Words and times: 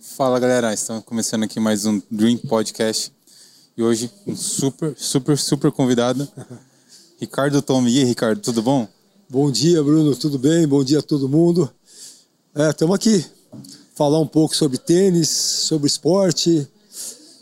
Fala 0.00 0.38
galera, 0.38 0.72
estamos 0.72 1.02
começando 1.04 1.42
aqui 1.42 1.58
mais 1.58 1.84
um 1.84 2.00
Dream 2.08 2.36
Podcast 2.36 3.12
e 3.76 3.82
hoje 3.82 4.08
um 4.26 4.36
super, 4.36 4.94
super, 4.96 5.36
super 5.36 5.72
convidado, 5.72 6.28
Ricardo 7.18 7.60
Tom. 7.60 7.84
E 7.88 7.98
aí, 7.98 8.04
Ricardo, 8.04 8.40
tudo 8.40 8.62
bom? 8.62 8.86
Bom 9.28 9.50
dia, 9.50 9.82
Bruno, 9.82 10.14
tudo 10.14 10.38
bem? 10.38 10.68
Bom 10.68 10.84
dia 10.84 11.00
a 11.00 11.02
todo 11.02 11.28
mundo. 11.28 11.68
Estamos 12.54 12.94
é, 12.94 12.96
aqui 12.96 13.26
falar 13.96 14.20
um 14.20 14.26
pouco 14.26 14.54
sobre 14.54 14.78
tênis, 14.78 15.28
sobre 15.28 15.88
esporte, 15.88 16.68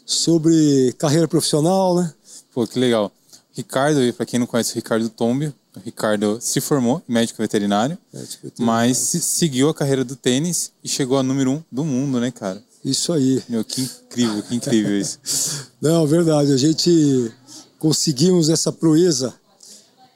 sobre 0.06 0.94
carreira 0.98 1.28
profissional, 1.28 1.94
né? 1.94 2.12
Pô, 2.54 2.66
que 2.66 2.78
legal. 2.78 3.12
Ricardo, 3.52 4.00
para 4.14 4.24
quem 4.24 4.40
não 4.40 4.46
conhece 4.46 4.72
o 4.72 4.76
Ricardo 4.76 5.10
Tombio, 5.10 5.54
Ricardo 5.84 6.38
se 6.40 6.60
formou 6.60 7.02
médico 7.06 7.42
veterinário, 7.42 7.98
médico 8.12 8.44
veterinário. 8.44 8.88
mas 8.88 8.98
seguiu 8.98 9.68
a 9.68 9.74
carreira 9.74 10.04
do 10.04 10.16
tênis 10.16 10.72
e 10.82 10.88
chegou 10.88 11.18
a 11.18 11.22
número 11.22 11.52
um 11.52 11.62
do 11.70 11.84
mundo, 11.84 12.18
né, 12.18 12.30
cara? 12.30 12.62
Isso 12.84 13.12
aí. 13.12 13.42
Meu, 13.48 13.64
que 13.64 13.82
incrível, 13.82 14.42
que 14.42 14.54
incrível 14.54 14.98
isso. 14.98 15.18
Não, 15.82 16.06
verdade. 16.06 16.52
A 16.52 16.56
gente 16.56 17.32
conseguimos 17.78 18.48
essa 18.48 18.72
proeza 18.72 19.34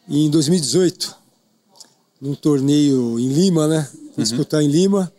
em 0.08 0.30
2018, 0.30 1.16
num 2.20 2.34
torneio 2.34 3.18
em 3.18 3.28
Lima, 3.28 3.66
né? 3.66 3.88
Uhum. 3.94 4.22
Disputar 4.22 4.62
em 4.62 4.68
Lima. 4.68 5.12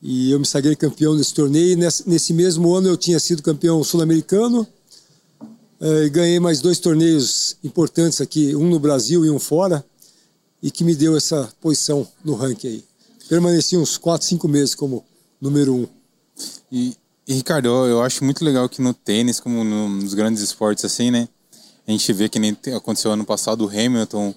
E 0.00 0.30
eu 0.30 0.38
me 0.38 0.46
sagrei 0.46 0.76
campeão 0.76 1.16
desse 1.16 1.34
torneio. 1.34 1.76
Nesse, 1.76 2.08
nesse 2.08 2.32
mesmo 2.32 2.72
ano 2.74 2.88
eu 2.88 2.96
tinha 2.96 3.18
sido 3.18 3.42
campeão 3.42 3.82
sul-americano. 3.84 4.66
É, 5.80 6.04
e 6.04 6.10
ganhei 6.10 6.40
mais 6.40 6.60
dois 6.60 6.78
torneios 6.78 7.56
importantes 7.62 8.20
aqui, 8.20 8.54
um 8.56 8.68
no 8.68 8.80
Brasil 8.80 9.24
e 9.24 9.30
um 9.30 9.38
fora, 9.38 9.84
e 10.62 10.70
que 10.70 10.82
me 10.82 10.94
deu 10.94 11.16
essa 11.16 11.52
posição 11.60 12.06
no 12.24 12.34
ranking 12.34 12.68
aí. 12.68 12.84
Permaneci 13.28 13.76
uns 13.76 13.96
4, 13.96 14.26
5 14.26 14.48
meses 14.48 14.74
como 14.74 15.04
número 15.40 15.74
um. 15.74 15.86
E, 16.72 16.96
e, 17.26 17.34
Ricardo, 17.34 17.68
eu 17.68 18.02
acho 18.02 18.24
muito 18.24 18.44
legal 18.44 18.68
que 18.68 18.82
no 18.82 18.92
tênis, 18.92 19.38
como 19.38 19.62
nos 19.62 20.14
grandes 20.14 20.42
esportes 20.42 20.84
assim, 20.84 21.10
né? 21.10 21.28
A 21.86 21.90
gente 21.90 22.12
vê 22.12 22.28
que 22.28 22.38
nem 22.38 22.56
aconteceu 22.74 23.12
ano 23.12 23.24
passado 23.24 23.64
o 23.64 23.68
Hamilton 23.68 24.34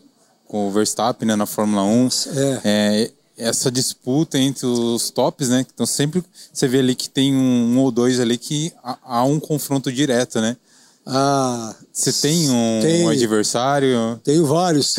com 0.47 0.67
o 0.67 0.71
Verstappen 0.71 1.27
né, 1.27 1.35
na 1.35 1.45
Fórmula 1.45 1.83
1. 1.83 2.09
É. 2.35 2.61
é 2.63 3.11
essa 3.37 3.71
disputa 3.71 4.37
entre 4.37 4.65
os 4.65 5.09
tops, 5.09 5.49
né? 5.49 5.65
Então 5.73 5.85
sempre 5.85 6.23
você 6.53 6.67
vê 6.67 6.79
ali 6.79 6.93
que 6.95 7.09
tem 7.09 7.35
um, 7.35 7.73
um 7.73 7.79
ou 7.79 7.91
dois 7.91 8.19
ali 8.19 8.37
que 8.37 8.71
há, 8.83 8.97
há 9.01 9.23
um 9.23 9.39
confronto 9.39 9.91
direto, 9.91 10.39
né? 10.39 10.55
Ah, 11.05 11.75
você 11.91 12.13
tem 12.13 12.49
um, 12.49 13.05
um, 13.05 13.09
adversário? 13.09 14.19
Tenho 14.23 14.45
vários. 14.45 14.95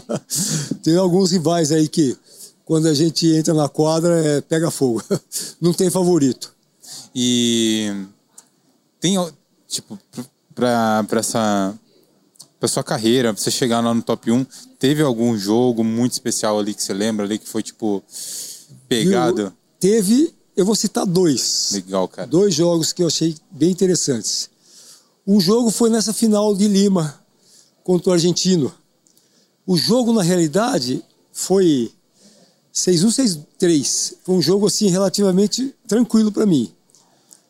tem 0.82 0.96
alguns 0.96 1.32
rivais 1.32 1.70
aí 1.70 1.86
que 1.86 2.16
quando 2.64 2.86
a 2.86 2.94
gente 2.94 3.26
entra 3.34 3.52
na 3.52 3.68
quadra 3.68 4.14
é, 4.18 4.40
pega 4.40 4.70
fogo. 4.70 5.02
Não 5.60 5.72
tem 5.72 5.90
favorito. 5.90 6.54
E 7.14 7.92
tem 9.00 9.16
tipo 9.66 9.98
para 10.54 11.06
essa 11.12 11.74
para 12.58 12.68
sua 12.68 12.82
carreira, 12.82 13.32
pra 13.32 13.40
você 13.40 13.50
chegar 13.50 13.80
lá 13.80 13.94
no 13.94 14.02
top 14.02 14.32
1, 14.32 14.44
teve 14.78 15.00
algum 15.00 15.38
jogo 15.38 15.84
muito 15.84 16.12
especial 16.12 16.58
ali 16.58 16.74
que 16.74 16.82
você 16.82 16.92
lembra 16.92 17.24
ali 17.24 17.38
que 17.38 17.48
foi 17.48 17.62
tipo 17.62 18.02
pegado? 18.88 19.42
Eu, 19.42 19.52
teve, 19.78 20.34
eu 20.56 20.64
vou 20.64 20.74
citar 20.74 21.06
dois. 21.06 21.70
Legal, 21.72 22.08
cara. 22.08 22.26
Dois 22.26 22.52
jogos 22.52 22.92
que 22.92 23.02
eu 23.02 23.06
achei 23.06 23.36
bem 23.50 23.70
interessantes. 23.70 24.50
Um 25.28 25.38
jogo 25.38 25.70
foi 25.70 25.90
nessa 25.90 26.14
final 26.14 26.56
de 26.56 26.66
Lima 26.66 27.22
contra 27.84 28.08
o 28.08 28.12
argentino. 28.14 28.72
O 29.66 29.76
jogo 29.76 30.10
na 30.10 30.22
realidade 30.22 31.04
foi 31.30 31.92
6-1, 32.74 33.44
6-3. 33.60 34.14
Foi 34.24 34.34
um 34.34 34.40
jogo 34.40 34.66
assim 34.66 34.88
relativamente 34.88 35.74
tranquilo 35.86 36.32
para 36.32 36.46
mim. 36.46 36.72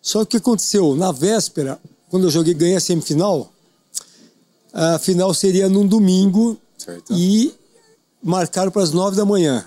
Só 0.02 0.24
que 0.24 0.24
o 0.24 0.26
que 0.26 0.36
aconteceu 0.38 0.96
na 0.96 1.12
véspera, 1.12 1.80
quando 2.08 2.24
eu 2.24 2.30
joguei 2.32 2.52
ganhei 2.52 2.74
a 2.74 2.80
semifinal, 2.80 3.52
a 4.72 4.98
final 4.98 5.32
seria 5.32 5.68
num 5.68 5.86
domingo 5.86 6.58
certo. 6.76 7.14
e 7.14 7.54
marcaram 8.20 8.72
para 8.72 8.82
as 8.82 8.90
nove 8.90 9.16
da 9.16 9.24
manhã. 9.24 9.64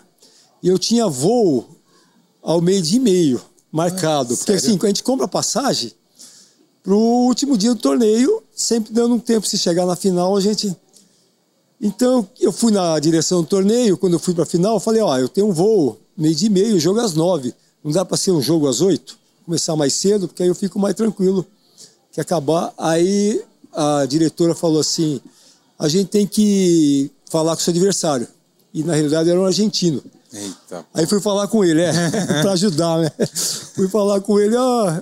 E 0.62 0.68
eu 0.68 0.78
tinha 0.78 1.08
voo 1.08 1.66
ao 2.44 2.60
meio-dia 2.60 2.98
e 2.98 3.02
meio 3.02 3.42
marcado. 3.72 4.34
Ah, 4.34 4.38
porque 4.38 4.52
assim, 4.52 4.78
quando 4.78 4.84
a 4.84 4.90
gente 4.90 5.04
compra 5.04 5.30
passagem, 5.30 5.94
para 6.84 6.94
o 6.94 7.26
último 7.26 7.58
dia 7.58 7.74
do 7.74 7.80
torneio, 7.80 8.42
sempre 8.56 8.94
dando 8.94 9.16
um 9.16 9.20
tempo 9.20 9.46
se 9.46 9.58
chegar 9.58 9.86
na 9.86 9.96
final, 9.96 10.36
a 10.36 10.42
gente. 10.42 10.76
Então 11.80 12.28
eu 12.40 12.52
fui 12.52 12.72
na 12.72 12.98
direção 13.00 13.42
do 13.42 13.48
torneio, 13.48 13.98
quando 13.98 14.14
eu 14.14 14.20
fui 14.20 14.34
para 14.34 14.44
a 14.44 14.48
final, 14.48 14.76
eu 14.76 14.80
falei: 14.80 15.02
Ó, 15.02 15.18
eu 15.18 15.30
tenho 15.30 15.48
um 15.48 15.52
voo 15.52 16.00
meio-dia 16.18 16.48
e 16.48 16.52
meio, 16.52 16.80
jogo 16.80 17.00
às 17.00 17.14
nove. 17.14 17.54
Não 17.84 17.92
dá 17.92 18.06
para 18.06 18.18
ser 18.18 18.32
um 18.32 18.42
jogo 18.42 18.68
às 18.68 18.82
oito? 18.82 19.18
Começar 19.46 19.76
mais 19.76 19.94
cedo, 19.94 20.28
porque 20.28 20.44
aí 20.44 20.50
eu 20.50 20.56
fico 20.56 20.78
mais 20.80 20.96
tranquilo 20.96 21.46
que 22.12 22.22
acabar. 22.22 22.74
Aí 22.78 23.44
a 23.74 24.06
diretora 24.06 24.54
falou 24.54 24.80
assim: 24.80 25.20
a 25.78 25.88
gente 25.88 26.10
tem 26.10 26.28
que 26.28 27.12
falar 27.30 27.56
com 27.56 27.62
o 27.62 27.64
seu 27.64 27.72
adversário. 27.72 28.28
E 28.74 28.84
na 28.84 28.94
realidade 28.94 29.30
era 29.30 29.40
um 29.40 29.46
argentino. 29.46 30.02
Eita. 30.34 30.86
Aí 30.94 31.06
fui 31.06 31.20
falar 31.20 31.48
com 31.48 31.64
ele, 31.64 31.82
é, 31.82 31.92
para 32.42 32.54
ajudar, 32.54 33.00
né? 33.00 33.12
Fui 33.76 33.90
falar 33.90 34.22
com 34.22 34.40
ele, 34.40 34.56
ó, 34.56 35.02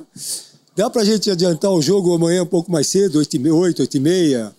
dá 0.75 0.89
pra 0.89 1.03
gente 1.03 1.29
adiantar 1.29 1.71
o 1.71 1.81
jogo 1.81 2.13
amanhã 2.13 2.43
um 2.43 2.47
pouco 2.47 2.71
mais 2.71 2.87
cedo, 2.87 3.19
8 3.19 3.35
e 3.35 3.39
meia, 3.39 3.55
8, 3.55 3.81
8 3.81 3.97
e 3.97 3.99
meia? 3.99 4.55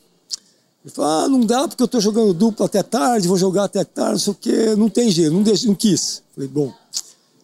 Ele 0.85 0.95
falou, 0.95 1.11
ah, 1.11 1.29
não 1.29 1.41
dá 1.41 1.69
porque 1.69 1.83
eu 1.83 1.89
tô 1.89 2.01
jogando 2.01 2.33
duplo 2.33 2.65
até 2.65 2.83
tarde, 2.83 3.29
vou 3.29 3.37
jogar 3.37 3.65
até 3.65 3.85
tarde, 3.85 4.13
não 4.13 4.19
sei 4.19 4.33
o 4.33 4.37
quê, 4.37 4.77
não 4.77 4.89
tem 4.89 5.11
jeito, 5.11 5.33
não, 5.33 5.43
deixe, 5.43 5.67
não 5.67 5.75
quis. 5.75 6.23
Falei, 6.35 6.49
bom, 6.49 6.69
o 6.69 6.75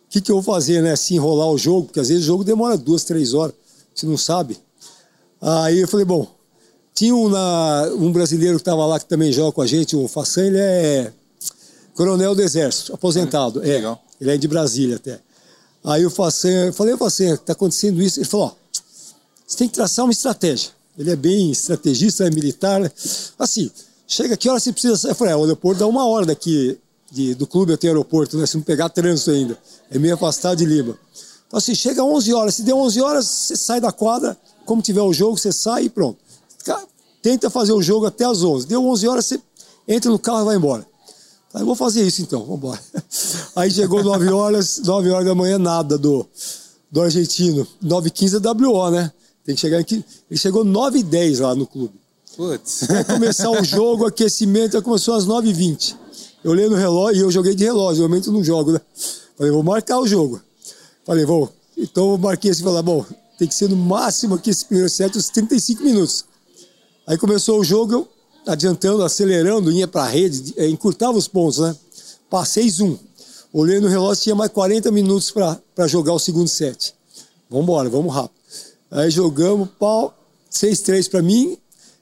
que, 0.09 0.21
que 0.21 0.31
eu 0.31 0.41
vou 0.41 0.55
fazer, 0.55 0.83
né? 0.83 0.97
Se 0.97 1.15
enrolar 1.15 1.49
o 1.49 1.59
jogo, 1.59 1.87
porque 1.87 2.01
às 2.01 2.09
vezes 2.09 2.25
o 2.25 2.27
jogo 2.27 2.45
demora 2.45 2.79
duas, 2.79 3.05
três 3.05 3.35
horas, 3.35 3.55
você 3.95 4.07
não 4.07 4.17
sabe. 4.17 4.59
Aí 5.41 5.81
eu 5.81 5.89
falei, 5.89 6.07
bom, 6.07 6.27
tinha 6.95 7.15
um, 7.15 7.29
na, 7.29 7.91
um 7.99 8.11
brasileiro 8.11 8.57
que 8.57 8.63
estava 8.63 8.87
lá 8.87 8.99
que 8.99 9.05
também 9.05 9.31
joga 9.31 9.53
com 9.53 9.61
a 9.61 9.67
gente, 9.67 9.95
o 9.95 10.09
Façan, 10.09 10.47
ele 10.47 10.59
é 10.59 11.13
coronel 11.95 12.35
do 12.35 12.43
Exército, 12.43 12.95
aposentado. 12.95 13.63
é, 13.63 13.67
legal. 13.67 14.03
Ele 14.19 14.31
é 14.31 14.37
de 14.39 14.49
Brasília 14.49 14.97
até. 14.97 15.21
Aí 15.87 16.05
o 16.05 16.11
Façan, 16.11 16.73
falei, 16.73 16.95
o 16.95 16.99
Façan, 16.99 17.35
está 17.35 17.53
acontecendo 17.53 18.03
isso? 18.03 18.19
Ele 18.19 18.27
falou, 18.27 18.47
ó, 18.47 18.53
você 19.47 19.57
tem 19.57 19.69
que 19.69 19.75
traçar 19.75 20.05
uma 20.05 20.13
estratégia. 20.13 20.71
Ele 20.99 21.11
é 21.11 21.17
bem 21.17 21.51
estrategista, 21.51 22.27
é 22.27 22.31
militar. 22.31 22.81
Né? 22.81 22.91
Assim, 23.39 23.71
chega 24.07 24.37
que 24.37 24.49
hora 24.49 24.61
você 24.61 24.73
precisa? 24.73 25.09
Eu 25.09 25.15
falei, 25.15 25.33
é, 25.33 25.37
o 25.37 25.43
aeroporto 25.43 25.81
dá 25.81 25.87
uma 25.87 26.07
hora 26.07 26.27
daqui 26.27 26.79
de, 27.11 27.35
do 27.35 27.47
clube 27.47 27.73
até 27.73 27.87
o 27.87 27.91
aeroporto, 27.91 28.37
né? 28.37 28.47
Se 28.47 28.57
não 28.57 28.65
pegar 28.65 28.89
trânsito 28.89 29.31
ainda. 29.31 29.59
É 29.91 29.99
meio 29.99 30.15
afastado 30.15 30.59
de 30.59 30.65
Lima. 30.65 30.99
Então 31.47 31.59
assim, 31.59 31.75
chega 31.75 32.03
11 32.03 32.35
horas. 32.35 32.55
Se 32.57 32.63
der 32.63 32.75
11 32.75 33.01
horas, 33.01 33.27
você 33.27 33.57
sai 33.57 33.81
da 33.81 33.93
quadra, 33.93 34.37
como 34.65 34.83
tiver 34.83 35.03
o 35.03 35.13
jogo, 35.13 35.39
você 35.39 35.53
sai 35.53 35.85
e 35.85 35.89
pronto 35.89 36.19
tenta 37.27 37.51
fazer 37.51 37.73
o 37.73 37.83
jogo 37.83 38.07
até 38.07 38.25
as 38.25 38.45
11. 38.45 38.69
Deu 38.69 38.87
11 38.87 39.09
horas, 39.09 39.27
você 39.27 39.41
entra 39.89 40.09
no 40.09 40.17
carro 40.17 40.43
e 40.43 40.45
vai 40.45 40.57
embora. 40.57 40.87
Aí 41.57 41.65
vou 41.65 41.75
fazer 41.75 42.07
isso 42.07 42.21
então, 42.21 42.41
vamos 42.41 42.59
embora. 42.59 42.81
Aí 43.57 43.71
chegou 43.71 44.05
9 44.05 44.29
horas, 44.29 44.79
9 44.85 45.11
horas 45.11 45.27
da 45.27 45.35
manhã, 45.35 45.59
nada 45.59 45.97
do, 45.97 46.27
do 46.91 47.01
argentino. 47.01 47.67
9 47.81 48.11
15 48.11 48.37
é 48.37 48.41
WO, 48.41 48.91
né? 48.91 49.11
Tem 49.43 49.55
que 49.55 49.61
chegar 49.63 49.79
aqui. 49.79 50.05
Ele 50.31 50.39
chegou 50.39 50.63
9 50.63 51.03
10 51.03 51.41
lá 51.41 51.55
no 51.55 51.67
clube. 51.67 51.95
Putz. 52.37 52.87
Vai 52.93 53.03
começar 53.05 53.51
o 53.51 53.65
jogo, 53.65 54.05
aquecimento, 54.05 54.81
começou 54.83 55.15
às 55.15 55.25
9 55.25 55.51
20 55.51 55.97
Eu 56.45 56.51
olhei 56.51 56.69
no 56.69 56.77
relógio 56.77 57.23
e 57.23 57.25
eu 57.25 57.31
joguei 57.31 57.55
de 57.55 57.65
relógio, 57.65 58.03
normalmente 58.03 58.27
eu 58.27 58.35
não 58.35 58.45
jogo, 58.45 58.73
né? 58.73 58.81
Falei, 59.39 59.51
vou 59.51 59.63
marcar 59.63 59.99
o 59.99 60.07
jogo. 60.07 60.43
Falei, 61.07 61.25
vou. 61.25 61.51
Então 61.75 62.11
eu 62.11 62.19
marquei 62.19 62.51
assim, 62.51 62.63
falar, 62.63 62.83
bom, 62.83 63.03
tem 63.39 63.49
que 63.49 63.55
ser 63.55 63.71
no 63.71 63.77
máximo 63.77 64.35
aqui 64.35 64.51
esse 64.51 64.67
primeiro 64.67 64.91
set, 64.91 65.17
uns 65.17 65.31
35 65.31 65.83
minutos. 65.83 66.27
Aí 67.07 67.17
começou 67.17 67.59
o 67.59 67.65
jogo, 67.65 67.95
eu 67.95 68.09
adiantando, 68.47 69.03
acelerando, 69.03 69.71
ia 69.73 69.89
para 69.89 70.03
a 70.05 70.09
rede, 70.09 70.55
é, 70.57 70.69
encurtava 70.69 71.17
os 71.17 71.29
pontos, 71.29 71.59
né? 71.59 71.77
Passei 72.31 72.69
zoom. 72.69 72.97
Olhei 73.53 73.81
no 73.81 73.89
relógio, 73.89 74.23
tinha 74.23 74.35
mais 74.35 74.51
40 74.51 74.91
minutos 74.91 75.31
para 75.31 75.87
jogar 75.87 76.13
o 76.13 76.19
segundo 76.19 76.49
set. 76.49 76.95
Vamos 77.49 77.65
embora, 77.65 77.89
vamos 77.89 78.15
rápido. 78.15 78.37
Aí 78.91 79.11
jogamos, 79.11 79.69
pau, 79.79 80.15
6-3 80.53 81.11
para 81.11 81.23
mim. 81.23 81.57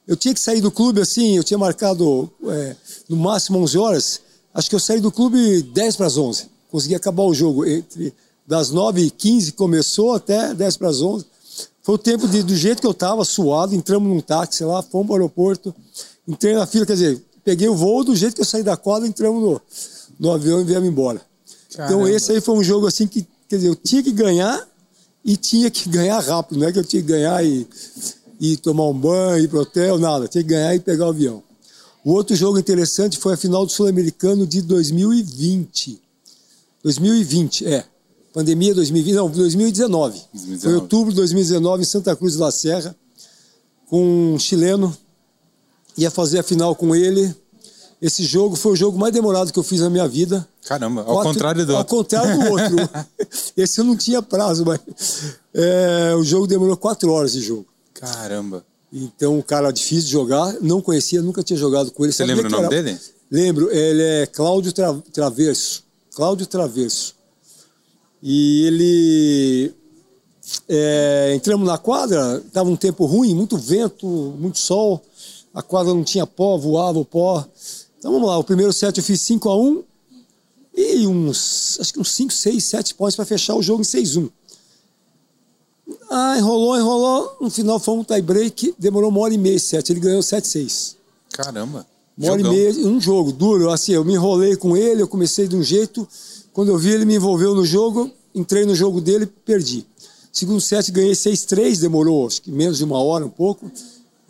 Eu 0.07 0.17
tinha 0.17 0.35
que 0.35 0.41
sair 0.41 0.61
do 0.61 0.71
clube 0.71 1.01
assim, 1.01 1.37
eu 1.37 1.45
tinha 1.45 1.57
marcado 1.57 2.31
é, 2.47 2.77
no 3.09 3.17
máximo 3.17 3.59
11 3.59 3.79
horas. 3.79 4.21
Acho 4.53 4.69
que 4.69 4.75
eu 4.75 4.81
saí 4.81 5.01
do 5.01 5.11
clube 5.11 5.63
10 5.63 5.97
para 5.97 6.07
as 6.07 6.17
11. 6.17 6.47
Consegui 6.71 6.95
acabar 6.95 7.23
o 7.23 7.35
jogo 7.35 7.65
entre 7.65 8.13
das 8.47 8.73
9h15 8.73 9.53
começou 9.55 10.15
até 10.15 10.55
10 10.55 10.77
para 10.77 10.89
as 10.89 11.01
11. 11.01 11.25
Foi 11.83 11.95
o 11.97 11.99
tempo 11.99 12.27
de, 12.29 12.43
do 12.43 12.57
jeito 12.57 12.81
que 12.81 12.87
eu 12.87 12.93
estava, 12.93 13.25
suado, 13.25 13.75
entramos 13.75 14.09
num 14.09 14.21
táxi 14.21 14.65
lá, 14.65 14.83
fomos 14.83 15.07
para 15.07 15.15
o 15.15 15.17
aeroporto, 15.17 15.75
entrei 16.27 16.55
na 16.55 16.67
fila, 16.67 16.87
quer 16.87 16.95
dizer, 16.95 17.23
peguei 17.45 17.69
o 17.69 17.75
voo 17.75 18.05
do 18.05 18.15
jeito 18.17 18.35
que 18.35 18.41
eu 18.41 18.47
saí 18.47 18.63
da 18.63 18.77
quadra, 18.77 19.07
entramos 19.07 19.43
no, 19.43 19.61
no 20.19 20.33
avião 20.33 20.61
e 20.61 20.65
viemos 20.65 20.89
embora. 20.89 21.21
Caramba. 21.75 21.95
Então 21.95 22.09
esse 22.09 22.33
aí 22.33 22.41
foi 22.41 22.55
um 22.55 22.65
jogo 22.65 22.87
assim 22.87 23.07
que, 23.07 23.27
quer 23.49 23.57
dizer, 23.57 23.69
eu 23.69 23.77
tinha 23.77 24.03
que 24.03 24.13
ganhar 24.13 24.67
e 25.25 25.37
tinha 25.37 25.71
que 25.71 25.89
ganhar 25.89 26.21
rápido, 26.21 26.61
não 26.61 26.69
é 26.69 26.73
que 26.73 26.79
eu 26.79 26.85
tinha 26.85 27.03
que 27.03 27.09
ganhar 27.09 27.45
e, 27.45 27.67
e 28.41 28.57
tomar 28.57 28.89
um 28.89 28.95
banho, 28.95 29.45
ir 29.45 29.49
pro 29.49 29.61
hotel, 29.61 29.99
nada, 29.99 30.29
tinha 30.29 30.43
que 30.43 30.51
ganhar 30.51 30.75
e 30.75 30.81
pegar 30.81 31.07
o 31.07 31.11
avião. 31.11 31.43
O 32.05 32.13
outro 32.13 32.37
jogo 32.37 32.59
interessante 32.59 33.19
foi 33.19 33.33
a 33.33 33.37
final 33.37 33.65
do 33.65 33.73
Sul-Americano 33.73 34.47
de 34.47 34.61
2020. 34.61 35.99
2020, 36.83 37.67
é. 37.67 37.85
Pandemia 38.35 38.75
2020, 38.75 39.15
não, 39.15 39.31
2019. 39.31 40.21
2019. 40.35 40.61
Foi 40.61 40.75
outubro 40.75 41.11
de 41.11 41.17
2019 41.17 41.83
em 41.83 41.87
Santa 41.87 42.15
Cruz 42.15 42.37
da 42.37 42.51
Serra, 42.51 42.95
com 43.87 44.35
um 44.35 44.39
chileno. 44.39 44.95
Ia 45.97 46.11
fazer 46.11 46.41
a 46.41 46.43
final 46.43 46.75
com 46.75 46.95
ele. 46.95 47.35
Esse 48.03 48.25
jogo 48.25 48.57
foi 48.57 48.73
o 48.73 48.77
jogo 48.77 48.99
mais 48.99 49.13
demorado 49.13 49.53
que 49.53 49.59
eu 49.59 49.63
fiz 49.63 49.81
na 49.81 49.89
minha 49.89 50.07
vida. 50.07 50.47
Caramba, 50.67 51.03
ao 51.03 51.15
Quatro, 51.15 51.33
contrário 51.33 51.67
do 51.67 51.75
outro. 51.75 51.97
Ao 51.97 52.03
contrário 52.03 52.39
do 52.39 52.51
outro. 52.51 52.91
Esse 53.57 53.81
eu 53.81 53.85
não 53.85 53.97
tinha 53.97 54.21
prazo, 54.21 54.65
mas 54.65 54.81
é, 55.55 56.15
o 56.15 56.23
jogo 56.23 56.47
demorou 56.47 56.77
quatro 56.77 57.11
horas 57.11 57.33
de 57.33 57.41
jogo. 57.41 57.67
Caramba. 57.95 58.65
Então, 58.93 59.39
o 59.39 59.43
cara 59.43 59.73
difícil 59.73 60.05
de 60.05 60.13
jogar, 60.13 60.55
não 60.61 60.81
conhecia, 60.81 61.23
nunca 61.23 61.43
tinha 61.43 61.59
jogado 61.59 61.91
com 61.91 62.05
ele. 62.05 62.13
Você 62.13 62.25
lembra 62.25 62.47
o 62.47 62.51
nome 62.51 62.67
era... 62.67 62.83
dele? 62.83 63.01
Lembro, 63.31 63.71
ele 63.73 64.03
é 64.03 64.27
Cláudio 64.27 64.73
Tra... 64.73 64.95
Traverso. 65.13 65.83
Cláudio 66.15 66.47
Traverso. 66.47 67.15
E 68.23 68.67
ele. 68.67 69.75
É, 70.69 71.33
entramos 71.35 71.67
na 71.67 71.79
quadra, 71.79 72.43
estava 72.47 72.69
um 72.69 72.77
tempo 72.77 73.07
ruim, 73.07 73.35
muito 73.35 73.57
vento, 73.57 74.07
muito 74.39 74.59
sol, 74.59 75.03
a 75.55 75.63
quadra 75.63 75.95
não 75.95 76.05
tinha 76.05 76.27
pó, 76.27 76.59
voava 76.59 76.99
o 76.99 77.05
pó. 77.05 77.47
Então 77.99 78.13
vamos 78.13 78.29
lá, 78.29 78.37
o 78.37 78.45
primeiro 78.45 78.73
set 78.73 78.99
eu 78.99 79.05
fiz 79.05 79.21
5 79.23 79.49
a 79.49 79.57
1 79.57 79.85
e 80.77 81.07
uns, 81.07 81.79
acho 81.81 81.93
que 81.93 82.01
uns 82.01 82.11
5, 82.11 82.33
6, 82.33 82.65
7 82.65 82.95
pontos 82.95 83.15
para 83.15 83.25
fechar 83.25 83.55
o 83.55 83.63
jogo 83.63 83.83
em 83.83 83.85
6 83.85 84.17
1 84.17 84.29
ah, 86.11 86.37
enrolou, 86.39 86.77
enrolou. 86.79 87.37
No 87.41 87.51
final 87.51 87.79
foi 87.79 87.95
um 87.95 88.05
tie 88.05 88.23
break, 88.23 88.75
demorou 88.79 89.11
uma 89.11 89.21
hora 89.21 89.35
e 89.35 89.39
meia 89.39 89.59
sete. 89.59 89.93
Ele 89.93 90.01
ganhou 90.01 90.21
7-6. 90.21 90.97
Caramba. 91.33 91.87
Uma 92.17 92.33
hora 92.33 92.41
e 92.41 92.45
meia, 92.45 92.71
um 92.87 93.01
jogo 93.01 93.33
duro. 93.33 93.71
Assim, 93.71 93.93
eu 93.93 94.05
me 94.05 94.15
enrolei 94.15 94.57
com 94.57 94.77
ele, 94.77 95.03
eu 95.03 95.09
comecei 95.09 95.49
de 95.49 95.57
um 95.57 95.63
jeito. 95.63 96.07
Quando 96.53 96.69
eu 96.69 96.79
vi, 96.79 96.91
ele 96.91 97.05
me 97.05 97.17
envolveu 97.17 97.55
no 97.55 97.65
jogo, 97.65 98.11
entrei 98.35 98.65
no 98.65 98.75
jogo 98.75 99.01
dele 99.01 99.27
perdi. 99.27 99.85
Segundo 100.33 100.61
set, 100.61 100.91
ganhei 100.91 101.13
6-3, 101.13 101.81
demorou 101.81 102.27
acho 102.27 102.43
que 102.43 102.51
menos 102.51 102.79
de 102.79 102.85
uma 102.85 103.01
hora, 103.01 103.27
um 103.27 103.31
pouco. 103.31 103.71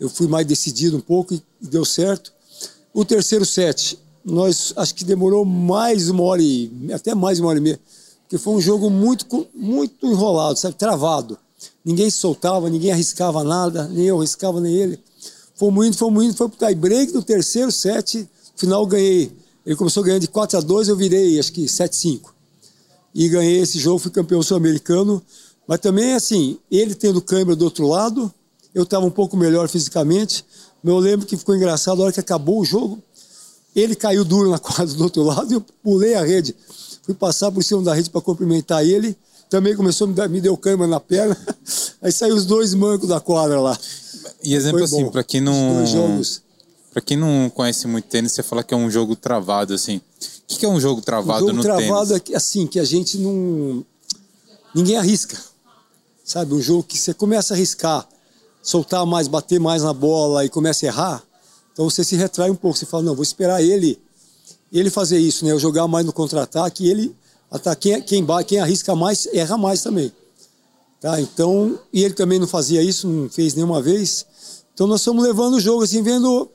Eu 0.05 0.09
fui 0.09 0.27
mais 0.27 0.45
decidido 0.45 0.97
um 0.97 1.01
pouco 1.01 1.33
e 1.33 1.41
deu 1.59 1.83
certo. 1.83 2.31
O 2.93 3.03
terceiro 3.03 3.43
set, 3.43 3.97
nós 4.23 4.71
acho 4.75 4.93
que 4.93 5.03
demorou 5.03 5.43
mais 5.43 6.09
uma 6.09 6.23
hora 6.23 6.41
e 6.41 6.71
até 6.93 7.15
mais 7.15 7.39
uma 7.39 7.49
hora 7.49 7.57
e 7.57 7.61
meia, 7.61 7.79
porque 8.21 8.37
foi 8.37 8.53
um 8.53 8.61
jogo 8.61 8.89
muito 8.89 9.47
muito 9.53 10.05
enrolado, 10.05 10.57
sabe, 10.59 10.75
travado. 10.75 11.37
Ninguém 11.83 12.09
soltava, 12.09 12.69
ninguém 12.69 12.91
arriscava 12.91 13.43
nada, 13.43 13.87
nem 13.87 14.05
eu 14.05 14.17
arriscava, 14.19 14.61
nem 14.61 14.73
ele. 14.75 14.99
Foi 15.55 15.71
muito, 15.71 15.97
foi 15.97 16.11
muito, 16.11 16.37
foi 16.37 16.49
pro 16.49 16.67
tie 16.67 16.75
break 16.75 17.13
no 17.13 17.23
terceiro 17.23 17.71
set. 17.71 18.29
Final 18.55 18.85
ganhei. 18.85 19.31
Ele 19.65 19.75
começou 19.75 20.03
ganhando 20.03 20.21
de 20.21 20.27
4 20.27 20.59
a 20.59 20.61
2 20.61 20.87
eu 20.87 20.95
virei 20.95 21.39
acho 21.39 21.51
que 21.51 21.67
7 21.67 21.91
a 21.91 21.97
5. 21.97 22.35
E 23.15 23.27
ganhei 23.27 23.59
esse 23.59 23.79
jogo, 23.79 23.99
fui 23.99 24.11
campeão 24.11 24.43
sul-americano. 24.43 25.21
Mas 25.67 25.79
também, 25.79 26.13
assim, 26.13 26.59
ele 26.69 26.93
tendo 26.93 27.21
câmera 27.21 27.55
do 27.55 27.65
outro 27.65 27.87
lado, 27.87 28.31
eu 28.75 28.83
estava 28.83 29.03
um 29.03 29.09
pouco 29.09 29.35
melhor 29.35 29.67
fisicamente. 29.67 30.45
Mas 30.83 30.93
eu 30.93 30.99
lembro 30.99 31.25
que 31.25 31.35
ficou 31.35 31.55
engraçado, 31.55 32.01
a 32.01 32.05
hora 32.05 32.13
que 32.13 32.19
acabou 32.19 32.59
o 32.59 32.65
jogo, 32.65 33.01
ele 33.75 33.95
caiu 33.95 34.23
duro 34.23 34.51
na 34.51 34.59
quadra 34.59 34.93
do 34.93 35.03
outro 35.03 35.23
lado 35.23 35.51
e 35.51 35.55
eu 35.55 35.65
pulei 35.81 36.13
a 36.13 36.23
rede. 36.23 36.55
Fui 37.01 37.15
passar 37.15 37.51
por 37.51 37.63
cima 37.63 37.81
da 37.81 37.95
rede 37.95 38.11
para 38.11 38.21
cumprimentar 38.21 38.85
ele 38.85 39.17
também 39.49 39.75
começou 39.75 40.05
a 40.05 40.07
me, 40.07 40.13
dar, 40.13 40.27
me 40.27 40.41
deu 40.41 40.57
cama 40.57 40.87
na 40.87 40.99
perna. 40.99 41.37
Aí 42.01 42.11
saiu 42.11 42.35
os 42.35 42.45
dois 42.45 42.73
mancos 42.73 43.07
da 43.07 43.19
quadra 43.19 43.59
lá. 43.59 43.77
E 44.43 44.53
exemplo 44.53 44.79
Foi 44.79 44.85
assim, 44.85 45.09
para 45.09 45.23
quem 45.23 45.41
não. 45.41 45.83
Para 46.91 47.01
quem 47.01 47.17
não 47.17 47.49
conhece 47.53 47.87
muito 47.87 48.05
tênis, 48.05 48.31
você 48.31 48.41
fala 48.41 48.63
que 48.63 48.73
é 48.73 48.77
um 48.77 48.89
jogo 48.89 49.15
travado, 49.15 49.73
assim. 49.73 49.97
O 49.97 50.01
que, 50.47 50.59
que 50.59 50.65
é 50.65 50.69
um 50.69 50.79
jogo 50.79 51.01
travado 51.01 51.43
um 51.43 51.47
jogo 51.47 51.57
no 51.57 51.63
travado 51.63 52.07
tênis? 52.07 52.31
é 52.31 52.37
assim, 52.37 52.65
que 52.67 52.79
a 52.79 52.85
gente 52.85 53.17
não. 53.17 53.85
Ninguém 54.73 54.97
arrisca. 54.97 55.37
Sabe? 56.23 56.53
Um 56.53 56.61
jogo 56.61 56.83
que 56.83 56.97
você 56.97 57.13
começa 57.13 57.53
a 57.53 57.55
arriscar, 57.55 58.07
soltar 58.65 59.05
mais, 59.05 59.27
bater 59.27 59.59
mais 59.59 59.83
na 59.83 59.93
bola 59.93 60.43
e 60.43 60.49
começa 60.49 60.85
a 60.85 60.87
errar. 60.87 61.23
Então 61.71 61.87
você 61.87 62.03
se 62.03 62.15
retrai 62.15 62.49
um 62.49 62.55
pouco. 62.55 62.75
Você 62.77 62.85
fala, 62.85 63.03
não, 63.03 63.15
vou 63.15 63.23
esperar 63.23 63.61
ele 63.61 64.01
ele 64.73 64.89
fazer 64.89 65.19
isso, 65.19 65.45
né? 65.45 65.51
Eu 65.51 65.59
jogar 65.59 65.87
mais 65.87 66.05
no 66.05 66.11
contra-ataque 66.11 66.89
ele 66.89 67.15
quem, 67.79 68.01
quem, 68.01 68.25
quem 68.45 68.59
arrisca 68.59 68.95
mais, 68.95 69.27
erra 69.27 69.57
mais 69.57 69.81
também. 69.81 70.11
Tá? 70.99 71.21
Então, 71.21 71.79
e 71.93 72.03
ele 72.03 72.13
também 72.13 72.39
não 72.39 72.47
fazia 72.47 72.81
isso, 72.81 73.07
não 73.07 73.29
fez 73.29 73.53
nenhuma 73.53 73.81
vez. 73.81 74.25
Então 74.73 74.87
nós 74.87 75.01
estamos 75.01 75.23
levando 75.23 75.53
o 75.53 75.59
jogo 75.59 75.83
assim, 75.83 76.01
vendo 76.01 76.49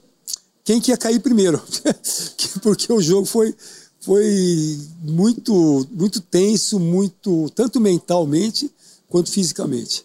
quem 0.64 0.80
que 0.80 0.90
ia 0.90 0.96
cair 0.96 1.20
primeiro. 1.20 1.62
Porque 2.60 2.92
o 2.92 3.00
jogo 3.00 3.24
foi, 3.24 3.54
foi 4.00 4.78
muito, 5.02 5.86
muito 5.92 6.20
tenso, 6.20 6.78
muito, 6.78 7.48
tanto 7.54 7.80
mentalmente 7.80 8.70
quanto 9.08 9.30
fisicamente. 9.30 10.04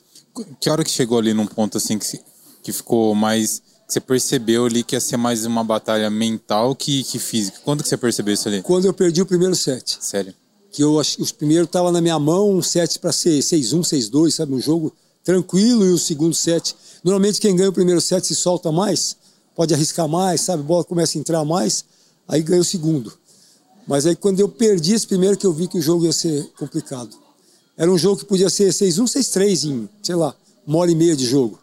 Que 0.60 0.70
hora 0.70 0.84
que 0.84 0.92
chegou 0.92 1.18
ali 1.18 1.34
num 1.34 1.48
ponto 1.48 1.78
assim 1.78 1.98
que, 1.98 2.20
que 2.64 2.72
ficou 2.72 3.16
mais. 3.16 3.62
Que 3.88 3.94
você 3.94 4.00
percebeu 4.00 4.66
ali 4.66 4.84
que 4.84 4.96
ia 4.96 5.00
ser 5.00 5.18
mais 5.18 5.46
uma 5.46 5.64
batalha 5.64 6.10
mental 6.10 6.76
que, 6.76 7.04
que 7.04 7.20
física? 7.20 7.60
Quando 7.64 7.84
que 7.84 7.90
você 7.90 7.98
percebeu 7.98 8.34
isso 8.34 8.48
ali? 8.48 8.62
Quando 8.64 8.86
eu 8.86 8.94
perdi 8.94 9.22
o 9.22 9.26
primeiro 9.26 9.56
set. 9.56 9.98
Sério? 10.02 10.34
que 10.76 10.84
eu 10.84 10.96
os 10.96 11.32
primeiros 11.32 11.68
estavam 11.68 11.90
na 11.90 12.02
minha 12.02 12.20
mão, 12.20 12.52
um 12.52 12.62
set 12.62 13.00
para 13.00 13.14
ser 13.14 13.40
6-1, 13.40 13.80
6-2, 13.80 14.32
sabe? 14.32 14.54
Um 14.54 14.60
jogo 14.60 14.94
tranquilo 15.24 15.86
e 15.86 15.92
o 15.92 15.98
segundo 15.98 16.36
set. 16.36 16.76
Normalmente 17.02 17.40
quem 17.40 17.56
ganha 17.56 17.70
o 17.70 17.74
primeiro 17.74 18.02
set 18.02 18.28
se 18.28 18.36
solta 18.36 18.74
mais, 18.74 19.16
pode 19.56 19.74
arriscar 19.74 20.06
mais, 20.06 20.42
sabe? 20.42 20.64
A 20.64 20.66
bola 20.66 20.84
começa 20.84 21.18
a 21.18 21.22
entrar 21.22 21.46
mais, 21.46 21.86
aí 22.28 22.42
ganha 22.42 22.60
o 22.60 22.66
segundo. 22.66 23.14
Mas 23.88 24.06
aí 24.06 24.18
quando 24.18 24.42
eu 24.42 24.50
perdi 24.50 24.94
esse 24.94 25.08
primeiro 25.08 25.38
que 25.38 25.48
eu 25.48 25.54
vi 25.54 25.70
que 25.70 25.78
o 25.78 25.81
jogo 25.81 26.04
ia 26.04 26.12
ser 26.12 26.46
complicado. 26.58 27.16
Era 27.77 27.92
um 27.92 27.98
jogo 27.98 28.18
que 28.18 28.25
podia 28.25 28.50
ser 28.50 28.69
6-1, 28.72 29.04
6-3 29.04 29.69
em, 29.69 29.89
sei 30.01 30.16
lá, 30.16 30.33
uma 30.66 30.77
hora 30.80 30.92
e 30.92 30.95
meia 30.95 31.16
de 31.16 31.25
jogo. 31.25 31.60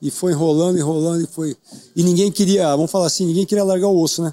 E 0.00 0.10
foi 0.10 0.32
enrolando, 0.32 0.78
enrolando 0.78 1.22
e 1.22 1.26
foi. 1.26 1.56
E 1.94 2.02
ninguém 2.02 2.32
queria, 2.32 2.74
vamos 2.74 2.90
falar 2.90 3.06
assim, 3.06 3.26
ninguém 3.26 3.44
queria 3.44 3.64
largar 3.64 3.88
o 3.88 4.00
osso, 4.00 4.22
né? 4.22 4.32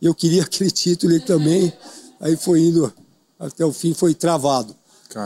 Eu 0.00 0.14
queria 0.14 0.42
aquele 0.44 0.70
título 0.70 1.12
e 1.12 1.20
também. 1.20 1.72
Aí 2.20 2.36
foi 2.36 2.60
indo 2.60 2.92
até 3.38 3.64
o 3.64 3.72
fim 3.72 3.92
foi 3.92 4.14
travado. 4.14 4.74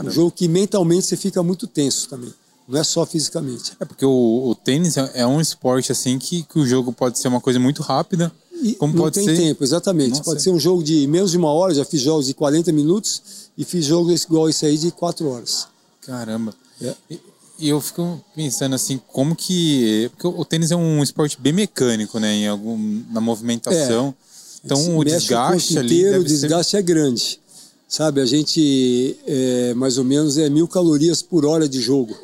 Um 0.09 0.11
jogo 0.11 0.31
que 0.31 0.49
mentalmente 0.49 1.06
você 1.06 1.17
fica 1.17 1.43
muito 1.43 1.67
tenso 1.67 2.09
também. 2.09 2.33
Não 2.69 2.79
é 2.79 2.85
só 2.85 3.05
fisicamente. 3.05 3.73
É 3.81 3.85
porque 3.85 4.05
o, 4.05 4.49
o 4.49 4.55
tênis 4.55 4.97
é, 4.97 5.11
é 5.15 5.26
um 5.26 5.41
esporte 5.41 5.91
assim 5.91 6.19
que, 6.19 6.44
que 6.44 6.59
o 6.59 6.67
jogo 6.67 6.93
pode 6.93 7.19
ser 7.19 7.29
uma 7.29 7.41
coisa 7.41 7.59
muito 7.59 7.83
rápida. 7.83 8.33
Como 8.79 8.95
não 8.95 9.03
pode 9.03 9.15
tem 9.15 9.25
ser... 9.25 9.37
tempo, 9.37 9.65
exatamente. 9.65 10.11
Nossa. 10.11 10.25
Pode 10.25 10.43
ser 10.43 10.51
um 10.51 10.59
jogo 10.59 10.83
de 10.83 11.07
menos 11.07 11.31
de 11.31 11.37
uma 11.37 11.53
hora, 11.53 11.75
já 11.75 11.85
fiz 11.85 12.01
jogos 12.01 12.26
de 12.26 12.35
40 12.35 12.73
minutos 12.73 13.23
e 13.57 13.64
fiz 13.64 13.85
jogos 13.85 14.23
igual 14.25 14.49
esse 14.49 14.67
aí 14.67 14.76
de 14.76 14.90
4 14.90 15.29
horas. 15.29 15.67
Caramba. 16.02 16.55
É. 16.81 16.95
E, 17.11 17.21
e, 17.59 17.69
eu 17.69 17.81
fico 17.81 18.23
pensando 18.35 18.75
assim, 18.75 19.00
como 19.09 19.37
que. 19.37 20.11
Porque 20.12 20.26
o 20.26 20.45
tênis 20.45 20.71
é 20.71 20.76
um 20.76 21.02
esporte 21.02 21.38
bem 21.40 21.52
mecânico, 21.52 22.19
né? 22.19 22.35
Em 22.35 22.49
algum, 22.49 23.02
na 23.11 23.21
movimentação. 23.21 24.14
É. 24.26 24.31
Então 24.64 24.97
o 24.97 25.05
desgaste 25.05 25.76
o 25.76 25.79
ali. 25.79 26.00
Inteiro, 26.00 26.21
o 26.21 26.25
desgaste 26.25 26.73
ser... 26.73 26.79
é 26.79 26.83
grande. 26.83 27.40
Sabe, 27.88 28.21
a 28.21 28.25
gente 28.25 29.17
é, 29.26 29.75
mais 29.75 29.99
ou 29.99 30.05
menos 30.05 30.38
é 30.38 30.49
mil 30.49 30.69
calorias 30.69 31.23
por 31.23 31.45
hora 31.45 31.69
de 31.69 31.81
jogo 31.81 32.17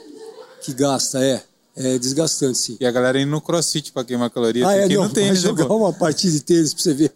que 0.66 0.75
gasta, 0.75 1.23
é. 1.23 1.43
É 1.76 1.99
desgastante, 1.99 2.56
sim. 2.56 2.76
E 2.80 2.87
a 2.87 2.90
galera 2.90 3.21
indo 3.21 3.30
no 3.30 3.40
crossfit 3.40 3.92
pra 3.92 4.02
queimar 4.02 4.30
caloria. 4.30 4.66
Ah, 4.66 4.75
é, 4.75 4.88
não, 4.88 5.04
no 5.04 5.11
tênis, 5.11 5.42
vai 5.42 5.52
jogar 5.52 5.75
uma 5.75 5.92
partida 5.92 6.33
de 6.33 6.40
tênis 6.40 6.73
pra 6.73 6.83
você 6.83 6.95
ver. 6.95 7.12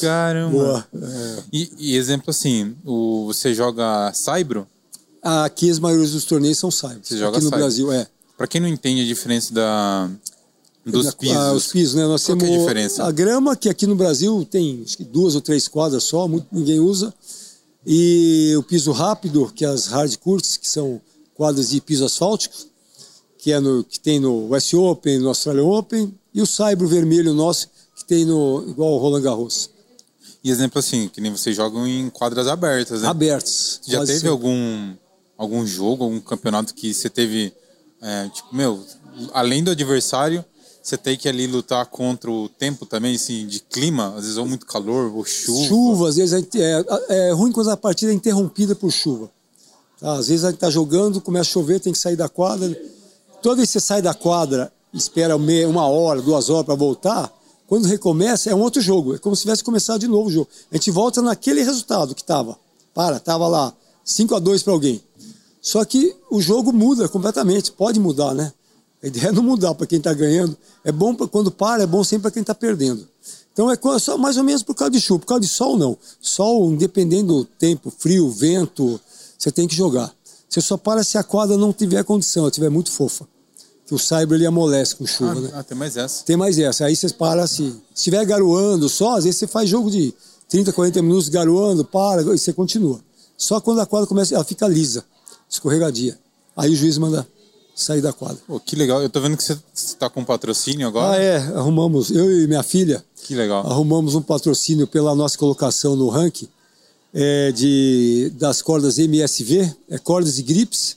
Caramba. 0.00 0.86
É. 0.94 1.42
E, 1.52 1.72
e, 1.76 1.96
exemplo 1.96 2.30
assim, 2.30 2.76
o, 2.84 3.26
você 3.26 3.52
joga 3.52 4.12
saibro? 4.14 4.64
Aqui 5.20 5.68
as 5.68 5.80
maiores 5.80 6.12
dos 6.12 6.24
torneios 6.24 6.56
são 6.56 6.70
saibro. 6.70 7.00
Você 7.02 7.18
joga 7.18 7.38
Aqui 7.38 7.44
no 7.44 7.50
saibro. 7.50 7.58
Brasil, 7.58 7.92
é. 7.92 8.06
Pra 8.38 8.46
quem 8.46 8.60
não 8.60 8.68
entende 8.68 9.02
a 9.02 9.04
diferença 9.04 9.52
da, 9.52 10.08
dos 10.86 11.12
pisos. 11.14 11.36
Ah, 11.36 11.52
os 11.52 11.66
pisos, 11.66 11.94
né? 11.96 12.06
Nós 12.06 12.24
Qual 12.24 12.38
temos 12.38 12.54
é 12.54 12.56
a 12.56 12.60
diferença? 12.60 13.04
A 13.04 13.10
grama, 13.10 13.56
que 13.56 13.68
aqui 13.68 13.88
no 13.88 13.96
Brasil 13.96 14.46
tem 14.48 14.82
acho 14.84 14.96
que 14.96 15.04
duas 15.04 15.34
ou 15.34 15.40
três 15.40 15.66
quadras 15.66 16.04
só, 16.04 16.28
muito, 16.28 16.46
ninguém 16.52 16.78
usa. 16.78 17.12
E 17.84 18.54
o 18.56 18.62
piso 18.62 18.92
rápido, 18.92 19.50
que 19.54 19.64
é 19.64 19.68
as 19.68 19.86
hard 19.86 20.16
courts, 20.18 20.56
que 20.56 20.68
são 20.68 21.00
quadras 21.34 21.70
de 21.70 21.80
piso 21.80 22.04
asfáltico, 22.04 22.54
que, 23.40 23.52
é 23.52 23.58
no, 23.58 23.82
que 23.82 23.98
tem 23.98 24.20
no 24.20 24.48
West 24.48 24.74
Open, 24.74 25.18
no 25.18 25.28
Australian 25.28 25.64
Open, 25.64 26.14
e 26.32 26.42
o 26.42 26.46
saibro 26.46 26.86
vermelho 26.86 27.32
nosso, 27.32 27.68
que 27.96 28.04
tem 28.04 28.24
no 28.24 28.64
igual 28.68 28.92
o 28.92 28.98
Roland 28.98 29.22
Garros. 29.22 29.70
E 30.44 30.50
exemplo 30.50 30.78
assim, 30.78 31.08
que 31.08 31.20
nem 31.20 31.32
vocês 31.32 31.56
jogam 31.56 31.86
em 31.86 32.08
quadras 32.10 32.46
abertas, 32.46 33.02
né? 33.02 33.08
Abertas. 33.08 33.80
Já 33.86 34.04
teve 34.04 34.28
algum, 34.28 34.94
algum 35.36 35.66
jogo, 35.66 36.04
algum 36.04 36.20
campeonato 36.20 36.74
que 36.74 36.92
você 36.92 37.08
teve, 37.08 37.52
é, 38.00 38.28
tipo, 38.28 38.54
meu, 38.54 38.82
além 39.32 39.64
do 39.64 39.70
adversário, 39.70 40.44
você 40.82 40.96
tem 40.96 41.16
que 41.16 41.28
ali 41.28 41.46
lutar 41.46 41.84
contra 41.86 42.30
o 42.30 42.48
tempo 42.48 42.86
também, 42.86 43.16
assim, 43.16 43.46
de 43.46 43.60
clima, 43.60 44.14
às 44.16 44.22
vezes 44.22 44.36
ou 44.36 44.46
muito 44.46 44.66
calor, 44.66 45.14
ou 45.14 45.24
chuva. 45.24 45.66
Chuva, 45.66 46.08
às 46.08 46.16
vezes 46.16 46.46
é, 46.54 46.84
é, 47.08 47.28
é 47.28 47.32
ruim 47.32 47.52
quando 47.52 47.70
a 47.70 47.76
partida 47.76 48.12
é 48.12 48.14
interrompida 48.14 48.74
por 48.74 48.90
chuva. 48.90 49.30
Tá? 49.98 50.12
Às 50.12 50.28
vezes 50.28 50.44
a 50.44 50.48
gente 50.48 50.56
está 50.56 50.70
jogando, 50.70 51.20
começa 51.20 51.50
a 51.50 51.52
chover, 51.52 51.80
tem 51.80 51.92
que 51.92 51.98
sair 51.98 52.16
da 52.16 52.28
quadra. 52.28 52.74
Toda 53.42 53.56
vez 53.56 53.68
que 53.68 53.72
você 53.72 53.80
sai 53.80 54.02
da 54.02 54.12
quadra, 54.12 54.72
espera 54.92 55.36
uma 55.36 55.86
hora, 55.86 56.20
duas 56.20 56.50
horas 56.50 56.66
para 56.66 56.74
voltar, 56.74 57.32
quando 57.66 57.86
recomeça 57.86 58.50
é 58.50 58.54
um 58.54 58.60
outro 58.60 58.82
jogo. 58.82 59.14
É 59.14 59.18
como 59.18 59.34
se 59.36 59.42
tivesse 59.42 59.62
começado 59.62 60.00
de 60.00 60.08
novo 60.08 60.28
o 60.28 60.32
jogo. 60.32 60.48
A 60.70 60.76
gente 60.76 60.90
volta 60.90 61.22
naquele 61.22 61.62
resultado 61.62 62.14
que 62.14 62.20
estava. 62.20 62.58
Para, 62.92 63.16
estava 63.16 63.46
lá 63.46 63.72
5 64.04 64.34
a 64.34 64.38
2 64.38 64.62
para 64.62 64.72
alguém. 64.72 65.00
Só 65.62 65.84
que 65.84 66.16
o 66.30 66.40
jogo 66.40 66.72
muda 66.72 67.08
completamente, 67.08 67.70
pode 67.70 68.00
mudar, 68.00 68.34
né? 68.34 68.52
A 69.02 69.06
ideia 69.06 69.28
é 69.28 69.32
não 69.32 69.42
mudar 69.42 69.74
para 69.74 69.86
quem 69.86 69.98
está 69.98 70.12
ganhando. 70.12 70.56
É 70.84 70.90
bom 70.92 71.14
pra, 71.14 71.26
quando 71.26 71.50
para, 71.50 71.82
é 71.82 71.86
bom 71.86 72.02
sempre 72.02 72.22
para 72.22 72.30
quem 72.32 72.40
está 72.42 72.54
perdendo. 72.54 73.06
Então 73.52 73.70
é 73.70 73.76
só 73.98 74.18
mais 74.18 74.36
ou 74.36 74.44
menos 74.44 74.62
por 74.62 74.74
causa 74.74 74.90
de 74.90 75.00
chuva. 75.00 75.20
Por 75.20 75.26
causa 75.26 75.40
de 75.40 75.48
sol, 75.48 75.76
não. 75.76 75.96
Sol, 76.20 76.70
independendo 76.70 77.38
do 77.38 77.44
tempo, 77.44 77.90
frio, 77.96 78.30
vento, 78.30 79.00
você 79.38 79.50
tem 79.50 79.66
que 79.66 79.74
jogar. 79.74 80.12
Você 80.50 80.60
só 80.60 80.76
para 80.76 81.04
se 81.04 81.16
a 81.16 81.22
quadra 81.22 81.56
não 81.56 81.72
tiver 81.72 82.02
condição, 82.02 82.42
ela 82.42 82.50
estiver 82.50 82.68
muito 82.68 82.90
fofa. 82.90 83.24
Que 83.86 83.94
o 83.94 83.98
cyber 83.98 84.34
ele 84.36 84.46
amolece 84.46 84.96
com 84.96 85.06
chuva, 85.06 85.30
ah, 85.30 85.40
né? 85.40 85.50
Ah, 85.54 85.62
tem 85.62 85.78
mais 85.78 85.96
essa. 85.96 86.24
Tem 86.24 86.36
mais 86.36 86.58
essa. 86.58 86.84
Aí 86.86 86.96
você 86.96 87.08
para 87.10 87.44
assim. 87.44 87.70
Se 87.94 88.00
estiver 88.00 88.24
garoando 88.24 88.88
só, 88.88 89.16
às 89.16 89.24
vezes 89.24 89.38
você 89.38 89.46
faz 89.46 89.68
jogo 89.68 89.88
de 89.88 90.12
30, 90.48 90.72
40 90.72 91.02
minutos 91.02 91.28
garoando, 91.28 91.84
para, 91.84 92.22
e 92.22 92.24
você 92.24 92.52
continua. 92.52 93.00
Só 93.36 93.60
quando 93.60 93.80
a 93.80 93.86
quadra 93.86 94.08
começa, 94.08 94.34
ela 94.34 94.44
fica 94.44 94.66
lisa, 94.66 95.04
escorregadia. 95.48 96.18
Aí 96.56 96.72
o 96.72 96.76
juiz 96.76 96.98
manda 96.98 97.26
sair 97.74 98.00
da 98.00 98.12
quadra. 98.12 98.38
Que 98.66 98.74
legal. 98.74 99.00
Eu 99.00 99.08
tô 99.08 99.20
vendo 99.20 99.36
que 99.36 99.44
você 99.44 99.56
está 99.72 100.10
com 100.10 100.24
patrocínio 100.24 100.88
agora. 100.88 101.16
Ah, 101.16 101.22
é. 101.22 101.36
Arrumamos, 101.36 102.10
eu 102.10 102.42
e 102.42 102.48
minha 102.48 102.64
filha. 102.64 103.04
Que 103.22 103.36
legal. 103.36 103.64
Arrumamos 103.64 104.16
um 104.16 104.22
patrocínio 104.22 104.86
pela 104.88 105.14
nossa 105.14 105.38
colocação 105.38 105.94
no 105.94 106.08
ranking 106.08 106.48
é, 107.12 107.52
de, 107.52 108.32
das 108.38 108.62
cordas 108.62 108.98
MSV, 108.98 109.74
é, 109.88 109.98
cordas 109.98 110.38
e 110.38 110.42
grips. 110.42 110.96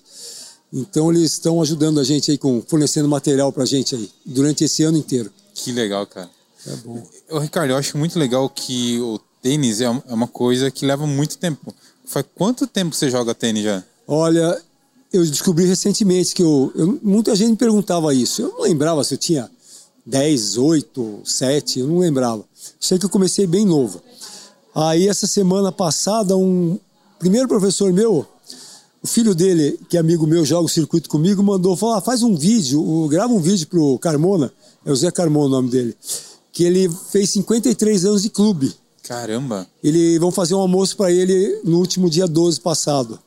Então 0.72 1.12
eles 1.12 1.34
estão 1.34 1.62
ajudando 1.62 2.00
a 2.00 2.04
gente 2.04 2.32
aí 2.32 2.38
com 2.38 2.62
fornecendo 2.68 3.08
material 3.08 3.52
pra 3.52 3.66
gente 3.66 3.96
aí 3.96 4.10
durante 4.26 4.64
esse 4.64 4.84
ano 4.84 4.98
inteiro. 4.98 5.32
Que 5.54 5.72
legal, 5.72 6.06
cara. 6.08 6.30
É 6.66 6.76
bom. 6.78 7.04
Ô, 7.30 7.40
Ricardo, 7.40 7.72
eu 7.72 7.78
acho 7.78 7.98
muito 7.98 8.18
legal 8.18 8.50
que 8.50 9.00
o 9.00 9.20
tênis 9.42 9.82
é, 9.82 9.86
é 9.86 10.14
uma 10.14 10.28
coisa 10.28 10.72
que 10.72 10.86
leva 10.86 11.06
muito 11.06 11.38
tempo. 11.38 11.74
Faz 12.06 12.26
quanto 12.34 12.66
tempo 12.66 12.96
você 12.96 13.10
joga 13.10 13.36
tênis 13.36 13.64
já? 13.64 13.84
Olha, 14.08 14.60
eu 15.12 15.24
descobri 15.26 15.66
recentemente 15.66 16.34
que 16.34 16.42
eu, 16.42 16.72
eu, 16.76 17.00
muita 17.04 17.36
gente 17.36 17.52
me 17.52 17.58
perguntava 17.58 18.14
isso. 18.14 18.42
Eu 18.42 18.50
não 18.50 18.62
lembrava 18.62 19.04
se 19.04 19.14
eu 19.14 19.18
tinha 19.18 19.50
10, 20.06 20.58
8, 20.58 21.22
7, 21.24 21.80
eu 21.80 21.88
não 21.88 22.00
lembrava. 22.00 22.44
Sei 22.80 22.98
que 22.98 23.06
eu 23.06 23.10
comecei 23.10 23.46
bem 23.46 23.66
novo. 23.66 24.02
Aí 24.76 25.08
essa 25.08 25.28
semana 25.28 25.72
passada, 25.72 26.36
um 26.36 26.80
primeiro 27.20 27.48
professor 27.48 27.94
meu, 27.94 28.26
o 29.02 29.08
filho 29.08 29.36
dele, 29.36 29.80
que 29.88 29.98
é 29.98 30.00
amigo 30.00 30.26
meu, 30.26 30.44
joga 30.44 30.66
o 30.66 30.70
circuito 30.70 31.10
comigo, 31.10 31.44
mandou 31.44 31.76
falar: 31.76 32.02
faz 32.02 32.24
um 32.24 32.36
vídeo, 32.36 33.08
grava 33.08 33.34
um 33.34 33.40
vídeo 33.40 33.68
pro 33.68 34.00
Carmona, 34.00 34.52
é 34.86 34.92
o 34.92 34.96
Zé 34.96 35.12
Carmona 35.12 35.46
o 35.46 35.50
nome 35.50 35.70
dele, 35.70 35.96
que 36.52 36.64
ele 36.64 36.90
fez 37.12 37.30
53 37.32 38.06
anos 38.06 38.24
de 38.24 38.30
clube. 38.30 38.74
Caramba! 39.04 39.68
Ele 39.84 40.18
vão 40.18 40.32
fazer 40.32 40.56
um 40.56 40.60
almoço 40.60 40.96
para 40.96 41.12
ele 41.12 41.60
no 41.64 41.78
último 41.78 42.10
dia 42.10 42.26
12 42.26 42.62
passado. 42.62 43.20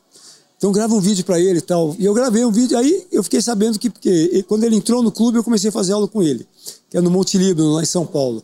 Então 0.57 0.71
grava 0.71 0.95
um 0.95 0.99
vídeo 0.99 1.23
para 1.23 1.39
ele 1.39 1.59
e 1.59 1.61
tal. 1.61 1.95
E 1.99 2.05
eu 2.05 2.15
gravei 2.15 2.43
um 2.43 2.51
vídeo, 2.51 2.75
aí 2.75 3.05
eu 3.11 3.23
fiquei 3.23 3.41
sabendo 3.41 3.77
que, 3.77 3.91
porque 3.91 4.43
quando 4.47 4.63
ele 4.63 4.75
entrou 4.75 5.03
no 5.03 5.11
clube, 5.11 5.37
eu 5.37 5.43
comecei 5.43 5.69
a 5.69 5.71
fazer 5.71 5.93
aula 5.93 6.07
com 6.07 6.23
ele, 6.23 6.47
que 6.89 6.97
é 6.97 7.01
no 7.01 7.11
Monte 7.11 7.37
Líbano, 7.37 7.73
lá 7.73 7.83
em 7.83 7.85
São 7.85 8.05
Paulo. 8.05 8.43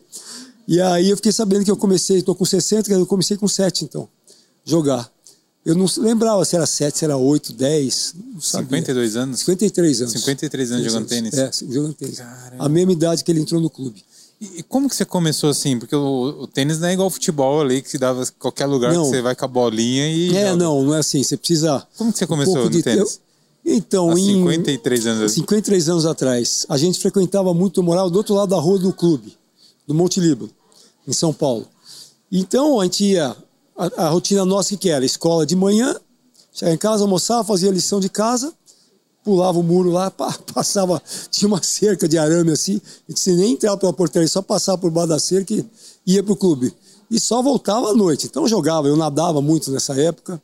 E 0.66 0.80
aí 0.80 1.10
eu 1.10 1.16
fiquei 1.16 1.32
sabendo 1.32 1.64
que 1.64 1.70
eu 1.70 1.76
comecei, 1.76 2.18
estou 2.18 2.34
com 2.34 2.44
60, 2.44 2.90
eu 2.92 3.06
comecei 3.06 3.36
com 3.36 3.46
7 3.46 3.84
então, 3.84 4.08
jogar. 4.64 5.12
Eu 5.64 5.74
não 5.74 5.86
lembrava 5.96 6.44
se 6.44 6.54
era 6.54 6.66
7, 6.66 6.98
se 6.98 7.04
era 7.04 7.16
8, 7.16 7.54
10. 7.54 8.14
Não 8.34 8.40
52 8.40 9.16
anos? 9.16 9.38
53 9.40 10.00
anos. 10.02 10.12
53 10.12 10.72
anos 10.72 10.84
jogando 10.84 11.08
tênis? 11.08 11.34
É, 11.34 11.50
jogando 11.70 11.94
tênis. 11.94 12.18
Caramba. 12.18 12.64
A 12.64 12.68
mesma 12.68 12.92
idade 12.92 13.24
que 13.24 13.32
ele 13.32 13.40
entrou 13.40 13.60
no 13.60 13.70
clube. 13.70 14.04
E, 14.40 14.62
como 14.64 14.90
que 14.90 14.96
você 14.96 15.06
começou 15.06 15.48
assim? 15.48 15.78
Porque 15.78 15.96
o, 15.96 16.42
o, 16.42 16.46
tênis 16.46 16.78
não 16.78 16.88
é 16.88 16.92
igual 16.92 17.06
ao 17.06 17.10
futebol 17.10 17.62
ali, 17.62 17.80
que 17.80 17.88
se 17.88 17.96
dava 17.96 18.26
qualquer 18.38 18.66
lugar 18.66 18.92
não. 18.92 19.04
que 19.04 19.08
você 19.08 19.22
vai 19.22 19.34
com 19.34 19.44
a 19.44 19.48
bolinha 19.48 20.06
e. 20.10 20.36
É, 20.36 20.48
joga. 20.48 20.56
não, 20.56 20.82
não 20.82 20.94
é 20.94 20.98
assim. 20.98 21.22
Você 21.22 21.36
precisa. 21.36 21.86
Como 21.96 22.12
que 22.12 22.18
você 22.18 22.26
começou 22.26 22.58
um 22.58 22.68
no 22.68 22.82
tênis? 22.82 23.20
Eu... 23.64 23.74
Então, 23.76 24.10
Há 24.10 24.20
em 24.20 24.34
53 24.34 25.06
anos. 25.06 25.32
53 25.32 25.88
anos 25.88 26.04
atrás, 26.04 26.66
a 26.68 26.76
gente 26.76 27.00
frequentava 27.00 27.54
muito, 27.54 27.80
eu 27.80 27.84
morava 27.84 28.10
do 28.10 28.16
outro 28.16 28.34
lado 28.34 28.50
da 28.50 28.58
rua 28.58 28.78
do 28.78 28.92
clube, 28.92 29.34
do 29.86 29.94
Monte 29.94 30.20
Líbano, 30.20 30.50
em 31.06 31.12
São 31.12 31.32
Paulo. 31.32 31.66
Então, 32.30 32.80
a 32.80 32.84
gente 32.84 33.04
ia, 33.04 33.36
a, 33.76 34.04
a 34.04 34.08
rotina 34.08 34.44
nossa 34.44 34.76
que 34.76 34.90
era 34.90 35.04
escola 35.04 35.46
de 35.46 35.54
manhã, 35.54 35.94
chegava 36.52 36.74
em 36.74 36.78
casa, 36.78 37.04
almoçava, 37.04 37.44
fazia 37.44 37.70
lição 37.70 38.00
de 38.00 38.08
casa, 38.08 38.52
pulava 39.22 39.58
o 39.58 39.62
muro 39.62 39.90
lá, 39.90 40.10
passava, 40.52 41.02
tinha 41.30 41.48
uma 41.48 41.62
cerca 41.62 42.06
de 42.06 42.18
arame 42.18 42.52
assim, 42.52 42.80
a 43.08 43.12
gente 43.12 43.30
nem 43.32 43.52
entrava 43.52 43.76
pela 43.76 43.92
portaria, 43.92 44.28
só 44.28 44.42
passava 44.42 44.78
por 44.78 44.90
baixo 44.90 45.08
da 45.08 45.18
cerca 45.18 45.54
e 45.54 45.64
ia 46.06 46.22
pro 46.22 46.36
clube. 46.36 46.72
E 47.10 47.18
só 47.20 47.42
voltava 47.42 47.90
à 47.90 47.94
noite. 47.94 48.26
Então 48.26 48.46
jogava, 48.48 48.88
eu 48.88 48.96
nadava 48.96 49.40
muito 49.40 49.70
nessa 49.70 49.98
época, 50.00 50.40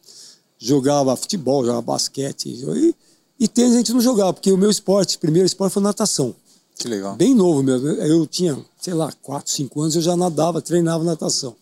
jogava 0.58 1.16
futebol, 1.16 1.62
jogava 1.62 1.82
basquete. 1.82 2.48
E, 2.48 2.94
e 3.38 3.48
tênis 3.48 3.74
a 3.74 3.78
gente 3.78 3.92
não 3.92 4.00
jogava, 4.00 4.32
porque 4.32 4.52
o 4.52 4.56
meu 4.58 4.70
esporte, 4.70 5.18
primeiro 5.18 5.46
esporte 5.46 5.72
foi 5.72 5.82
natação. 5.82 6.34
Que 6.80 6.88
legal. 6.88 7.14
Bem 7.14 7.34
novo 7.34 7.62
mesmo. 7.62 7.88
Eu 7.88 8.26
tinha, 8.26 8.58
sei 8.80 8.94
lá, 8.94 9.12
4, 9.20 9.52
5 9.52 9.82
anos, 9.82 9.96
eu 9.96 10.00
já 10.00 10.16
nadava, 10.16 10.62
treinava 10.62 11.04
natação. 11.04 11.54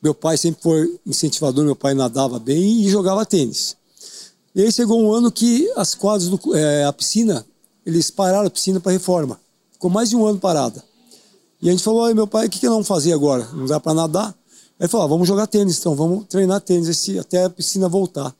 Meu 0.00 0.14
pai 0.14 0.36
sempre 0.36 0.62
foi 0.62 1.00
incentivador, 1.04 1.64
meu 1.64 1.74
pai 1.74 1.94
nadava 1.94 2.38
bem 2.38 2.82
e 2.82 2.88
jogava 2.88 3.26
tênis. 3.26 3.76
E 4.54 4.62
aí 4.62 4.70
chegou 4.70 5.02
um 5.02 5.12
ano 5.12 5.32
que 5.32 5.68
as 5.74 5.96
quadras, 5.96 6.28
do, 6.28 6.54
é, 6.54 6.84
a 6.84 6.92
piscina, 6.92 7.44
eles 7.84 8.08
pararam 8.08 8.46
a 8.46 8.50
piscina 8.50 8.78
para 8.78 8.92
reforma. 8.92 9.40
Ficou 9.72 9.90
mais 9.90 10.10
de 10.10 10.16
um 10.16 10.24
ano 10.24 10.38
parada. 10.38 10.80
E 11.60 11.68
a 11.68 11.72
gente 11.72 11.82
falou, 11.82 12.14
meu 12.14 12.28
pai, 12.28 12.46
o 12.46 12.50
que, 12.50 12.60
que 12.60 12.66
nós 12.66 12.74
vamos 12.74 12.86
fazer 12.86 13.12
agora? 13.12 13.48
Não 13.52 13.66
dá 13.66 13.80
para 13.80 13.94
nadar? 13.94 14.32
Aí 14.78 14.86
falou, 14.86 15.06
ah, 15.06 15.08
vamos 15.08 15.26
jogar 15.26 15.48
tênis 15.48 15.80
então, 15.80 15.96
vamos 15.96 16.24
treinar 16.28 16.60
tênis 16.60 16.86
esse, 16.86 17.18
até 17.18 17.46
a 17.46 17.50
piscina 17.50 17.88
voltar. 17.88 18.32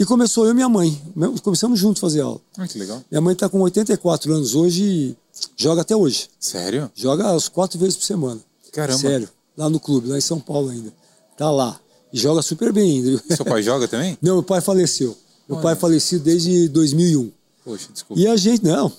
E 0.00 0.04
começou 0.06 0.46
eu 0.46 0.52
e 0.52 0.54
minha 0.54 0.68
mãe. 0.68 0.98
Começamos 1.42 1.78
juntos 1.78 2.02
a 2.02 2.06
fazer 2.06 2.22
aula. 2.22 2.40
Ah, 2.56 2.66
que 2.66 2.78
legal. 2.78 3.04
Minha 3.10 3.20
mãe 3.20 3.34
está 3.34 3.50
com 3.50 3.60
84 3.60 4.32
anos 4.32 4.54
hoje 4.54 4.82
e 4.82 5.16
joga 5.54 5.82
até 5.82 5.94
hoje. 5.94 6.30
Sério? 6.40 6.90
Joga 6.94 7.34
as 7.34 7.50
quatro 7.50 7.78
vezes 7.78 7.98
por 7.98 8.06
semana. 8.06 8.40
Caramba. 8.72 8.98
Sério. 8.98 9.28
Lá 9.54 9.68
no 9.68 9.78
clube, 9.78 10.08
lá 10.08 10.16
em 10.16 10.22
São 10.22 10.40
Paulo 10.40 10.70
ainda. 10.70 10.90
Tá 11.36 11.50
lá. 11.50 11.78
E 12.10 12.18
joga 12.18 12.40
super 12.40 12.72
bem 12.72 12.92
ainda. 12.92 13.22
Seu 13.36 13.44
pai 13.44 13.62
joga 13.62 13.86
também? 13.86 14.16
Não, 14.22 14.36
meu 14.36 14.42
pai 14.42 14.62
faleceu. 14.62 15.14
Meu 15.46 15.58
Olha. 15.58 15.64
pai 15.64 15.76
faleceu 15.76 16.18
desde 16.18 16.66
2001. 16.68 17.30
Poxa, 17.62 17.88
desculpa. 17.92 18.22
E 18.22 18.26
a 18.26 18.36
gente, 18.38 18.64
não. 18.64 18.90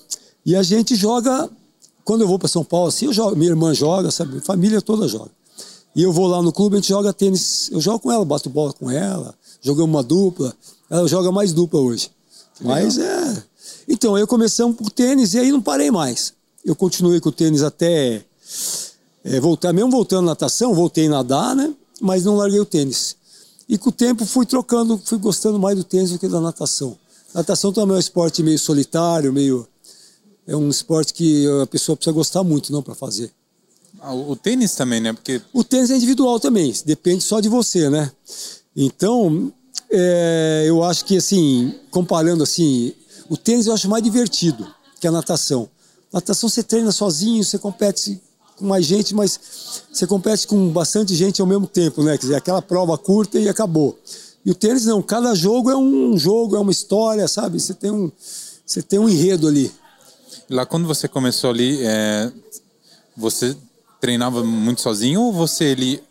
E 0.45 0.55
a 0.55 0.61
gente 0.61 0.95
joga, 0.95 1.49
quando 2.05 2.21
eu 2.21 2.27
vou 2.27 2.37
para 2.37 2.47
São 2.47 2.63
Paulo, 2.63 2.89
assim, 2.89 3.07
eu 3.07 3.13
jogo, 3.13 3.35
minha 3.35 3.49
irmã 3.49 3.73
joga, 3.73 4.11
sabe? 4.11 4.39
Família 4.41 4.79
toda 4.79 5.07
joga. 5.07 5.31
E 5.95 6.03
eu 6.03 6.13
vou 6.13 6.27
lá 6.27 6.43
no 6.43 6.51
clube, 6.51 6.75
a 6.75 6.79
gente 6.79 6.89
joga 6.89 7.11
tênis. 7.11 7.71
Eu 7.71 7.81
jogo 7.81 7.97
com 7.97 8.11
ela, 8.11 8.23
bato 8.23 8.51
bola 8.51 8.71
com 8.71 8.91
ela, 8.91 9.33
jogamos 9.63 9.89
uma 9.89 10.03
dupla. 10.03 10.55
Ela 10.91 11.07
joga 11.07 11.31
mais 11.31 11.53
dupla 11.53 11.79
hoje. 11.79 12.11
Mas 12.59 12.97
é. 12.97 13.43
Então, 13.87 14.17
eu 14.17 14.27
começamos 14.27 14.75
por 14.75 14.91
tênis 14.91 15.33
e 15.33 15.39
aí 15.39 15.49
não 15.49 15.61
parei 15.61 15.89
mais. 15.89 16.33
Eu 16.65 16.75
continuei 16.75 17.21
com 17.21 17.29
o 17.29 17.31
tênis 17.31 17.63
até 17.63 18.25
é, 19.23 19.39
voltar, 19.39 19.71
mesmo 19.71 19.89
voltando 19.89 20.25
à 20.25 20.31
natação, 20.31 20.75
voltei 20.75 21.07
a 21.07 21.09
nadar, 21.09 21.55
né? 21.55 21.73
Mas 22.01 22.25
não 22.25 22.35
larguei 22.35 22.59
o 22.59 22.65
tênis. 22.65 23.15
E 23.69 23.77
com 23.77 23.89
o 23.89 23.93
tempo 23.93 24.25
fui 24.25 24.45
trocando, 24.45 25.01
fui 25.03 25.17
gostando 25.17 25.57
mais 25.57 25.77
do 25.77 25.83
tênis 25.85 26.11
do 26.11 26.19
que 26.19 26.27
da 26.27 26.41
natação. 26.41 26.97
natação 27.33 27.71
também 27.71 27.93
é 27.93 27.97
um 27.97 27.99
esporte 27.99 28.43
meio 28.43 28.59
solitário, 28.59 29.31
meio. 29.31 29.65
É 30.45 30.57
um 30.57 30.69
esporte 30.69 31.13
que 31.13 31.47
a 31.63 31.67
pessoa 31.67 31.95
precisa 31.95 32.13
gostar 32.13 32.43
muito, 32.43 32.73
não, 32.73 32.83
para 32.83 32.95
fazer. 32.95 33.31
Ah, 34.01 34.13
o 34.13 34.35
tênis 34.35 34.75
também, 34.75 34.99
né? 34.99 35.13
Porque... 35.13 35.41
O 35.53 35.63
tênis 35.63 35.89
é 35.89 35.95
individual 35.95 36.37
também, 36.37 36.73
depende 36.85 37.23
só 37.23 37.39
de 37.39 37.47
você, 37.47 37.89
né? 37.89 38.11
Então, 38.75 39.53
é, 39.91 40.63
eu 40.67 40.83
acho 40.83 41.05
que, 41.05 41.17
assim, 41.17 41.75
comparando 41.89 42.43
assim, 42.43 42.93
o 43.29 43.35
tênis 43.35 43.67
eu 43.67 43.73
acho 43.73 43.89
mais 43.89 44.03
divertido 44.03 44.67
que 44.99 45.07
a 45.07 45.11
natação. 45.11 45.69
Natação 46.11 46.49
você 46.49 46.63
treina 46.63 46.91
sozinho, 46.91 47.43
você 47.43 47.57
compete 47.57 48.21
com 48.57 48.65
mais 48.65 48.85
gente, 48.85 49.13
mas 49.13 49.39
você 49.91 50.05
compete 50.07 50.47
com 50.47 50.69
bastante 50.69 51.15
gente 51.15 51.41
ao 51.41 51.47
mesmo 51.47 51.67
tempo, 51.67 52.03
né? 52.03 52.17
Quer 52.17 52.21
dizer, 52.21 52.35
aquela 52.35 52.61
prova 52.61 52.97
curta 52.97 53.39
e 53.39 53.49
acabou. 53.49 53.97
E 54.45 54.51
o 54.51 54.55
tênis 54.55 54.85
não, 54.85 55.01
cada 55.01 55.35
jogo 55.35 55.69
é 55.69 55.75
um 55.75 56.17
jogo, 56.17 56.55
é 56.55 56.59
uma 56.59 56.71
história, 56.71 57.27
sabe? 57.27 57.59
Você 57.59 57.73
tem 57.73 57.91
um, 57.91 58.11
você 58.65 58.81
tem 58.81 58.99
um 58.99 59.09
enredo 59.09 59.47
ali. 59.47 59.71
Lá 60.49 60.65
quando 60.65 60.87
você 60.87 61.07
começou 61.07 61.49
ali, 61.49 61.79
é, 61.81 62.31
você 63.15 63.55
treinava 63.99 64.43
muito 64.43 64.81
sozinho 64.81 65.21
ou 65.21 65.33
você 65.33 65.65
ali 65.65 66.03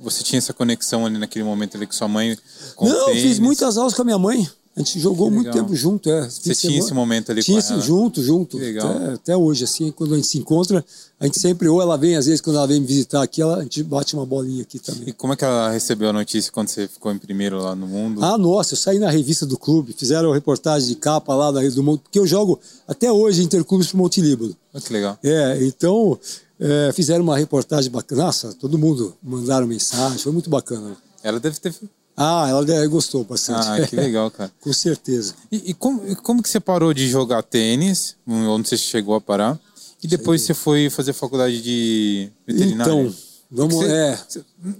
você 0.00 0.22
tinha 0.22 0.38
essa 0.38 0.52
conexão 0.52 1.06
ali 1.06 1.18
naquele 1.18 1.44
momento 1.44 1.76
ali 1.76 1.86
com 1.86 1.92
sua 1.92 2.08
mãe? 2.08 2.36
Com 2.74 2.88
não, 2.88 3.10
eu 3.10 3.14
fiz 3.16 3.38
muitas 3.38 3.76
aulas 3.76 3.94
com 3.94 4.02
a 4.02 4.04
minha 4.04 4.18
mãe. 4.18 4.48
A 4.76 4.80
gente 4.80 5.00
jogou 5.00 5.30
muito 5.30 5.50
tempo 5.50 5.74
junto, 5.74 6.10
é. 6.10 6.28
Você 6.28 6.54
tinha 6.54 6.78
esse 6.78 6.92
momento 6.92 7.32
ali 7.32 7.42
tinha 7.42 7.62
com 7.62 7.72
ela? 7.72 7.80
junto, 7.80 8.22
junto. 8.22 8.58
Legal. 8.58 8.90
Até, 8.90 9.12
até, 9.14 9.36
hoje, 9.36 9.64
assim, 9.64 9.90
quando 9.90 10.12
a 10.12 10.16
gente 10.16 10.28
se 10.28 10.36
encontra, 10.36 10.84
a 11.18 11.24
gente 11.24 11.40
sempre, 11.40 11.66
ou 11.66 11.80
ela 11.80 11.96
vem, 11.96 12.14
às 12.14 12.26
vezes, 12.26 12.42
quando 12.42 12.56
ela 12.56 12.66
vem 12.66 12.78
me 12.78 12.86
visitar 12.86 13.22
aqui, 13.22 13.40
ela, 13.40 13.56
a 13.56 13.62
gente 13.62 13.82
bate 13.82 14.12
uma 14.12 14.26
bolinha 14.26 14.60
aqui 14.60 14.78
também. 14.78 15.04
E 15.06 15.12
como 15.14 15.32
é 15.32 15.36
que 15.36 15.46
ela 15.46 15.70
recebeu 15.70 16.10
a 16.10 16.12
notícia 16.12 16.52
quando 16.52 16.68
você 16.68 16.86
ficou 16.86 17.10
em 17.10 17.16
primeiro 17.16 17.58
lá 17.58 17.74
no 17.74 17.88
mundo? 17.88 18.22
Ah, 18.22 18.36
nossa, 18.36 18.74
eu 18.74 18.76
saí 18.76 18.98
na 18.98 19.08
revista 19.10 19.46
do 19.46 19.56
clube, 19.56 19.94
fizeram 19.94 20.30
reportagem 20.30 20.88
de 20.90 20.96
capa 20.96 21.34
lá 21.34 21.50
da 21.50 21.66
do 21.66 21.82
mundo, 21.82 22.00
porque 22.00 22.18
eu 22.18 22.26
jogo 22.26 22.60
até 22.86 23.10
hoje 23.10 23.42
interclubes 23.42 23.86
pro 23.86 23.96
Monte 23.96 24.20
Líbano. 24.20 24.54
Ah, 24.74 24.80
que 24.80 24.92
legal. 24.92 25.18
É, 25.24 25.58
então, 25.62 26.18
é, 26.58 26.92
fizeram 26.92 27.22
uma 27.22 27.36
reportagem 27.36 27.90
bacana. 27.90 28.24
Nossa, 28.24 28.52
todo 28.54 28.78
mundo 28.78 29.14
mandaram 29.22 29.66
mensagem, 29.66 30.18
foi 30.18 30.32
muito 30.32 30.48
bacana. 30.48 30.96
Ela 31.22 31.38
deve 31.38 31.58
ter 31.58 31.74
Ah, 32.16 32.46
ela 32.48 32.86
gostou 32.86 33.24
bastante. 33.24 33.66
Ah, 33.68 33.86
que 33.86 33.96
legal, 33.96 34.30
cara. 34.30 34.50
Com 34.60 34.72
certeza. 34.72 35.34
E, 35.50 35.70
e, 35.70 35.74
como, 35.74 36.06
e 36.06 36.14
como 36.16 36.42
que 36.42 36.48
você 36.48 36.60
parou 36.60 36.94
de 36.94 37.08
jogar 37.08 37.42
tênis? 37.42 38.16
Onde 38.26 38.68
você 38.68 38.76
chegou 38.76 39.14
a 39.14 39.20
parar? 39.20 39.58
E 40.02 40.06
depois 40.06 40.42
Sei. 40.42 40.48
você 40.48 40.54
foi 40.54 40.90
fazer 40.90 41.12
faculdade 41.12 41.60
de 41.62 42.28
veterinária? 42.46 42.92
Então, 42.92 43.14
vamos... 43.50 43.74
Você, 43.74 43.92
é... 43.92 44.18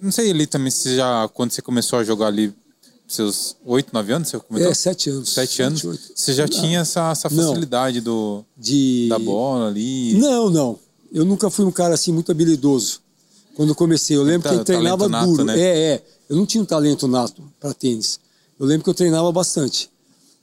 Não 0.01 0.13
sei 0.13 0.31
ali 0.31 0.47
também 0.47 0.71
se 0.71 0.97
já... 0.97 1.29
Quando 1.35 1.51
você 1.51 1.61
começou 1.61 1.99
a 1.99 2.05
jogar 2.05 2.29
ali 2.29 2.55
seus 3.09 3.57
oito, 3.65 3.91
nove 3.93 4.13
anos, 4.13 4.29
você 4.29 4.39
comentou? 4.39 4.71
É, 4.71 4.75
sete 4.75 5.11
anos. 5.11 5.31
Sete, 5.31 5.63
anos. 5.63 5.83
Você 6.15 6.33
já 6.33 6.49
tinha 6.49 6.81
essa, 6.81 7.11
essa 7.11 7.31
facilidade 7.31 8.01
do, 8.01 8.45
de... 8.57 9.07
da 9.09 9.19
bola 9.19 9.69
ali? 9.69 10.15
Não, 10.15 10.51
não. 10.51 10.79
Eu 11.13 11.25
nunca 11.25 11.51
fui 11.51 11.65
um 11.65 11.71
cara 11.71 11.95
assim 11.95 12.13
muito 12.13 12.31
habilidoso. 12.31 13.01
Quando 13.55 13.75
comecei, 13.75 14.17
eu 14.17 14.23
lembro 14.23 14.49
que 14.49 14.55
eu 14.55 14.65
treinava 14.65 15.09
nato, 15.09 15.27
duro. 15.27 15.45
Né? 15.45 15.59
É, 15.59 15.79
é. 15.95 16.05
Eu 16.29 16.37
não 16.37 16.45
tinha 16.45 16.63
um 16.63 16.67
talento 16.67 17.09
nato 17.09 17.43
para 17.59 17.73
tênis. 17.73 18.21
Eu 18.59 18.67
lembro 18.67 18.85
que 18.85 18.91
eu 18.91 18.95
treinava 18.95 19.31
bastante. 19.33 19.91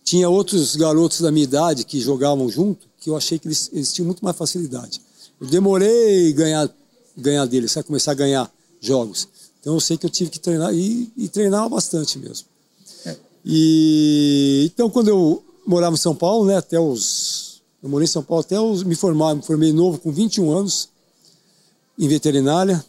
Tinha 0.04 0.30
outros 0.30 0.76
garotos 0.76 1.22
da 1.22 1.32
minha 1.32 1.44
idade 1.44 1.84
que 1.84 2.00
jogavam 2.00 2.50
junto, 2.50 2.88
que 3.00 3.10
eu 3.10 3.16
achei 3.16 3.38
que 3.38 3.48
eles, 3.48 3.70
eles 3.72 3.94
tinham 3.94 4.06
muito 4.06 4.24
mais 4.24 4.36
facilidade. 4.36 5.02
Eu 5.40 5.48
demorei 5.48 6.34
ganhar 6.34 6.70
ganhar 7.16 7.46
deles, 7.46 7.72
sabe? 7.72 7.86
começar 7.86 8.12
a 8.12 8.16
ganhar 8.16 8.52
jogos. 8.82 9.28
Então 9.60 9.76
eu 9.76 9.80
sei 9.80 9.98
que 9.98 10.06
eu 10.06 10.10
tive 10.10 10.30
que 10.30 10.40
treinar 10.40 10.74
e, 10.74 11.12
e 11.16 11.28
treinava 11.28 11.70
bastante 11.70 12.18
mesmo. 12.18 12.48
E 13.46 14.72
então 14.74 14.90
quando 14.90 15.10
eu 15.10 15.44
morava 15.66 15.96
em 15.96 16.00
São 16.00 16.16
Paulo, 16.16 16.46
né, 16.46 16.58
até 16.58 16.80
os 16.80 17.53
eu 17.84 17.90
morei 17.90 18.06
em 18.06 18.08
São 18.08 18.24
Paulo 18.24 18.42
até 18.42 18.60
os 18.60 18.82
me 18.82 18.96
formar, 18.96 19.36
me 19.36 19.42
formei 19.42 19.74
novo 19.74 20.00
com 20.00 20.12
21 20.12 20.58
anos 20.58 20.88
em 22.00 22.08
veterinária. 22.08 22.84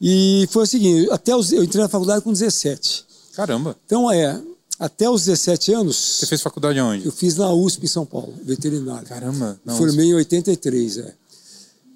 E 0.00 0.48
foi 0.50 0.62
o 0.62 0.66
seguinte, 0.66 1.10
até 1.10 1.36
os, 1.36 1.52
eu 1.52 1.62
entrei 1.62 1.82
na 1.82 1.88
faculdade 1.88 2.22
com 2.22 2.32
17. 2.32 3.04
Caramba. 3.34 3.76
Então 3.84 4.10
é, 4.10 4.42
até 4.78 5.08
os 5.08 5.26
17 5.26 5.74
anos. 5.74 5.96
Você 5.96 6.26
fez 6.26 6.40
faculdade 6.40 6.80
onde? 6.80 7.04
Eu 7.04 7.12
fiz 7.12 7.36
na 7.36 7.52
USP 7.52 7.84
em 7.84 7.88
São 7.88 8.06
Paulo, 8.06 8.34
veterinária. 8.42 9.06
Caramba. 9.06 9.60
Formei 9.76 10.06
em 10.06 10.14
83, 10.14 10.98
é. 10.98 11.14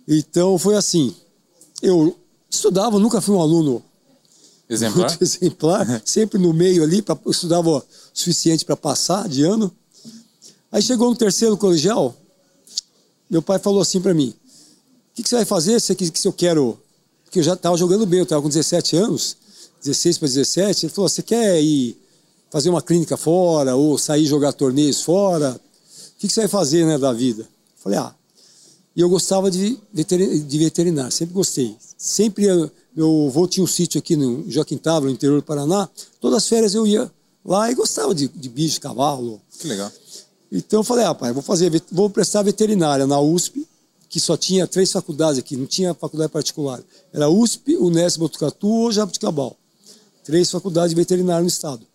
Então 0.07 0.59
foi 0.59 0.77
assim, 0.77 1.15
eu 1.83 2.15
estudava, 2.51 2.99
nunca 2.99 3.21
fui 3.21 3.35
um 3.35 3.41
aluno 3.41 3.83
Exemplar? 4.71 5.17
exemplar, 5.21 6.03
sempre 6.05 6.39
no 6.39 6.53
meio 6.53 6.85
ali, 6.85 7.03
pra, 7.03 7.19
eu 7.25 7.31
estudava 7.33 7.69
o 7.69 7.83
suficiente 8.15 8.65
para 8.65 8.77
passar 8.77 9.29
de 9.29 9.43
ano. 9.43 9.75
Aí 10.73 10.81
chegou 10.83 11.11
no 11.11 11.17
terceiro 11.17 11.57
colegial, 11.57 12.15
meu 13.29 13.43
pai 13.43 13.59
falou 13.59 13.81
assim 13.81 14.01
para 14.01 14.15
mim: 14.15 14.31
O 14.31 15.15
que, 15.15 15.23
que, 15.23 15.29
você 15.29 15.37
vai 15.37 15.45
fazer 15.45 15.81
se, 15.81 15.97
se 16.15 16.29
eu 16.29 16.33
quero. 16.33 16.79
Porque 17.25 17.39
eu 17.39 17.43
já 17.45 17.55
estava 17.55 17.77
jogando 17.77 18.05
bem, 18.07 18.19
eu 18.19 18.25
estava 18.25 18.43
com 18.43 18.49
17 18.49 18.97
anos, 18.97 19.37
16 19.83 20.19
para 20.19 20.29
17. 20.29 20.87
Ele 20.87 20.93
falou: 20.93 21.09
Você 21.09 21.23
quer 21.23 21.61
ir 21.63 21.97
fazer 22.51 22.71
uma 22.71 22.83
clínica 22.83 23.17
fora 23.17 23.77
ou 23.77 23.97
sair 23.97 24.27
jogar 24.27 24.53
torneios 24.53 25.03
fora? 25.03 25.53
O 25.53 26.19
que, 26.19 26.27
que 26.27 26.33
você 26.33 26.41
vai 26.41 26.49
fazer 26.49 26.85
né, 26.85 26.99
da 26.99 27.13
vida? 27.13 27.43
Eu 27.43 27.83
falei: 27.83 27.99
Ah, 27.99 28.15
e 28.95 29.01
eu 29.01 29.09
gostava 29.09 29.51
de, 29.51 29.79
veterinário, 29.93 31.13
sempre 31.13 31.35
gostei. 31.35 31.77
Sempre 31.97 32.47
meu 32.95 33.29
avô 33.29 33.47
tinha 33.47 33.63
um 33.63 33.67
sítio 33.67 33.99
aqui 33.99 34.17
no 34.17 34.51
Joaquim 34.51 34.77
Távora, 34.77 35.07
no 35.07 35.13
interior 35.13 35.41
do 35.41 35.45
Paraná. 35.45 35.89
Todas 36.21 36.39
as 36.39 36.49
férias 36.49 36.75
eu 36.75 36.87
ia 36.87 37.11
lá 37.45 37.71
e 37.71 37.75
gostava 37.75 38.15
de, 38.15 38.27
de 38.29 38.49
bicho, 38.49 38.75
de 38.75 38.81
cavalo. 38.81 39.41
Que 39.59 39.69
legal. 39.69 39.91
Então 40.51 40.81
eu 40.81 40.85
falei, 40.85 41.05
ah, 41.05 41.15
pai, 41.15 41.33
vou 41.33 41.43
fazer, 41.43 41.71
vou 41.93 42.11
prestar 42.11 42.43
veterinária 42.43 43.07
na 43.07 43.21
USP, 43.21 43.67
que 44.09 44.19
só 44.19 44.37
tinha 44.37 44.67
três 44.67 44.91
faculdades 44.91 45.39
aqui, 45.39 45.57
não 45.57 45.67
tinha 45.67 45.95
faculdade 45.95 46.33
particular. 46.33 46.83
Era 47.13 47.29
USP, 47.29 47.77
Unesp, 47.77 48.19
Botucatu 48.19 48.67
ou 48.67 48.93
Jabuticabal. 48.93 49.57
Três 50.25 50.51
faculdades 50.51 50.91
de 50.91 50.97
veterinária 50.97 51.43
no 51.43 51.49
estado. 51.49 51.87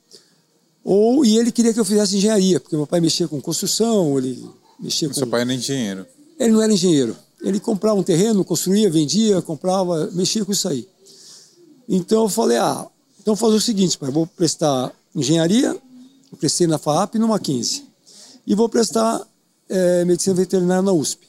Ou, 0.84 1.26
e 1.26 1.38
ele 1.38 1.52
queria 1.52 1.74
que 1.74 1.80
eu 1.80 1.86
fizesse 1.86 2.16
engenharia, 2.16 2.60
porque 2.60 2.76
meu 2.76 2.88
pai 2.88 3.02
mexia 3.02 3.28
com 3.28 3.42
construção, 3.42 4.18
ele 4.18 4.48
mexia 4.80 5.10
com... 5.10 5.14
Seu 5.14 5.28
pai 5.28 5.42
era 5.42 5.54
engenheiro? 5.54 6.06
Ele 6.40 6.54
não 6.54 6.62
era 6.62 6.72
engenheiro. 6.72 7.18
Ele 7.42 7.60
comprava 7.60 8.00
um 8.00 8.04
terreno, 8.04 8.46
construía, 8.46 8.90
vendia, 8.90 9.42
comprava, 9.42 10.10
mexia 10.14 10.46
com 10.46 10.52
isso 10.52 10.68
aí. 10.70 10.88
Então 11.90 12.24
eu 12.24 12.30
falei, 12.30 12.58
ah, 12.58 12.88
então 13.20 13.36
vou 13.36 13.50
fazer 13.50 13.58
o 13.58 13.62
seguinte, 13.62 13.98
pai, 13.98 14.10
vou 14.10 14.26
prestar 14.26 14.94
engenharia, 15.14 15.78
eu 16.32 16.38
prestei 16.38 16.66
na 16.68 16.78
FAAP 16.78 17.16
e 17.16 17.20
no 17.20 17.28
Mackenzie. 17.28 17.84
E 18.46 18.54
vou 18.54 18.70
prestar 18.70 19.26
é, 19.70 20.06
medicina 20.06 20.36
veterinária 20.36 20.82
na 20.82 20.92
USP. 20.92 21.28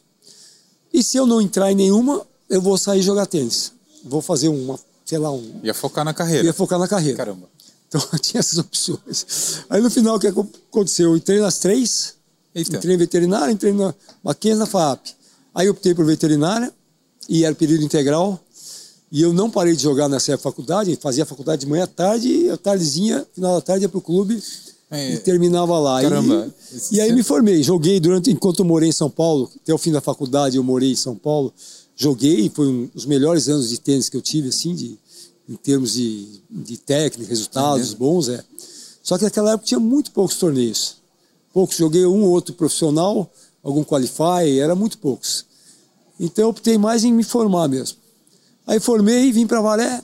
E 0.92 1.02
se 1.02 1.16
eu 1.16 1.26
não 1.26 1.40
entrar 1.40 1.70
em 1.72 1.74
nenhuma, 1.74 2.26
eu 2.48 2.61
vou 2.61 2.76
sair 2.79 3.02
jogar 3.02 3.26
tênis. 3.26 3.72
Vou 4.05 4.22
fazer 4.22 4.48
uma, 4.48 4.79
sei 5.05 5.18
lá, 5.18 5.31
um. 5.31 5.61
Ia 5.62 5.74
focar 5.74 6.05
na 6.05 6.14
carreira. 6.14 6.44
Ia 6.44 6.52
focar 6.52 6.79
na 6.79 6.88
carreira. 6.88 7.16
Caramba. 7.16 7.48
Então 7.88 8.00
tinha 8.20 8.40
essas 8.40 8.59
opções. 8.59 9.64
Aí 9.68 9.81
no 9.81 9.90
final 9.90 10.16
o 10.16 10.20
que 10.20 10.29
aconteceu? 10.29 11.11
Eu 11.11 11.16
entrei 11.16 11.40
nas 11.40 11.59
três. 11.59 12.14
Eita. 12.55 12.76
Entrei 12.76 12.94
em 12.94 12.98
veterinária, 12.98 13.52
entrei 13.52 13.72
na 13.72 13.94
Mackenzie 14.22 14.59
na 14.59 14.66
FAAP. 14.66 15.09
Aí 15.55 15.68
optei 15.68 15.94
por 15.94 16.07
veterinária 16.07 16.72
e 17.29 17.44
era 17.44 17.55
período 17.55 17.85
integral. 17.85 18.40
E 19.11 19.22
eu 19.22 19.33
não 19.33 19.50
parei 19.50 19.76
de 19.76 19.83
jogar 19.83 20.09
nessa 20.09 20.37
faculdade, 20.37 20.96
fazia 21.00 21.24
faculdade 21.24 21.61
de 21.61 21.66
manhã 21.66 21.85
à 21.85 21.87
tarde, 21.87 22.29
e 22.29 22.50
a 22.50 22.57
tardezinha, 22.57 23.24
final 23.33 23.55
da 23.55 23.61
tarde 23.61 23.85
ia 23.85 23.88
pro 23.88 24.00
clube 24.00 24.42
é, 24.90 25.14
e 25.14 25.18
terminava 25.18 25.79
lá. 25.79 26.01
Caramba. 26.01 26.53
E, 26.90 26.96
e 26.96 27.01
aí 27.01 27.12
me 27.12 27.22
formei, 27.22 27.62
joguei 27.62 27.99
durante 27.99 28.31
enquanto 28.31 28.61
eu 28.61 28.64
morei 28.64 28.88
em 28.88 28.92
São 28.92 29.11
Paulo, 29.11 29.51
até 29.62 29.75
o 29.75 29.79
fim 29.79 29.90
da 29.90 30.01
faculdade 30.01 30.57
eu 30.57 30.62
morei 30.62 30.92
em 30.92 30.96
São 30.96 31.16
Paulo. 31.16 31.53
Joguei, 31.96 32.51
foi 32.51 32.68
um 32.68 32.90
dos 32.94 33.07
melhores 33.07 33.49
anos 33.49 33.70
de 33.70 33.81
tênis 33.81 34.09
que 34.09 34.16
eu 34.16 34.22
tive, 34.22 34.51
assim, 34.51 34.75
de, 34.75 34.99
em 35.49 35.57
termos 35.57 35.94
de, 35.94 36.40
de 36.51 36.77
técnica, 36.77 37.31
resultados 37.31 37.92
é 37.92 37.96
bons, 37.96 38.29
é. 38.29 38.44
Só 39.03 39.16
que 39.16 39.25
naquela 39.25 39.53
época 39.53 39.66
tinha 39.66 39.81
muito 39.81 40.11
poucos 40.11 40.37
torneios. 40.37 40.96
Poucos, 41.53 41.77
joguei 41.77 42.05
um 42.05 42.22
ou 42.25 42.31
outro 42.31 42.55
profissional, 42.55 43.31
algum 43.62 43.83
qualify, 43.83 44.59
era 44.61 44.75
muito 44.75 44.99
poucos. 44.99 45.46
Então 46.20 46.44
eu 46.44 46.49
optei 46.51 46.77
mais 46.77 47.03
em 47.03 47.12
me 47.12 47.25
formar 47.25 47.68
mesmo. 47.68 47.99
Aí 48.66 48.79
formei, 48.81 49.33
vim 49.33 49.46
para 49.46 49.61
Valé, 49.61 50.03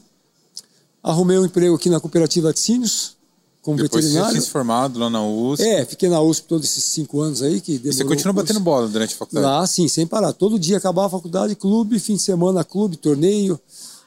arrumei 1.03 1.39
um 1.39 1.45
emprego 1.45 1.75
aqui 1.75 1.91
na 1.91 2.01
cooperativa 2.01 2.49
Laticínios, 2.49 3.17
como 3.63 3.77
Depois 3.77 4.05
veterinário. 4.05 4.35
Depois 4.35 4.49
formado 4.49 4.99
lá 4.99 5.09
na 5.09 5.25
USP. 5.25 5.63
É, 5.63 5.85
fiquei 5.85 6.09
na 6.09 6.21
USP 6.21 6.49
todos 6.49 6.69
esses 6.69 6.83
cinco 6.83 7.21
anos 7.21 7.43
aí. 7.43 7.61
Que 7.61 7.81
e 7.83 7.93
você 7.93 8.05
continua 8.05 8.33
batendo 8.33 8.59
bola 8.59 8.89
durante 8.89 9.15
a 9.15 9.17
faculdade? 9.17 9.47
Lá, 9.47 9.67
sim, 9.67 9.87
sem 9.87 10.07
parar. 10.07 10.33
Todo 10.33 10.59
dia 10.59 10.77
acabava 10.77 11.07
a 11.07 11.11
faculdade, 11.11 11.55
clube, 11.55 11.99
fim 12.01 12.17
de 12.17 12.23
semana, 12.23 12.65
clube, 12.65 12.97
torneio, 12.97 13.59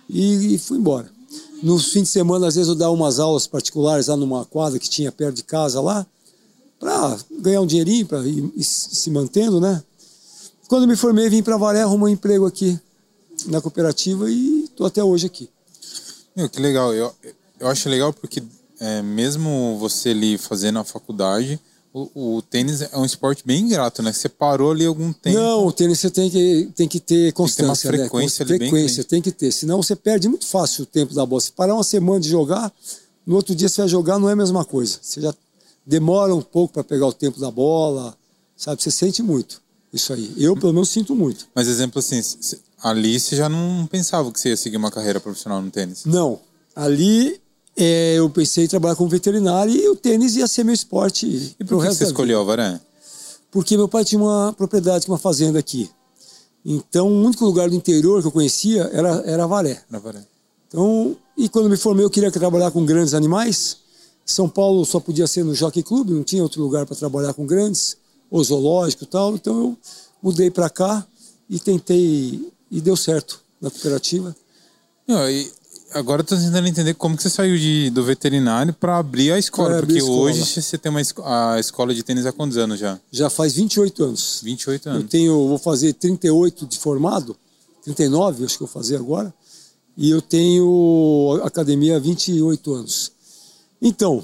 e, 0.10 0.56
e 0.56 0.58
fui 0.58 0.78
embora. 0.78 1.10
Nos 1.63 1.91
fins 1.91 2.04
de 2.04 2.10
semana, 2.10 2.48
às 2.48 2.56
vezes, 2.56 2.68
eu 2.68 2.76
dava 2.76 2.91
umas 2.91 3.18
aulas 3.18 3.48
particulares 3.48 4.08
lá 4.08 4.18
numa 4.18 4.44
quadra 4.44 4.78
que 4.78 4.89
tinha 4.89 5.12
perto 5.12 5.38
de 5.38 5.44
casa 5.44 5.80
lá 5.80 6.06
para 6.78 7.18
ganhar 7.39 7.62
um 7.62 7.65
dinheirinho, 7.65 8.06
para 8.06 8.20
ir, 8.28 8.52
ir, 8.56 8.63
se 8.63 9.10
mantendo, 9.10 9.62
né? 9.62 9.82
Quando 10.68 10.86
me 10.86 10.98
formei, 10.98 11.30
vim 11.30 11.41
para 11.41 11.58
Varé, 11.58 11.82
arrumei 11.82 12.10
um 12.10 12.13
emprego 12.13 12.46
aqui 12.46 12.78
na 13.48 13.62
cooperativa 13.62 14.30
e 14.30 14.65
estou 14.65 14.86
até 14.86 15.04
hoje 15.04 15.26
aqui. 15.28 15.50
Meu, 16.36 16.50
que 16.50 16.60
legal. 16.60 16.94
Eu, 16.94 17.13
eu 17.60 17.68
acho 17.68 17.88
legal 17.88 18.12
porque 18.12 18.44
é, 18.80 19.02
mesmo 19.02 19.78
você 19.80 20.10
ali 20.10 20.38
fazendo 20.38 20.80
a 20.80 20.84
faculdade, 20.84 21.60
o, 21.94 22.38
o, 22.38 22.42
tênis 22.42 22.82
é 22.82 22.98
um 22.98 23.06
esporte 23.06 23.42
bem 23.46 23.62
ingrato, 23.62 24.04
né? 24.04 24.12
Você 24.12 24.28
parou 24.28 24.72
ali 24.72 24.86
algum 24.86 25.14
tempo. 25.14 25.38
Não, 25.38 25.66
o 25.66 25.72
tênis 25.72 26.00
você 26.00 26.10
tem 26.10 26.30
que, 26.30 26.70
tem 26.76 26.88
que 26.88 27.00
ter 27.00 27.32
constância. 27.32 27.90
Tem 27.90 28.00
que 28.00 28.04
ter 28.04 28.10
frequência, 28.10 28.46
né? 28.46 28.58
frequência 28.58 29.04
tem 29.04 29.22
que 29.22 29.32
ter. 29.32 29.52
Senão 29.52 29.82
você 29.82 29.96
perde 29.96 30.28
muito 30.28 30.46
fácil 30.46 30.84
o 30.84 30.86
tempo 30.86 31.14
da 31.14 31.26
bola. 31.26 31.40
Se 31.40 31.54
parar 31.54 31.74
uma 31.74 31.84
semana 31.86 32.20
de 32.20 32.30
jogar, 32.30 32.70
no 33.26 33.36
outro 33.36 33.56
dia 33.56 33.70
você 33.70 33.82
vai 33.82 33.88
jogar, 33.88 34.20
não 34.20 34.30
é 34.30 34.34
a 34.34 34.36
mesma 34.36 34.66
coisa. 34.66 35.00
Você 35.02 35.22
já 35.22 35.34
demora 35.86 36.36
um 36.36 36.42
pouco 36.42 36.74
para 36.74 36.84
pegar 36.84 37.08
o 37.08 37.14
tempo 37.14 37.40
da 37.40 37.50
bola, 37.50 38.14
sabe? 38.58 38.84
Você 38.84 38.92
sente 38.92 39.24
muito 39.24 39.62
isso 39.94 40.12
aí. 40.12 40.34
Eu, 40.38 40.56
pelo 40.58 40.74
menos, 40.74 40.90
sinto 40.90 41.16
muito. 41.16 41.48
Mas, 41.56 41.70
exemplo 41.70 42.00
assim, 42.00 42.22
ali 42.84 43.18
você 43.18 43.38
já 43.38 43.48
não 43.48 43.88
pensava 43.88 44.30
que 44.32 44.40
você 44.40 44.50
ia 44.50 44.58
seguir 44.58 44.76
uma 44.76 44.92
carreira 44.92 45.22
profissional 45.22 45.62
no 45.62 45.72
tênis? 45.72 46.04
Não. 46.04 46.40
Ali 46.76 47.40
é, 47.78 48.16
eu 48.16 48.30
pensei 48.30 48.66
em 48.66 48.68
trabalhar 48.68 48.96
como 48.96 49.10
veterinário 49.10 49.74
e 49.74 49.88
o 49.90 49.96
tênis 49.96 50.36
ia 50.36 50.48
ser 50.48 50.64
meu 50.64 50.74
esporte. 50.74 51.56
E 51.60 51.64
por 51.64 51.84
que 51.84 51.94
você 51.94 52.06
escolheu 52.06 52.40
Alvaré? 52.40 52.80
Porque 53.52 53.76
meu 53.76 53.88
pai 53.88 54.06
tinha 54.06 54.22
uma 54.22 54.54
propriedade, 54.54 55.08
uma 55.08 55.18
fazenda 55.18 55.60
aqui. 55.60 55.90
Então, 56.66 57.08
o 57.08 57.24
único 57.24 57.46
lugar 57.46 57.70
do 57.70 57.76
interior 57.76 58.22
que 58.22 58.28
eu 58.28 58.32
conhecia 58.32 58.90
era, 58.92 59.22
era 59.26 59.44
Avaré. 59.44 59.84
Avaré. 59.92 60.26
Então, 60.68 61.16
e 61.38 61.48
quando 61.48 61.70
me 61.70 61.78
formei, 61.78 62.04
eu 62.04 62.10
queria 62.10 62.32
trabalhar 62.32 62.72
com 62.72 62.86
grandes 62.86 63.14
animais. 63.14 63.78
São 64.26 64.50
Paulo 64.50 64.84
só 64.84 65.00
podia 65.00 65.28
ser 65.28 65.44
no 65.44 65.54
Jockey 65.54 65.84
Club, 65.84 66.10
não 66.10 66.24
tinha 66.24 66.42
outro 66.42 66.62
lugar 66.62 66.86
para 66.86 66.96
trabalhar 66.96 67.34
com 67.34 67.46
grandes, 67.46 67.98
ou 68.32 68.44
zoológico 68.44 69.04
e 69.04 69.08
tal. 69.08 69.36
Então 69.36 69.58
eu 69.58 69.78
mudei 70.22 70.50
para 70.50 70.70
cá 70.70 71.06
e 71.50 71.60
tentei, 71.60 72.52
e 72.72 72.82
deu 72.82 72.98
certo 72.98 73.40
na 73.62 73.70
cooperativa. 73.70 74.36
Não, 75.08 75.30
e 75.30 75.52
agora 75.96 76.22
estou 76.22 76.38
tentando 76.38 76.68
entender 76.68 76.94
como 76.94 77.16
que 77.16 77.24
você 77.24 77.30
saiu 77.30 77.58
de, 77.58 77.90
do 77.90 78.04
veterinário 78.04 78.74
para 78.74 78.98
abrir 78.98 79.32
a 79.32 79.40
escola, 79.40 79.80
porque 79.80 80.00
a 80.00 80.04
hoje 80.04 80.62
você 80.62 80.78
tem 80.78 80.90
uma 80.90 81.02
a 81.24 81.60
escola 81.60 81.94
de 81.94 82.04
tênis 82.04 82.26
há 82.26 82.32
quantos 82.32 82.58
anos 82.58 82.80
já? 82.80 83.00
Já 83.12 83.30
faz 83.30 83.54
28 83.54 84.04
anos. 84.04 84.42
28 84.44 84.90
anos. 84.90 85.02
Eu 85.04 85.08
tenho, 85.08 85.48
vou 85.48 85.58
fazer 85.58 85.94
38 85.94 86.68
de 86.68 86.78
formado, 86.78 87.36
39 87.84 88.44
acho 88.44 88.58
que 88.58 88.64
eu 88.64 88.68
vou 88.68 88.74
fazer 88.74 88.98
agora, 88.98 89.34
e 89.98 90.10
eu 90.10 90.22
tenho 90.22 91.40
academia 91.44 91.96
há 91.96 92.00
28 92.00 92.74
anos. 92.74 93.12
Então, 93.82 94.24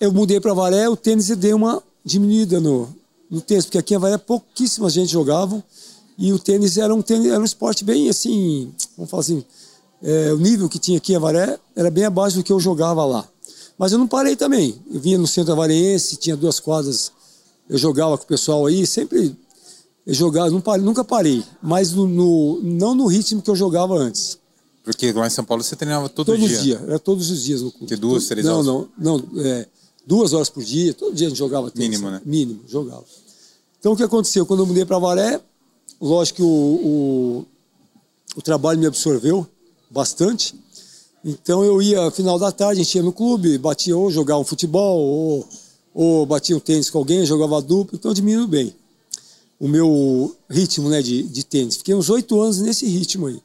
eu 0.00 0.12
mudei 0.12 0.40
para 0.40 0.52
Varé, 0.52 0.88
o 0.88 0.96
tênis 0.96 1.28
deu 1.28 1.56
uma 1.56 1.82
diminuída 2.04 2.60
no, 2.60 2.88
no 3.30 3.40
tênis, 3.40 3.64
porque 3.64 3.78
aqui 3.78 3.94
em 3.94 3.98
Varé 3.98 4.18
pouquíssima 4.18 4.90
gente 4.90 5.12
jogavam 5.12 5.62
e 6.18 6.32
o 6.32 6.38
tênis 6.38 6.76
era 6.78 6.92
um, 6.92 7.02
tênis, 7.02 7.26
era 7.30 7.40
um 7.40 7.44
esporte 7.44 7.84
bem 7.84 8.08
assim, 8.08 8.72
vamos 8.96 9.10
falar 9.10 9.20
assim, 9.20 9.44
é, 10.02 10.32
o 10.32 10.38
nível 10.38 10.68
que 10.68 10.78
tinha 10.78 10.98
aqui 10.98 11.12
em 11.12 11.16
Avaré 11.16 11.58
era 11.74 11.90
bem 11.90 12.04
abaixo 12.04 12.36
do 12.36 12.42
que 12.42 12.52
eu 12.52 12.60
jogava 12.60 13.04
lá. 13.04 13.28
Mas 13.78 13.92
eu 13.92 13.98
não 13.98 14.06
parei 14.06 14.36
também. 14.36 14.74
Eu 14.90 15.00
vinha 15.00 15.18
no 15.18 15.26
centro 15.26 15.52
avarense, 15.52 16.16
tinha 16.16 16.36
duas 16.36 16.60
quadras, 16.60 17.12
eu 17.68 17.76
jogava 17.76 18.16
com 18.16 18.24
o 18.24 18.26
pessoal 18.26 18.66
aí, 18.66 18.86
sempre 18.86 19.36
eu 20.06 20.14
jogava, 20.14 20.50
não 20.50 20.60
parei, 20.60 20.84
nunca 20.84 21.02
parei, 21.02 21.42
mas 21.60 21.92
no, 21.92 22.06
no, 22.06 22.60
não 22.62 22.94
no 22.94 23.06
ritmo 23.06 23.42
que 23.42 23.50
eu 23.50 23.56
jogava 23.56 23.94
antes. 23.94 24.38
Porque 24.84 25.12
lá 25.12 25.26
em 25.26 25.30
São 25.30 25.44
Paulo 25.44 25.64
você 25.64 25.74
treinava 25.74 26.08
todo 26.08 26.26
todos 26.26 26.40
dia? 26.40 26.48
Todos 26.48 26.60
os 26.60 26.64
dias, 26.64 26.82
era 26.88 26.98
todos 26.98 27.30
os 27.30 27.42
dias 27.42 27.62
no 27.62 27.72
clube. 27.72 27.86
Que 27.88 27.96
duas, 27.96 28.26
três 28.28 28.46
não, 28.46 28.54
horas? 28.54 28.66
Não, 28.66 28.88
não, 28.96 29.42
é, 29.42 29.66
duas 30.06 30.32
horas 30.32 30.48
por 30.48 30.62
dia, 30.62 30.94
todo 30.94 31.12
dia 31.12 31.26
a 31.26 31.30
gente 31.30 31.38
jogava 31.38 31.72
tênis. 31.72 31.98
Mínimo, 31.98 32.10
né? 32.10 32.22
Mínimo, 32.24 32.60
jogava. 32.68 33.04
Então 33.80 33.94
o 33.94 33.96
que 33.96 34.04
aconteceu? 34.04 34.46
Quando 34.46 34.60
eu 34.60 34.66
mudei 34.66 34.84
para 34.84 34.96
Varé, 34.96 35.40
lógico 36.00 36.36
que 36.36 36.42
o, 36.42 36.46
o, 36.46 37.46
o 38.36 38.42
trabalho 38.42 38.78
me 38.78 38.86
absorveu 38.86 39.44
bastante. 39.90 40.54
Então 41.24 41.64
eu 41.64 41.80
ia, 41.82 42.10
final 42.10 42.38
da 42.38 42.52
tarde, 42.52 42.80
a 42.80 42.84
gente 42.84 42.94
ia 42.94 43.02
no 43.02 43.12
clube, 43.12 43.58
batia 43.58 43.96
ou 43.96 44.10
jogava 44.10 44.40
um 44.40 44.44
futebol, 44.44 44.98
ou, 44.98 45.48
ou 45.94 46.26
batia 46.26 46.56
um 46.56 46.60
tênis 46.60 46.88
com 46.90 46.98
alguém, 46.98 47.26
jogava 47.26 47.60
duplo, 47.60 47.96
então 47.98 48.12
diminuiu 48.12 48.46
bem 48.46 48.74
o 49.58 49.66
meu 49.68 50.34
ritmo 50.48 50.88
né, 50.88 51.02
de, 51.02 51.22
de 51.22 51.44
tênis. 51.44 51.76
Fiquei 51.76 51.94
uns 51.94 52.10
oito 52.10 52.40
anos 52.40 52.60
nesse 52.60 52.86
ritmo 52.86 53.26
aí. 53.26 53.40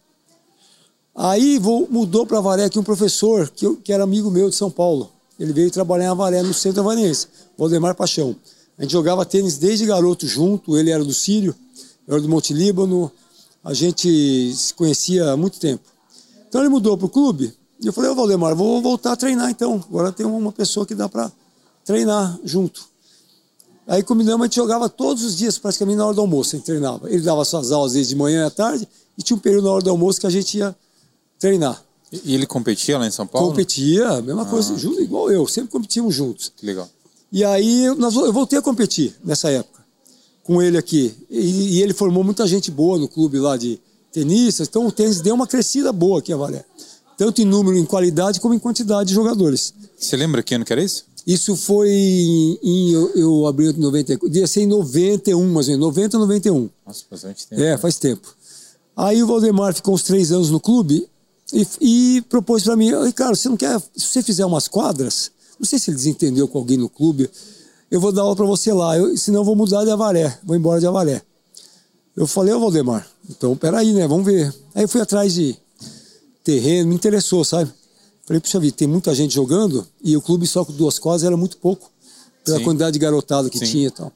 Aí 1.15 1.59
vou, 1.59 1.87
mudou 1.89 2.25
para 2.25 2.37
Avaré 2.37 2.65
aqui 2.65 2.79
um 2.79 2.83
professor 2.83 3.49
que, 3.49 3.65
eu, 3.65 3.75
que 3.75 3.91
era 3.91 4.03
amigo 4.03 4.29
meu 4.29 4.49
de 4.49 4.55
São 4.55 4.71
Paulo. 4.71 5.11
Ele 5.39 5.53
veio 5.53 5.71
trabalhar 5.71 6.05
em 6.05 6.09
Avaré, 6.09 6.41
no 6.41 6.53
centro 6.53 6.81
avarense, 6.81 7.27
Valdemar 7.57 7.95
Paixão. 7.95 8.35
A 8.77 8.83
gente 8.83 8.91
jogava 8.91 9.25
tênis 9.25 9.57
desde 9.57 9.85
garoto 9.85 10.27
junto, 10.27 10.77
ele 10.77 10.89
era 10.89 11.03
do 11.03 11.13
Sírio, 11.13 11.55
eu 12.07 12.15
era 12.15 12.21
do 12.21 12.29
Monte 12.29 12.53
Líbano, 12.53 13.11
a 13.63 13.73
gente 13.73 14.53
se 14.55 14.73
conhecia 14.73 15.31
há 15.31 15.37
muito 15.37 15.59
tempo. 15.59 15.83
Então 16.51 16.59
ele 16.59 16.69
mudou 16.69 16.97
para 16.97 17.05
o 17.05 17.09
clube, 17.09 17.53
e 17.79 17.87
eu 17.87 17.93
falei, 17.93 18.11
ô 18.11 18.15
Valdemar, 18.15 18.53
vou 18.53 18.81
voltar 18.81 19.13
a 19.13 19.15
treinar 19.15 19.49
então. 19.49 19.81
Agora 19.87 20.11
tem 20.11 20.25
uma 20.25 20.51
pessoa 20.51 20.85
que 20.85 20.93
dá 20.93 21.07
para 21.07 21.31
treinar 21.85 22.37
junto. 22.43 22.83
Aí 23.87 24.03
combinamos, 24.03 24.41
a 24.41 24.47
gente 24.47 24.57
jogava 24.57 24.89
todos 24.89 25.23
os 25.23 25.37
dias, 25.37 25.57
praticamente 25.57 25.97
na 25.97 26.05
hora 26.05 26.13
do 26.13 26.19
almoço, 26.19 26.53
a 26.53 26.59
gente 26.59 26.65
treinava. 26.65 27.09
Ele 27.09 27.21
dava 27.21 27.45
suas 27.45 27.71
aulas 27.71 27.93
desde 27.93 28.09
de 28.13 28.19
manhã 28.19 28.47
à 28.47 28.49
tarde, 28.49 28.85
e 29.17 29.23
tinha 29.23 29.37
um 29.37 29.39
período 29.39 29.63
na 29.63 29.71
hora 29.71 29.81
do 29.81 29.89
almoço 29.89 30.19
que 30.19 30.27
a 30.27 30.29
gente 30.29 30.57
ia 30.57 30.75
treinar. 31.39 31.81
E 32.11 32.35
ele 32.35 32.45
competia 32.45 32.97
lá 32.97 33.07
em 33.07 33.11
São 33.11 33.25
Paulo? 33.25 33.47
Competia, 33.47 34.21
mesma 34.21 34.41
ah. 34.41 34.45
coisa, 34.45 34.75
igual 35.01 35.31
eu, 35.31 35.47
sempre 35.47 35.71
competíamos 35.71 36.13
juntos. 36.13 36.51
Que 36.57 36.65
legal. 36.65 36.89
E 37.31 37.45
aí 37.45 37.87
nós, 37.95 38.13
eu 38.13 38.33
voltei 38.33 38.59
a 38.59 38.61
competir 38.61 39.15
nessa 39.23 39.49
época, 39.49 39.81
com 40.43 40.61
ele 40.61 40.77
aqui. 40.77 41.15
E, 41.29 41.77
e 41.77 41.81
ele 41.81 41.93
formou 41.93 42.25
muita 42.25 42.45
gente 42.45 42.69
boa 42.69 42.99
no 42.99 43.07
clube 43.07 43.39
lá 43.39 43.55
de 43.55 43.79
tenistas, 44.11 44.67
então 44.67 44.85
o 44.85 44.91
tênis 44.91 45.21
deu 45.21 45.33
uma 45.33 45.47
crescida 45.47 45.91
boa 45.91 46.19
aqui 46.19 46.33
a 46.33 46.37
Varé. 46.37 46.65
Tanto 47.17 47.41
em 47.41 47.45
número, 47.45 47.77
em 47.77 47.85
qualidade, 47.85 48.39
como 48.39 48.53
em 48.53 48.59
quantidade 48.59 49.09
de 49.09 49.13
jogadores. 49.13 49.73
Você 49.97 50.17
lembra 50.17 50.41
que 50.41 50.55
ano 50.55 50.65
que 50.65 50.73
era 50.73 50.83
isso? 50.83 51.05
Isso 51.25 51.55
foi 51.55 51.89
em, 51.89 52.59
em 52.63 52.91
eu, 52.91 53.11
eu 53.15 53.47
abri 53.47 53.69
em 53.69 53.73
90, 53.73 54.17
devia 54.23 54.47
ser 54.47 54.61
em 54.61 54.65
91, 54.65 55.47
mais 55.51 55.67
ou 55.67 55.73
menos, 55.73 55.87
90, 55.87 56.17
91. 56.17 56.69
Nossa, 56.85 57.03
bastante 57.09 57.47
tempo. 57.47 57.61
É, 57.61 57.77
faz 57.77 57.97
tempo. 57.97 58.35
Aí 58.97 59.21
o 59.21 59.27
Valdemar 59.27 59.73
ficou 59.73 59.93
uns 59.93 60.03
três 60.03 60.31
anos 60.31 60.49
no 60.49 60.59
clube 60.59 61.07
e, 61.53 61.67
e 61.79 62.21
propôs 62.23 62.63
para 62.63 62.75
mim, 62.75 62.91
Ricardo, 63.03 63.35
você 63.35 63.49
não 63.49 63.57
quer, 63.57 63.79
se 63.95 64.07
você 64.07 64.23
fizer 64.23 64.45
umas 64.45 64.67
quadras, 64.67 65.31
não 65.59 65.65
sei 65.65 65.77
se 65.77 65.91
ele 65.91 65.97
desentendeu 65.97 66.47
com 66.47 66.57
alguém 66.57 66.77
no 66.77 66.89
clube, 66.89 67.29
eu 67.89 67.99
vou 67.99 68.11
dar 68.11 68.23
aula 68.23 68.35
para 68.35 68.45
você 68.45 68.73
lá, 68.73 68.97
eu, 68.97 69.15
senão 69.17 69.41
eu 69.41 69.45
vou 69.45 69.55
mudar 69.55 69.83
de 69.83 69.91
Avaré, 69.91 70.39
vou 70.43 70.55
embora 70.55 70.79
de 70.79 70.87
Avaré. 70.87 71.21
Eu 72.15 72.27
falei, 72.27 72.53
ô 72.53 72.59
Valdemar, 72.59 73.07
então 73.29 73.55
peraí, 73.55 73.93
né, 73.93 74.07
vamos 74.07 74.25
ver. 74.25 74.53
Aí 74.75 74.83
eu 74.83 74.87
fui 74.87 75.01
atrás 75.01 75.33
de 75.33 75.55
terreno, 76.43 76.89
me 76.89 76.95
interessou, 76.95 77.43
sabe? 77.45 77.71
Falei, 78.25 78.39
puxa 78.39 78.59
vida, 78.59 78.75
tem 78.75 78.87
muita 78.87 79.13
gente 79.15 79.33
jogando 79.33 79.87
e 80.03 80.15
o 80.15 80.21
clube 80.21 80.45
só 80.45 80.63
com 80.65 80.73
duas 80.73 80.99
quadras 80.99 81.23
era 81.23 81.37
muito 81.37 81.57
pouco, 81.57 81.89
pela 82.43 82.57
Sim. 82.57 82.63
quantidade 82.63 82.93
de 82.93 82.99
garotada 82.99 83.49
que 83.49 83.59
Sim. 83.59 83.65
tinha 83.65 83.87
e 83.87 83.91
tal. 83.91 84.11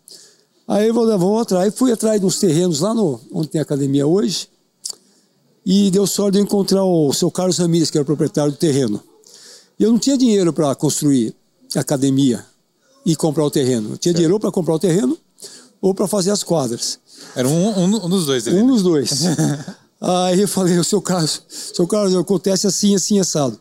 Aí 0.68 0.88
eu 0.88 0.94
vou 0.94 1.04
levar 1.04 1.42
atrás, 1.42 1.74
fui 1.76 1.92
atrás 1.92 2.20
de 2.20 2.26
uns 2.26 2.40
terrenos 2.40 2.80
lá 2.80 2.94
no, 2.94 3.20
onde 3.32 3.50
tem 3.50 3.60
a 3.60 3.64
academia 3.64 4.06
hoje, 4.06 4.50
e 5.66 5.90
deu 5.90 6.06
sorte 6.06 6.34
de 6.34 6.40
eu 6.40 6.44
encontrar 6.44 6.84
o 6.84 7.12
seu 7.14 7.32
Carlos 7.32 7.58
Ramírez, 7.58 7.90
que 7.90 7.98
era 7.98 8.04
o 8.04 8.06
proprietário 8.06 8.52
do 8.52 8.58
terreno. 8.58 9.02
E 9.80 9.84
eu 9.84 9.92
não 9.92 9.98
tinha 9.98 10.18
dinheiro 10.18 10.54
para 10.54 10.74
construir 10.76 11.36
a 11.76 11.80
academia 11.80 12.46
e 13.06 13.16
comprar 13.16 13.44
o 13.46 13.52
terreno. 13.52 13.92
Eu 13.92 13.98
tinha 13.98 14.12
certo. 14.12 14.16
dinheiro 14.16 14.40
para 14.40 14.52
comprar 14.52 14.76
o 14.76 14.80
terreno 14.80 15.18
ou 15.82 15.94
para 15.94 16.08
fazer 16.08 16.32
as 16.32 16.44
quadras. 16.44 17.00
Era 17.36 17.48
um, 17.48 17.80
um, 17.80 18.06
um 18.06 18.10
dos 18.10 18.26
dois. 18.26 18.48
Um 18.48 18.68
dos 18.68 18.82
dois. 18.82 19.24
Aí 20.00 20.42
eu 20.42 20.48
falei, 20.48 20.78
o 20.78 20.84
seu 20.84 21.02
Carlos, 21.02 21.42
seu 21.48 21.88
Carlos, 21.88 22.16
acontece 22.16 22.68
assim, 22.68 22.96
assim, 22.96 23.20
assado. 23.20 23.60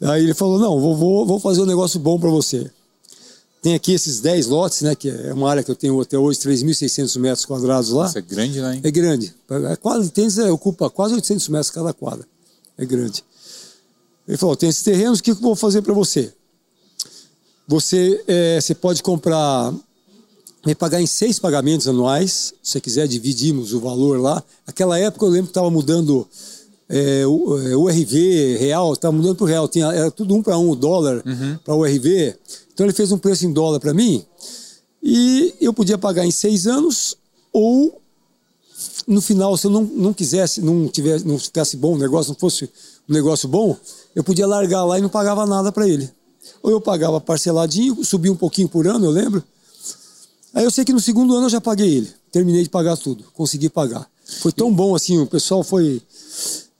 Aí 0.00 0.22
ele 0.22 0.34
falou, 0.34 0.58
não, 0.58 0.78
vou, 0.78 0.96
vou, 0.96 1.26
vou 1.26 1.40
fazer 1.40 1.62
um 1.62 1.66
negócio 1.66 1.98
bom 1.98 2.18
para 2.18 2.30
você. 2.30 2.70
Tem 3.62 3.74
aqui 3.74 3.92
esses 3.92 4.20
10 4.20 4.46
lotes, 4.48 4.82
né, 4.82 4.94
que 4.94 5.08
é 5.08 5.32
uma 5.32 5.50
área 5.50 5.62
que 5.62 5.70
eu 5.70 5.74
tenho 5.74 5.98
até 6.00 6.18
hoje, 6.18 6.38
3.600 6.38 7.18
metros 7.18 7.46
quadrados 7.46 7.90
lá. 7.90 8.06
Isso 8.06 8.18
é 8.18 8.20
grande 8.20 8.60
lá, 8.60 8.74
hein? 8.74 8.80
É 8.84 8.90
grande. 8.90 9.34
A 9.72 9.76
quadra 9.76 10.02
de 10.02 10.10
tênis 10.10 10.38
é, 10.38 10.50
ocupa 10.50 10.90
quase 10.90 11.14
800 11.14 11.48
metros 11.48 11.70
cada 11.70 11.92
quadra. 11.94 12.26
É 12.76 12.84
grande. 12.84 13.24
Ele 14.28 14.36
falou, 14.36 14.54
tem 14.54 14.68
esses 14.68 14.82
terrenos, 14.82 15.18
o 15.18 15.22
que 15.22 15.30
eu 15.30 15.36
vou 15.36 15.56
fazer 15.56 15.80
para 15.80 15.94
você? 15.94 16.32
Você, 17.66 18.22
é, 18.28 18.60
você 18.60 18.74
pode 18.74 19.02
comprar 19.02 19.72
me 20.66 20.74
pagar 20.74 21.00
em 21.00 21.06
seis 21.06 21.38
pagamentos 21.38 21.86
anuais. 21.86 22.54
Se 22.62 22.72
você 22.72 22.80
quiser, 22.80 23.06
dividimos 23.06 23.72
o 23.72 23.80
valor 23.80 24.20
lá. 24.20 24.42
Naquela 24.66 24.98
época 24.98 25.24
eu 25.26 25.30
lembro 25.30 25.46
que 25.46 25.50
estava 25.50 25.70
mudando 25.70 26.26
é, 26.88 27.26
o, 27.26 27.58
é, 27.58 27.76
o 27.76 27.88
RV, 27.88 28.56
real, 28.58 28.92
estava 28.92 29.14
mudando 29.14 29.36
para 29.36 29.44
o 29.44 29.48
real. 29.48 29.68
Tinha, 29.68 29.86
era 29.92 30.10
tudo 30.10 30.34
um 30.34 30.42
para 30.42 30.58
um, 30.58 30.70
o 30.70 30.76
dólar 30.76 31.22
uhum. 31.26 31.58
para 31.64 31.74
o 31.74 31.84
RV. 31.84 32.36
Então 32.72 32.86
ele 32.86 32.92
fez 32.92 33.12
um 33.12 33.18
preço 33.18 33.46
em 33.46 33.52
dólar 33.52 33.80
para 33.80 33.94
mim. 33.94 34.24
E 35.02 35.54
eu 35.60 35.72
podia 35.72 35.98
pagar 35.98 36.24
em 36.24 36.30
seis 36.30 36.66
anos 36.66 37.16
ou 37.52 38.00
no 39.06 39.20
final, 39.20 39.56
se 39.56 39.66
eu 39.66 39.70
não, 39.70 39.82
não 39.82 40.12
quisesse, 40.12 40.60
não, 40.60 40.88
tivesse, 40.88 41.26
não 41.26 41.38
ficasse 41.38 41.76
bom 41.76 41.94
o 41.94 41.98
negócio, 41.98 42.30
não 42.30 42.38
fosse 42.38 42.64
um 43.08 43.12
negócio 43.12 43.48
bom, 43.48 43.76
eu 44.14 44.24
podia 44.24 44.46
largar 44.46 44.84
lá 44.84 44.98
e 44.98 45.02
não 45.02 45.08
pagava 45.08 45.46
nada 45.46 45.70
para 45.70 45.86
ele. 45.86 46.10
Ou 46.62 46.70
eu 46.70 46.80
pagava 46.80 47.20
parceladinho, 47.20 48.02
subia 48.04 48.32
um 48.32 48.36
pouquinho 48.36 48.68
por 48.68 48.86
ano, 48.86 49.04
eu 49.04 49.10
lembro, 49.10 49.42
Aí 50.54 50.64
eu 50.64 50.70
sei 50.70 50.84
que 50.84 50.92
no 50.92 51.00
segundo 51.00 51.34
ano 51.34 51.46
eu 51.46 51.50
já 51.50 51.60
paguei 51.60 51.96
ele. 51.96 52.10
Terminei 52.30 52.62
de 52.62 52.70
pagar 52.70 52.96
tudo, 52.96 53.24
consegui 53.34 53.68
pagar. 53.68 54.08
Foi 54.40 54.52
tão 54.52 54.72
bom 54.72 54.94
assim, 54.94 55.18
o 55.18 55.26
pessoal 55.26 55.62
foi. 55.62 56.00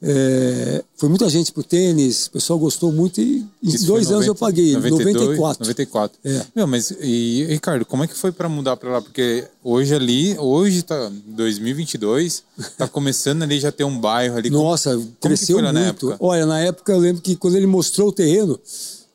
É, 0.07 0.85
foi 0.97 1.09
muita 1.09 1.31
gente 1.31 1.51
pro 1.51 1.63
tênis, 1.63 2.27
o 2.27 2.33
pessoal 2.33 2.59
gostou 2.59 2.93
muito 2.93 3.23
e 3.23 3.39
em 3.63 3.69
Isso 3.69 3.87
dois 3.87 4.05
90, 4.05 4.15
anos 4.15 4.27
eu 4.27 4.35
paguei 4.35 4.75
ele, 4.75 4.91
92, 4.91 5.15
94. 5.15 5.65
94. 5.65 6.19
É. 6.23 6.47
Meu, 6.55 6.67
mas 6.67 6.91
e 7.01 7.47
Ricardo, 7.49 7.87
como 7.87 8.05
é 8.05 8.07
que 8.07 8.15
foi 8.15 8.31
para 8.31 8.47
mudar 8.47 8.77
para 8.77 8.91
lá? 8.91 9.01
Porque 9.01 9.45
hoje 9.63 9.95
ali, 9.95 10.37
hoje 10.39 10.83
tá 10.83 11.11
2022, 11.29 12.43
tá 12.77 12.87
começando 12.87 13.45
ali 13.45 13.59
já 13.59 13.73
ter 13.73 13.85
um 13.85 13.99
bairro 13.99 14.37
ali. 14.37 14.51
Nossa, 14.51 14.91
como, 14.95 15.13
cresceu 15.21 15.57
como 15.57 15.73
muito. 15.73 16.11
Na? 16.11 16.17
Olha, 16.21 16.45
na 16.45 16.61
época 16.61 16.93
eu 16.93 16.99
lembro 16.99 17.23
que 17.23 17.35
quando 17.35 17.57
ele 17.57 17.67
mostrou 17.67 18.09
o 18.09 18.13
terreno, 18.13 18.61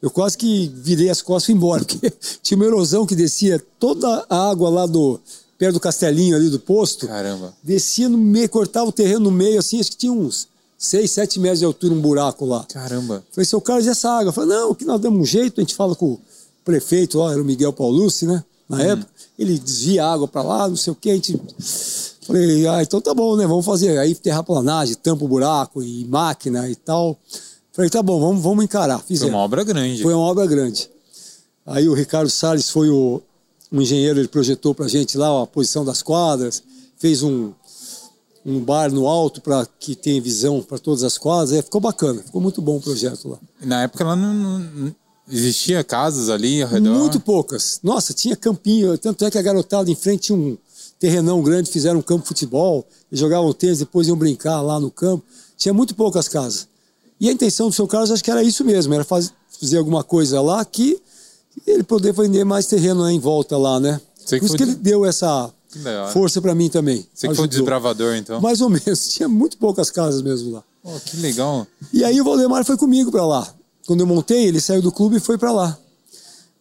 eu 0.02 0.10
quase 0.10 0.38
que 0.38 0.72
virei 0.76 1.10
as 1.10 1.22
costas 1.22 1.44
e 1.44 1.46
fui 1.48 1.56
embora, 1.56 1.84
porque 1.86 2.12
tinha 2.42 2.58
uma 2.58 2.66
erosão 2.66 3.06
que 3.06 3.16
descia 3.16 3.62
toda 3.80 4.26
a 4.30 4.50
água 4.50 4.70
lá 4.70 4.86
do 4.86 5.20
perto 5.58 5.74
do 5.74 5.80
castelinho 5.80 6.36
ali 6.36 6.50
do 6.50 6.60
posto. 6.60 7.06
Caramba. 7.06 7.54
Descia 7.62 8.08
no 8.08 8.18
meio, 8.18 8.50
cortava 8.50 8.88
o 8.88 8.94
terreno 8.94 9.20
no 9.20 9.32
meio, 9.32 9.60
assim, 9.60 9.80
acho 9.80 9.92
que 9.92 9.98
tinha 9.98 10.14
uns 10.14 10.48
6, 10.78 11.12
7 11.12 11.40
metros 11.40 11.60
de 11.60 11.66
altura, 11.66 11.94
um 11.94 12.00
buraco 12.00 12.46
lá. 12.46 12.66
Caramba. 12.72 13.22
Falei, 13.32 13.46
seu 13.46 13.60
Carlos, 13.60 13.86
e 13.86 13.90
essa 13.90 14.10
água? 14.10 14.32
Falei, 14.32 14.50
não, 14.50 14.74
que 14.74 14.86
nós 14.86 15.02
damos 15.02 15.20
um 15.20 15.26
jeito, 15.26 15.60
a 15.60 15.62
gente 15.62 15.76
fala 15.76 15.94
com 15.94 16.14
o 16.14 16.22
prefeito 16.64 17.20
lá, 17.20 17.34
era 17.34 17.42
o 17.42 17.46
Miguel 17.46 17.74
Paulucci, 17.74 18.26
né? 18.26 18.42
Na 18.70 18.78
hum. 18.78 18.82
época, 18.82 19.10
ele 19.38 19.60
desvia 19.60 20.06
a 20.06 20.14
água 20.14 20.28
para 20.28 20.42
lá, 20.42 20.70
não 20.70 20.78
sei 20.78 20.94
o 20.94 20.96
que, 20.96 21.10
a 21.10 21.16
gente. 21.16 21.38
Falei, 22.22 22.66
ah, 22.68 22.82
então 22.82 23.02
tá 23.02 23.14
bom, 23.14 23.36
né? 23.36 23.46
Vamos 23.46 23.66
fazer. 23.66 23.98
Aí 23.98 24.16
terraplanagem, 24.16 24.96
tampa 24.96 25.26
o 25.26 25.28
buraco 25.28 25.84
e 25.84 26.06
máquina 26.06 26.70
e 26.70 26.76
tal. 26.76 27.18
Falei, 27.80 27.90
tá 27.90 28.04
bom, 28.04 28.20
vamos, 28.20 28.44
vamos 28.44 28.66
encarar. 28.66 29.00
Fizemos. 29.00 29.32
Foi 29.32 29.38
uma 29.38 29.40
obra 29.42 29.64
grande. 29.64 30.04
Foi 30.04 30.14
uma 30.14 30.24
obra 30.24 30.46
grande. 30.46 30.90
Aí 31.66 31.88
o 31.88 31.94
Ricardo 31.94 32.30
Salles 32.30 32.70
foi 32.70 32.90
o, 32.90 33.22
um 33.72 33.82
engenheiro, 33.82 34.20
ele 34.20 34.28
projetou 34.28 34.76
pra 34.76 34.86
gente 34.90 35.18
lá 35.18 35.44
a 35.44 35.48
posição 35.48 35.86
das 35.86 36.02
quadras, 36.02 36.62
fez 36.98 37.24
um, 37.24 37.54
um 38.46 38.60
bar 38.60 38.92
no 38.92 39.08
alto 39.08 39.40
para 39.40 39.66
que 39.80 39.96
tenha 39.96 40.22
visão 40.22 40.62
para 40.62 40.78
todas 40.78 41.04
as 41.04 41.18
quadras. 41.18 41.54
É, 41.54 41.62
ficou 41.62 41.80
bacana, 41.80 42.22
ficou 42.22 42.42
muito 42.42 42.62
bom 42.62 42.76
o 42.76 42.82
projeto 42.82 43.30
lá. 43.30 43.38
Na 43.62 43.84
época 43.84 44.04
lá 44.04 44.14
não, 44.14 44.60
não, 44.60 44.96
existia 45.32 45.82
casas 45.82 46.30
ali 46.30 46.62
ao 46.62 46.68
redor? 46.68 47.00
Muito 47.00 47.22
poucas. 47.22 47.80
Nossa, 47.82 48.14
tinha 48.14 48.36
campinho, 48.36 48.98
tanto 48.98 49.24
é 49.24 49.32
que 49.32 49.38
a 49.38 49.42
garotada 49.42 49.90
em 49.90 49.96
frente 49.96 50.24
tinha 50.24 50.38
um 50.38 50.58
terrenão 51.00 51.42
grande, 51.42 51.72
fizeram 51.72 52.00
um 52.00 52.04
campo 52.04 52.24
de 52.24 52.28
futebol, 52.28 52.86
jogavam 53.10 53.54
tênis, 53.54 53.80
depois 53.80 54.10
iam 54.10 54.18
brincar 54.18 54.60
lá 54.60 54.82
no 54.82 54.92
campo. 54.92 55.24
Tinha 55.56 55.74
muito 55.74 55.96
poucas 55.96 56.28
casas. 56.28 56.68
E 57.20 57.28
a 57.28 57.32
intenção 57.32 57.68
do 57.68 57.74
seu 57.74 57.88
Carlos, 57.88 58.12
acho 58.12 58.24
que 58.24 58.32
era 58.32 58.44
isso 58.44 58.64
mesmo, 58.64 58.94
era 58.94 59.04
faz, 59.04 59.34
fazer 59.60 59.78
alguma 59.78 60.04
coisa 60.04 60.42
lá 60.42 60.64
que 60.64 61.02
ele 61.68 61.84
poder 61.84 62.14
vender 62.14 62.44
mais 62.44 62.66
terreno 62.66 63.08
em 63.10 63.20
volta 63.20 63.58
lá, 63.58 63.80
né? 63.80 64.00
Por 64.28 64.44
isso 64.44 64.56
que 64.56 64.64
ele 64.64 64.76
deu 64.76 65.06
essa 65.06 65.52
força 66.14 66.42
para 66.42 66.56
mim 66.56 66.70
também. 66.70 67.06
Você 67.14 67.28
que 67.28 67.36
foi 67.36 67.46
um 67.46 67.48
desbravador, 67.48 68.16
então? 68.16 68.40
Mais 68.42 68.62
ou 68.62 68.70
menos. 68.70 69.10
Tinha 69.14 69.28
muito 69.28 69.58
poucas 69.58 69.90
casas 69.90 70.22
mesmo 70.22 70.52
lá. 70.52 70.64
Oh, 70.84 71.00
que 71.00 71.18
legal. 71.18 71.68
E 71.92 72.04
aí 72.04 72.20
o 72.22 72.24
Valdemar 72.24 72.64
foi 72.64 72.78
comigo 72.78 73.12
para 73.12 73.26
lá. 73.26 73.48
Quando 73.86 74.02
eu 74.02 74.08
montei, 74.08 74.46
ele 74.46 74.62
saiu 74.62 74.82
do 74.82 74.92
clube 74.92 75.18
e 75.18 75.20
foi 75.20 75.38
para 75.38 75.52
lá. 75.52 75.78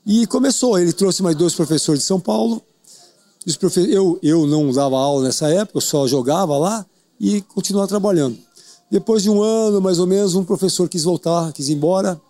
E 0.04 0.26
começou. 0.26 0.78
Ele 0.78 0.92
trouxe 0.92 1.22
mais 1.22 1.36
dois 1.36 1.54
professores 1.54 2.00
de 2.00 2.06
São 2.06 2.18
Paulo. 2.18 2.62
Eu, 3.88 4.18
eu 4.22 4.46
não 4.46 4.70
dava 4.72 4.96
aula 4.96 5.24
nessa 5.24 5.48
época, 5.48 5.78
eu 5.78 5.80
só 5.80 6.06
jogava 6.06 6.58
lá 6.58 6.84
e 7.18 7.40
continuava 7.42 7.88
trabalhando. 7.88 8.36
Depois 8.90 9.22
de 9.22 9.28
um 9.28 9.42
ano, 9.42 9.80
mais 9.80 9.98
ou 9.98 10.06
menos, 10.06 10.34
um 10.34 10.44
professor 10.44 10.88
quis 10.88 11.04
voltar, 11.04 11.52
quis 11.52 11.68
ir 11.68 11.74
embora. 11.74 12.20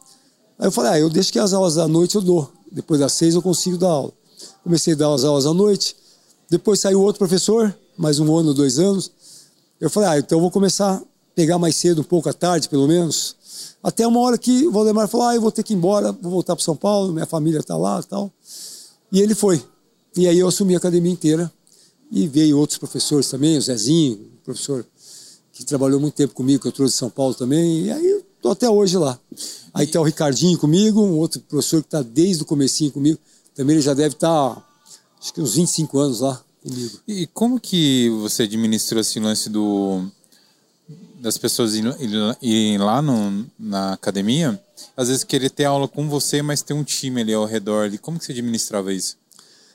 Aí 0.59 0.66
eu 0.66 0.73
falei, 0.73 0.92
ah, 0.92 0.99
eu 0.99 1.09
deixo 1.09 1.33
que 1.33 1.38
as 1.38 1.53
aulas 1.53 1.77
da 1.77 1.87
noite 1.87 2.16
eu 2.16 2.21
dou. 2.21 2.51
Depois 2.71 2.99
das 2.99 3.12
seis 3.12 3.35
eu 3.35 3.42
consigo 3.42 3.79
dar 3.79 3.88
aula. 3.88 4.12
Comecei 4.64 4.94
a 4.94 4.97
dar 4.97 5.12
as 5.14 5.23
aulas 5.23 5.47
à 5.47 5.55
noite. 5.55 5.94
Depois 6.51 6.81
saiu 6.81 7.01
outro 7.01 7.18
professor, 7.18 7.73
mais 7.97 8.18
um 8.18 8.37
ano, 8.37 8.53
dois 8.53 8.79
anos. 8.79 9.12
Eu 9.81 9.88
falei, 9.88 10.09
ah, 10.09 10.18
então 10.18 10.38
eu 10.38 10.42
vou 10.42 10.51
começar 10.51 10.97
a 10.97 11.03
pegar 11.35 11.59
mais 11.59 11.77
cedo, 11.77 12.01
um 12.01 12.05
pouco 12.05 12.29
à 12.29 12.33
tarde, 12.33 12.68
pelo 12.68 12.88
menos. 12.88 13.37
Até 13.81 14.05
uma 14.05 14.18
hora 14.18 14.37
que 14.37 14.66
o 14.66 14.73
Valdemar 14.73 15.07
falou, 15.07 15.29
ah, 15.29 15.35
eu 15.37 15.40
vou 15.40 15.53
ter 15.53 15.62
que 15.62 15.73
ir 15.73 15.77
embora, 15.77 16.11
vou 16.11 16.33
voltar 16.33 16.57
para 16.57 16.64
São 16.64 16.75
Paulo, 16.75 17.12
minha 17.12 17.27
família 17.27 17.61
está 17.61 17.77
lá 17.77 18.01
e 18.01 18.09
tal. 18.09 18.33
E 19.12 19.21
ele 19.21 19.35
foi. 19.35 19.62
E 20.16 20.27
aí 20.27 20.40
eu 20.40 20.49
assumi 20.49 20.75
a 20.75 20.79
academia 20.79 21.12
inteira. 21.12 21.53
E 22.11 22.27
veio 22.27 22.59
outros 22.59 22.79
professores 22.79 23.29
também, 23.29 23.57
o 23.57 23.62
Zezinho, 23.62 24.18
professor 24.42 24.85
que 25.59 25.64
trabalhou 25.64 25.99
muito 25.99 26.14
tempo 26.14 26.35
comigo, 26.35 26.62
que 26.62 26.68
eu 26.68 26.73
trouxe 26.73 26.94
de 26.94 26.99
São 27.01 27.11
Paulo 27.11 27.35
também. 27.35 27.87
E 27.87 27.90
aí 27.90 28.23
estou 28.37 28.53
até 28.53 28.71
hoje 28.71 28.97
lá. 28.97 29.18
Aí 29.75 29.87
está 29.87 30.01
o 30.01 30.05
Ricardinho 30.05 30.57
comigo, 30.57 31.03
um 31.03 31.18
outro 31.18 31.40
professor 31.40 31.81
que 31.81 31.88
está 31.88 32.01
desde 32.01 32.44
o 32.44 32.47
comecinho 32.47 32.92
comigo. 32.92 33.18
Também 33.57 33.75
ele 33.75 33.83
já 33.83 33.92
deve 33.92 34.14
estar, 34.14 34.55
tá, 34.55 34.64
acho 35.21 35.35
que 35.35 35.40
uns 35.40 35.55
25 35.57 35.99
anos 35.99 36.21
lá 36.21 36.40
comigo. 36.62 37.01
E 37.09 37.27
como 37.27 37.59
que 37.59 38.09
você 38.21 38.44
administrou 38.44 39.01
esse 39.01 39.18
lance 39.18 39.51
do 39.51 40.07
das 41.21 41.37
pessoas 41.37 41.75
irem 41.75 42.79
lá 42.79 43.03
no, 43.03 43.44
na 43.59 43.94
academia, 43.94 44.62
às 44.97 45.09
vezes 45.09 45.25
querer 45.25 45.51
ter 45.51 45.64
aula 45.64 45.88
com 45.88 46.09
você, 46.09 46.40
mas 46.40 46.62
ter 46.62 46.73
um 46.73 46.85
time 46.85 47.21
ali 47.21 47.35
ao 47.35 47.44
redor. 47.44 47.87
Ali. 47.87 47.99
Como 47.99 48.16
que 48.16 48.25
você 48.25 48.31
administrava 48.31 48.92
isso? 48.92 49.16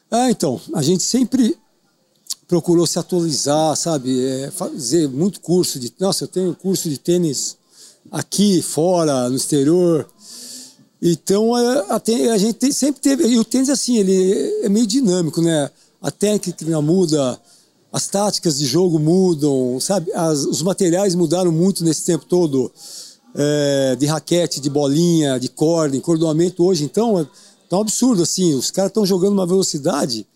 Ah, 0.09 0.31
então, 0.31 0.61
a 0.73 0.81
gente 0.81 1.03
sempre 1.03 1.57
procurou 2.47 2.85
se 2.85 2.99
atualizar, 2.99 3.75
sabe? 3.75 4.23
É, 4.23 4.51
fazer 4.51 5.07
muito 5.09 5.39
curso 5.39 5.79
de. 5.79 5.91
Nossa, 5.99 6.25
eu 6.25 6.27
tenho 6.27 6.55
curso 6.55 6.89
de 6.89 6.97
tênis 6.97 7.57
aqui, 8.11 8.61
fora, 8.61 9.29
no 9.29 9.35
exterior. 9.35 10.07
Então 11.01 11.55
a, 11.55 11.95
a, 11.95 12.01
a 12.33 12.37
gente 12.37 12.53
tem, 12.53 12.71
sempre 12.71 13.01
teve. 13.01 13.27
E 13.27 13.39
o 13.39 13.43
tênis, 13.43 13.69
assim, 13.69 13.97
ele 13.97 14.61
é 14.63 14.69
meio 14.69 14.85
dinâmico, 14.85 15.41
né? 15.41 15.69
A 16.01 16.11
técnica 16.11 16.81
muda, 16.81 17.39
as 17.91 18.07
táticas 18.07 18.57
de 18.57 18.65
jogo 18.65 18.99
mudam, 18.99 19.79
sabe? 19.79 20.11
As, 20.13 20.45
os 20.45 20.61
materiais 20.61 21.15
mudaram 21.15 21.51
muito 21.51 21.83
nesse 21.83 22.03
tempo 22.05 22.25
todo. 22.25 22.71
É, 23.35 23.95
de 23.95 24.05
raquete, 24.05 24.61
de 24.61 24.69
bolinha, 24.69 25.39
de 25.39 25.49
corda, 25.49 25.97
encordoamento 25.97 26.63
hoje, 26.63 26.83
então, 26.83 27.19
é, 27.19 27.25
tá 27.67 27.77
um 27.77 27.81
absurdo, 27.81 28.21
assim. 28.21 28.53
Os 28.53 28.69
caras 28.69 28.91
estão 28.91 29.07
jogando 29.07 29.33
uma 29.33 29.47
velocidade 29.47 30.27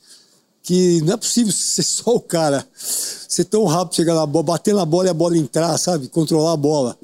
que 0.67 1.01
não 1.01 1.13
é 1.13 1.17
possível 1.17 1.51
ser 1.55 1.83
só 1.83 2.11
o 2.13 2.19
cara 2.19 2.67
ser 2.75 3.45
tão 3.45 3.63
rápido, 3.65 3.95
chegar 3.95 4.15
na 4.15 4.25
bola, 4.25 4.43
bater 4.43 4.73
na 4.73 4.85
bola 4.85 5.07
e 5.07 5.09
a 5.09 5.13
bola 5.13 5.37
entrar, 5.37 5.77
sabe? 5.77 6.09
Controlar 6.09 6.53
a 6.53 6.57
bola. 6.57 6.97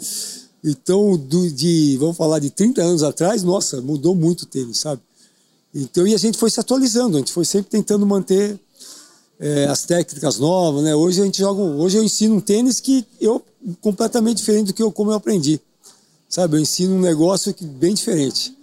Então, 0.61 1.17
do, 1.17 1.49
de, 1.49 1.95
vamos 1.97 2.17
falar 2.17 2.39
de 2.39 2.49
30 2.49 2.81
anos 2.81 3.03
atrás, 3.03 3.41
nossa, 3.43 3.81
mudou 3.81 4.15
muito 4.15 4.41
o 4.41 4.45
tênis, 4.45 4.79
sabe? 4.79 5.01
Então, 5.73 6.05
e 6.05 6.13
a 6.13 6.17
gente 6.17 6.37
foi 6.37 6.49
se 6.49 6.59
atualizando, 6.59 7.17
a 7.17 7.19
gente 7.19 7.31
foi 7.31 7.45
sempre 7.45 7.71
tentando 7.71 8.05
manter 8.05 8.59
é, 9.39 9.65
as 9.65 9.83
técnicas 9.83 10.39
novas, 10.39 10.83
né? 10.83 10.93
Hoje 10.93 11.21
a 11.21 11.25
gente 11.25 11.39
joga, 11.39 11.61
hoje 11.61 11.97
eu 11.97 12.03
ensino 12.03 12.35
um 12.35 12.41
tênis 12.41 12.79
que 12.79 13.05
eu 13.19 13.41
completamente 13.81 14.37
diferente 14.37 14.67
do 14.67 14.73
que 14.73 14.83
eu 14.83 14.91
como 14.91 15.11
eu 15.11 15.15
aprendi, 15.15 15.59
sabe? 16.29 16.57
Eu 16.57 16.61
ensino 16.61 16.95
um 16.95 17.01
negócio 17.01 17.53
que 17.53 17.65
bem 17.65 17.93
diferente, 17.93 18.55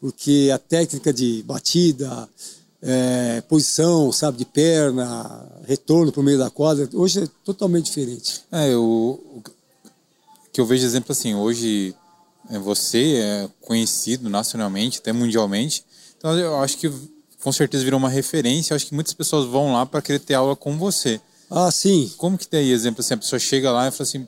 porque 0.00 0.50
a 0.52 0.58
técnica 0.58 1.12
de 1.12 1.42
batida, 1.42 2.28
é, 2.86 3.40
posição, 3.48 4.12
sabe, 4.12 4.38
de 4.38 4.44
perna, 4.44 5.48
retorno 5.66 6.12
para 6.12 6.20
o 6.20 6.24
meio 6.24 6.38
da 6.38 6.50
quadra, 6.50 6.88
hoje 6.92 7.24
é 7.24 7.28
totalmente 7.42 7.86
diferente. 7.86 8.42
É, 8.52 8.72
eu, 8.72 8.82
o 8.82 9.42
que 10.52 10.60
eu 10.60 10.66
vejo 10.66 10.84
exemplo 10.84 11.10
assim, 11.10 11.34
hoje 11.34 11.94
é, 12.50 12.58
você 12.58 13.16
é 13.16 13.48
conhecido 13.62 14.28
nacionalmente, 14.28 14.98
até 14.98 15.12
mundialmente, 15.12 15.84
então 16.18 16.38
eu 16.38 16.60
acho 16.60 16.76
que 16.76 16.92
com 17.42 17.52
certeza 17.52 17.84
virou 17.84 17.98
uma 17.98 18.08
referência, 18.08 18.72
eu 18.72 18.76
acho 18.76 18.86
que 18.86 18.94
muitas 18.94 19.14
pessoas 19.14 19.46
vão 19.46 19.72
lá 19.72 19.86
para 19.86 20.02
querer 20.02 20.18
ter 20.18 20.34
aula 20.34 20.54
com 20.54 20.76
você. 20.76 21.20
Ah, 21.50 21.70
sim. 21.70 22.10
Como 22.16 22.38
que 22.38 22.48
tem 22.48 22.70
exemplo 22.70 23.00
assim, 23.00 23.14
a 23.14 23.18
pessoa 23.18 23.38
chega 23.38 23.70
lá 23.70 23.86
e 23.86 23.90
fala 23.90 24.02
assim, 24.02 24.26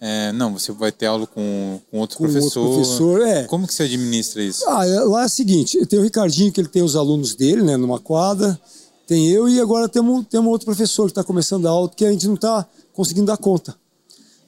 é, 0.00 0.32
não, 0.32 0.52
você 0.52 0.70
vai 0.70 0.92
ter 0.92 1.06
aula 1.06 1.26
com, 1.26 1.80
com 1.90 1.98
outro 1.98 2.18
com 2.18 2.24
professor. 2.24 2.60
Outro 2.60 2.82
professor 2.82 3.20
é. 3.26 3.44
Como 3.44 3.66
que 3.66 3.74
você 3.74 3.82
administra 3.82 4.42
isso? 4.42 4.64
Ah, 4.68 4.86
é, 4.86 5.00
lá 5.00 5.22
é 5.22 5.26
o 5.26 5.28
seguinte, 5.28 5.84
tem 5.86 5.98
o 5.98 6.02
Ricardinho 6.02 6.52
que 6.52 6.60
ele 6.60 6.68
tem 6.68 6.82
os 6.82 6.94
alunos 6.94 7.34
dele, 7.34 7.62
né, 7.62 7.76
numa 7.76 7.98
quadra, 7.98 8.58
tem 9.06 9.28
eu 9.28 9.48
e 9.48 9.60
agora 9.60 9.88
temos, 9.88 10.26
temos 10.28 10.50
outro 10.50 10.66
professor 10.66 11.06
que 11.06 11.12
está 11.12 11.24
começando 11.24 11.66
a 11.66 11.70
aula, 11.70 11.88
que 11.88 12.04
a 12.04 12.12
gente 12.12 12.26
não 12.26 12.34
está 12.34 12.66
conseguindo 12.92 13.26
dar 13.26 13.36
conta 13.36 13.74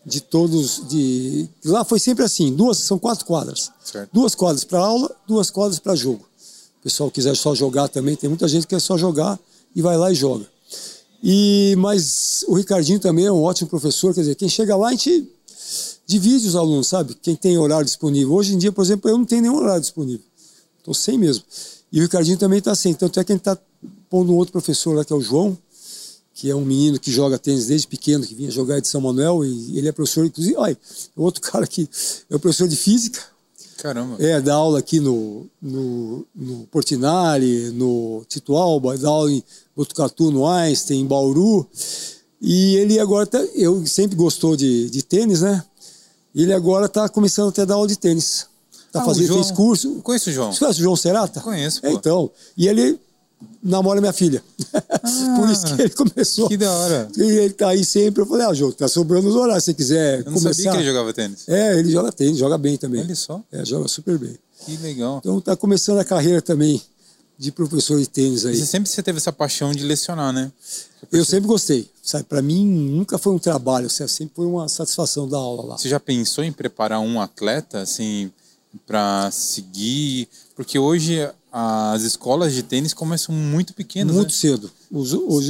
de 0.04 0.20
todos, 0.20 0.88
de 0.88 1.48
lá 1.64 1.84
foi 1.84 1.98
sempre 1.98 2.24
assim, 2.24 2.52
duas, 2.54 2.78
são 2.78 2.98
quatro 2.98 3.24
quadras, 3.26 3.70
certo. 3.84 4.10
duas 4.12 4.34
quadras 4.34 4.64
para 4.64 4.78
aula, 4.78 5.14
duas 5.26 5.50
quadras 5.50 5.78
para 5.78 5.94
jogo. 5.94 6.24
O 6.80 6.82
pessoal 6.82 7.10
quiser 7.10 7.36
só 7.36 7.54
jogar 7.54 7.88
também, 7.88 8.16
tem 8.16 8.28
muita 8.28 8.48
gente 8.48 8.62
que 8.62 8.74
quer 8.74 8.80
só 8.80 8.96
jogar 8.96 9.38
e 9.74 9.82
vai 9.82 9.96
lá 9.96 10.10
e 10.10 10.14
joga. 10.14 10.46
E 11.22 11.74
mas 11.76 12.44
o 12.48 12.54
Ricardinho 12.54 12.98
também 12.98 13.26
é 13.26 13.32
um 13.32 13.42
ótimo 13.42 13.68
professor, 13.68 14.14
quer 14.14 14.20
dizer, 14.22 14.34
quem 14.36 14.48
chega 14.48 14.74
lá 14.74 14.88
a 14.88 14.90
gente 14.92 15.28
divide 16.06 16.46
os 16.46 16.56
alunos, 16.56 16.88
sabe? 16.88 17.14
Quem 17.14 17.36
tem 17.36 17.56
horário 17.58 17.84
disponível. 17.84 18.34
Hoje 18.34 18.54
em 18.54 18.58
dia, 18.58 18.72
por 18.72 18.82
exemplo, 18.82 19.10
eu 19.10 19.16
não 19.16 19.24
tenho 19.24 19.42
nenhum 19.42 19.56
horário 19.56 19.80
disponível. 19.80 20.24
Estou 20.78 20.94
sem 20.94 21.18
mesmo. 21.18 21.44
E 21.92 21.98
o 21.98 22.02
Ricardinho 22.02 22.36
também 22.36 22.58
está 22.58 22.74
sem. 22.74 22.94
Tanto 22.94 23.20
é 23.20 23.24
que 23.24 23.32
a 23.32 23.34
gente 23.34 23.42
está 23.42 23.58
pondo 24.08 24.32
um 24.32 24.36
outro 24.36 24.52
professor 24.52 24.94
lá, 24.94 25.04
que 25.04 25.12
é 25.12 25.16
o 25.16 25.20
João, 25.20 25.56
que 26.34 26.48
é 26.50 26.54
um 26.54 26.64
menino 26.64 26.98
que 26.98 27.10
joga 27.10 27.38
tênis 27.38 27.66
desde 27.66 27.86
pequeno, 27.86 28.26
que 28.26 28.34
vinha 28.34 28.50
jogar 28.50 28.80
de 28.80 28.88
São 28.88 29.00
Manuel, 29.00 29.44
e 29.44 29.78
ele 29.78 29.88
é 29.88 29.92
professor, 29.92 30.24
inclusive, 30.24 30.56
olha, 30.56 30.78
outro 31.16 31.40
cara 31.48 31.66
que 31.66 31.88
é 32.28 32.36
o 32.36 32.40
professor 32.40 32.66
de 32.66 32.76
física. 32.76 33.20
Caramba. 33.76 34.16
É, 34.18 34.40
dá 34.40 34.54
aula 34.54 34.78
aqui 34.78 35.00
no, 35.00 35.46
no, 35.60 36.26
no 36.34 36.66
Portinari, 36.66 37.70
no 37.70 38.24
Tito 38.28 38.54
Alba, 38.56 38.96
dá 38.98 39.08
aula 39.08 39.32
em 39.32 39.42
Botucatu, 39.74 40.30
no 40.30 40.46
Einstein, 40.46 41.00
em 41.00 41.06
Bauru. 41.06 41.66
E 42.40 42.76
ele 42.76 42.98
agora, 42.98 43.26
tá, 43.26 43.38
eu 43.54 43.86
sempre 43.86 44.16
gostou 44.16 44.56
de, 44.56 44.88
de 44.88 45.02
tênis, 45.02 45.42
né? 45.42 45.62
Ele 46.34 46.52
agora 46.52 46.86
está 46.86 47.08
começando 47.08 47.48
até 47.50 47.62
a 47.62 47.64
dar 47.64 47.74
aula 47.74 47.88
de 47.88 47.98
tênis. 47.98 48.46
Tá 48.90 49.02
ah, 49.02 49.04
fazendo, 49.04 49.26
João, 49.26 49.42
fez 49.42 49.54
curso. 49.54 49.96
Conheço 50.02 50.30
o 50.30 50.32
João. 50.32 50.52
Você 50.52 50.58
conhece 50.58 50.80
o 50.80 50.82
João 50.82 50.96
Serata? 50.96 51.40
Conheço. 51.40 51.84
É, 51.84 51.92
então. 51.92 52.30
E 52.56 52.66
ele 52.66 52.98
namora 53.62 54.00
minha 54.00 54.12
filha. 54.12 54.42
Ah, 54.72 54.80
Por 55.36 55.50
isso 55.50 55.76
que 55.76 55.82
ele 55.82 55.90
começou. 55.90 56.48
Que 56.48 56.56
da 56.56 56.72
hora. 56.72 57.08
E 57.16 57.22
ele 57.22 57.54
tá 57.54 57.68
aí 57.68 57.84
sempre. 57.84 58.22
Eu 58.22 58.26
falei, 58.26 58.46
ah, 58.46 58.54
João, 58.54 58.72
tá 58.72 58.88
sobrando 58.88 59.28
os 59.28 59.34
horários. 59.34 59.64
Se 59.64 59.72
você 59.72 59.74
quiser 59.74 60.20
eu 60.20 60.24
não 60.24 60.32
começar. 60.34 60.54
sabia 60.54 60.70
que 60.70 60.76
ele 60.78 60.86
jogava 60.86 61.12
tênis. 61.12 61.48
É, 61.48 61.78
ele 61.78 61.90
joga 61.90 62.10
tênis, 62.10 62.38
joga 62.38 62.56
bem 62.56 62.76
também. 62.76 63.02
Ele 63.02 63.14
só? 63.14 63.40
É, 63.52 63.64
joga 63.64 63.86
super 63.86 64.18
bem. 64.18 64.36
Que 64.64 64.76
legal. 64.78 65.18
Então 65.18 65.40
tá 65.40 65.54
começando 65.56 65.98
a 65.98 66.04
carreira 66.04 66.40
também 66.40 66.82
de 67.40 67.50
professor 67.50 67.98
de 67.98 68.06
tênis 68.06 68.44
aí. 68.44 68.54
Você 68.54 68.66
sempre 68.66 68.90
você 68.90 69.02
teve 69.02 69.16
essa 69.16 69.32
paixão 69.32 69.72
de 69.72 69.82
lecionar, 69.82 70.30
né? 70.30 70.52
Eu 71.10 71.24
sempre 71.24 71.48
gostei, 71.48 71.90
sabe? 72.02 72.24
Para 72.24 72.42
mim 72.42 72.66
nunca 72.66 73.16
foi 73.16 73.32
um 73.32 73.38
trabalho, 73.38 73.88
sempre 73.88 74.34
foi 74.36 74.44
uma 74.44 74.68
satisfação 74.68 75.26
da 75.26 75.38
aula 75.38 75.64
lá. 75.64 75.78
Você 75.78 75.88
já 75.88 75.98
pensou 75.98 76.44
em 76.44 76.52
preparar 76.52 77.00
um 77.00 77.18
atleta 77.18 77.80
assim 77.80 78.30
para 78.86 79.30
seguir? 79.30 80.28
Porque 80.54 80.78
hoje 80.78 81.26
as 81.50 82.02
escolas 82.02 82.52
de 82.52 82.62
tênis 82.62 82.92
começam 82.92 83.34
muito 83.34 83.72
pequenas, 83.72 84.14
muito 84.14 84.32
né? 84.32 84.38
cedo. 84.38 84.70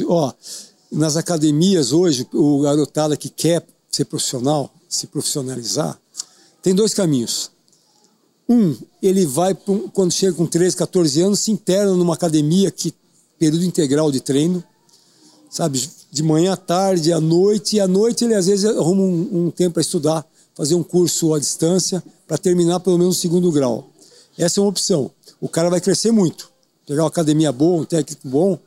Ó, 0.06 0.32
nas 0.92 1.16
academias 1.16 1.90
hoje, 1.90 2.24
o 2.32 2.60
garotada 2.60 3.16
que 3.16 3.28
quer 3.28 3.66
ser 3.90 4.04
profissional, 4.04 4.72
se 4.88 5.08
profissionalizar, 5.08 5.98
tem 6.62 6.72
dois 6.72 6.94
caminhos 6.94 7.50
um, 8.50 8.76
ele 9.00 9.24
vai, 9.24 9.56
quando 9.92 10.10
chega 10.10 10.32
com 10.32 10.44
13, 10.44 10.74
14 10.74 11.20
anos, 11.22 11.38
se 11.38 11.52
interna 11.52 11.94
numa 11.94 12.14
academia 12.14 12.68
que 12.68 12.92
período 13.38 13.64
integral 13.64 14.10
de 14.10 14.20
treino, 14.20 14.62
sabe? 15.48 15.88
De 16.10 16.20
manhã 16.20 16.54
à 16.54 16.56
tarde, 16.56 17.12
à 17.12 17.20
noite, 17.20 17.76
e 17.76 17.80
à 17.80 17.86
noite 17.86 18.24
ele 18.24 18.34
às 18.34 18.46
vezes 18.46 18.64
arruma 18.64 19.02
um, 19.02 19.46
um 19.46 19.50
tempo 19.52 19.74
para 19.74 19.82
estudar, 19.82 20.26
fazer 20.52 20.74
um 20.74 20.82
curso 20.82 21.32
à 21.32 21.38
distância, 21.38 22.02
para 22.26 22.36
terminar 22.36 22.80
pelo 22.80 22.98
menos 22.98 23.18
o 23.18 23.20
segundo 23.20 23.52
grau. 23.52 23.88
Essa 24.36 24.58
é 24.58 24.62
uma 24.62 24.68
opção. 24.68 25.12
O 25.40 25.48
cara 25.48 25.70
vai 25.70 25.80
crescer 25.80 26.10
muito. 26.10 26.50
Pegar 26.88 27.04
uma 27.04 27.08
academia 27.08 27.52
boa, 27.52 27.82
um 27.82 27.84
técnico 27.84 28.28
bom, 28.28 28.58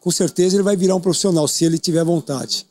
com 0.00 0.10
certeza 0.10 0.56
ele 0.56 0.64
vai 0.64 0.76
virar 0.76 0.96
um 0.96 1.00
profissional, 1.00 1.46
se 1.46 1.64
ele 1.64 1.78
tiver 1.78 2.02
vontade. 2.02 2.66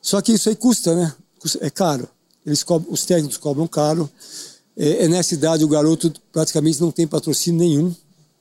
Só 0.00 0.22
que 0.22 0.32
isso 0.32 0.48
aí 0.48 0.56
custa, 0.56 0.94
né? 0.94 1.12
É 1.60 1.68
caro. 1.68 2.08
Eles 2.44 2.62
cobram, 2.62 2.90
os 2.90 3.04
técnicos 3.04 3.36
cobram 3.36 3.66
caro 3.66 4.08
é, 4.80 5.04
é 5.04 5.08
nessa 5.08 5.34
idade 5.34 5.62
o 5.62 5.68
garoto 5.68 6.10
praticamente 6.32 6.80
não 6.80 6.90
tem 6.90 7.06
patrocínio 7.06 7.60
nenhum. 7.60 7.94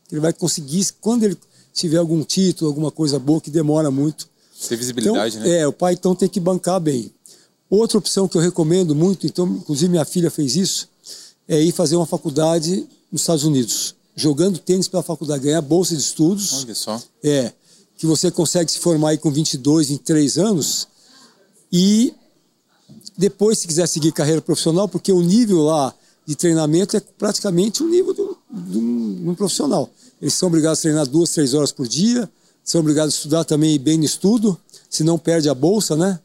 Ele 0.09 0.21
vai 0.21 0.31
conseguir, 0.31 0.87
quando 1.01 1.23
ele 1.23 1.37
tiver 1.73 1.97
algum 1.97 2.23
título, 2.23 2.69
alguma 2.69 2.89
coisa 2.89 3.19
boa, 3.19 3.41
que 3.41 3.51
demora 3.51 3.91
muito. 3.91 4.29
Ter 4.69 4.77
visibilidade, 4.77 5.37
então, 5.37 5.49
né? 5.49 5.59
É, 5.59 5.67
o 5.67 5.73
pai 5.73 5.93
então 5.93 6.15
tem 6.15 6.29
que 6.29 6.39
bancar 6.39 6.79
bem. 6.79 7.11
Outra 7.69 7.97
opção 7.97 8.27
que 8.27 8.37
eu 8.37 8.41
recomendo 8.41 8.95
muito, 8.95 9.27
então, 9.27 9.45
inclusive 9.47 9.89
minha 9.89 10.05
filha 10.05 10.31
fez 10.31 10.55
isso, 10.55 10.87
é 11.45 11.61
ir 11.61 11.73
fazer 11.73 11.97
uma 11.97 12.05
faculdade 12.05 12.87
nos 13.11 13.21
Estados 13.21 13.43
Unidos, 13.43 13.95
jogando 14.15 14.57
tênis 14.59 14.87
pela 14.87 15.03
faculdade, 15.03 15.43
ganhar 15.43 15.61
bolsa 15.61 15.95
de 15.95 16.01
estudos. 16.01 16.63
Olha 16.63 16.75
só. 16.75 17.01
É, 17.21 17.51
que 17.97 18.05
você 18.05 18.31
consegue 18.31 18.71
se 18.71 18.79
formar 18.79 19.09
aí 19.09 19.17
com 19.17 19.29
22, 19.29 19.89
23 19.89 20.37
anos 20.37 20.87
e 21.71 22.13
depois, 23.17 23.59
se 23.59 23.67
quiser 23.67 23.85
seguir 23.87 24.13
carreira 24.13 24.41
profissional, 24.41 24.87
porque 24.87 25.11
o 25.11 25.21
nível 25.21 25.63
lá 25.63 25.93
de 26.29 26.35
treinamento 26.35 26.95
é 26.95 26.99
praticamente 26.99 27.81
o 27.81 27.89
nível 27.89 28.13
de 28.13 28.77
um, 28.77 29.33
profissional. 29.35 29.89
Eles 30.21 30.35
são 30.35 30.47
obrigados 30.47 30.77
a 30.77 30.81
treinar 30.83 31.07
duas, 31.07 31.31
três 31.31 31.55
horas 31.55 31.71
por 31.71 31.87
dia, 31.87 32.29
são 32.63 32.81
obrigados 32.81 33.15
a 33.15 33.17
estudar 33.17 33.43
também 33.45 33.79
bem 33.79 33.97
no 33.97 34.03
estudo, 34.03 34.55
se 34.87 35.03
não 35.03 35.17
perde 35.17 35.49
a 35.49 35.55
bolsa, 35.55 35.95
né? 35.95 36.19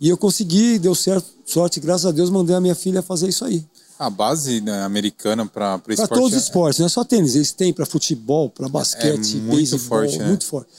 E 0.00 0.08
eu 0.08 0.16
consegui, 0.16 0.78
deu 0.78 0.94
certo, 0.94 1.26
sorte, 1.44 1.80
graças 1.80 2.06
a 2.06 2.12
Deus, 2.12 2.30
mandei 2.30 2.56
a 2.56 2.62
minha 2.62 2.74
filha 2.74 3.02
fazer 3.02 3.28
isso 3.28 3.44
aí. 3.44 3.62
A 3.98 4.08
base 4.08 4.62
né, 4.62 4.84
americana 4.84 5.44
para 5.44 5.74
esporte. 5.76 5.96
Para 5.96 6.08
todos 6.08 6.30
os 6.30 6.42
é... 6.42 6.46
esportes, 6.46 6.78
não 6.78 6.86
é 6.86 6.88
só 6.88 7.04
tênis, 7.04 7.34
eles 7.34 7.52
têm 7.52 7.74
para 7.74 7.84
futebol, 7.84 8.48
para 8.48 8.70
basquete, 8.70 9.36
é 9.36 9.40
muito 9.40 9.54
beisebol, 9.54 9.86
forte, 9.86 10.18
né? 10.18 10.28
muito 10.28 10.46
forte. 10.46 10.70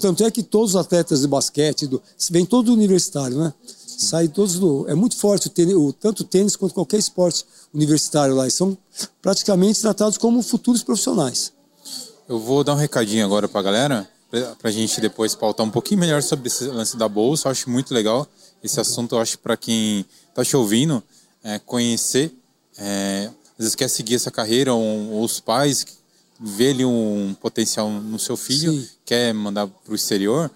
Tanto 0.00 0.24
é 0.24 0.30
que 0.30 0.44
todos 0.44 0.76
os 0.76 0.76
atletas 0.76 1.22
de 1.22 1.26
basquete, 1.26 1.88
do, 1.88 2.00
vem 2.30 2.46
todo 2.46 2.72
universitário, 2.72 3.36
né? 3.36 3.52
Sai 3.98 4.28
todos 4.28 4.60
do. 4.60 4.88
É 4.88 4.94
muito 4.94 5.16
forte 5.16 5.48
o 5.48 5.50
tênis, 5.50 5.74
tanto 5.98 6.20
o 6.20 6.24
tênis 6.24 6.54
quanto 6.54 6.72
qualquer 6.72 6.98
esporte 6.98 7.44
universitário 7.74 8.34
lá. 8.34 8.46
E 8.46 8.50
são 8.50 8.78
praticamente 9.20 9.80
tratados 9.80 10.16
como 10.16 10.40
futuros 10.40 10.84
profissionais. 10.84 11.52
Eu 12.28 12.38
vou 12.38 12.62
dar 12.62 12.74
um 12.74 12.76
recadinho 12.76 13.24
agora 13.24 13.48
para 13.48 13.60
a 13.60 13.62
galera, 13.64 14.08
para 14.30 14.68
a 14.68 14.70
gente 14.70 15.00
depois 15.00 15.34
pautar 15.34 15.66
um 15.66 15.70
pouquinho 15.70 15.98
melhor 15.98 16.22
sobre 16.22 16.46
esse 16.46 16.64
lance 16.64 16.96
da 16.96 17.08
bolsa. 17.08 17.48
Eu 17.48 17.52
acho 17.52 17.68
muito 17.68 17.92
legal 17.92 18.24
esse 18.62 18.78
assunto. 18.80 19.16
Eu 19.16 19.20
acho 19.20 19.36
para 19.40 19.56
quem 19.56 20.06
está 20.30 20.44
te 20.44 20.56
ouvindo 20.56 21.02
é, 21.42 21.58
conhecer 21.58 22.32
é, 22.78 23.30
às 23.58 23.64
vezes 23.64 23.74
quer 23.74 23.88
seguir 23.88 24.14
essa 24.14 24.30
carreira, 24.30 24.72
ou, 24.72 25.10
ou 25.10 25.24
os 25.24 25.40
pais 25.40 25.84
vê 26.40 26.70
ali 26.70 26.84
um 26.84 27.34
potencial 27.40 27.90
no 27.90 28.18
seu 28.18 28.36
filho, 28.36 28.72
Sim. 28.72 28.88
quer 29.04 29.34
mandar 29.34 29.66
para 29.66 29.92
o 29.92 29.96
exterior. 29.96 30.48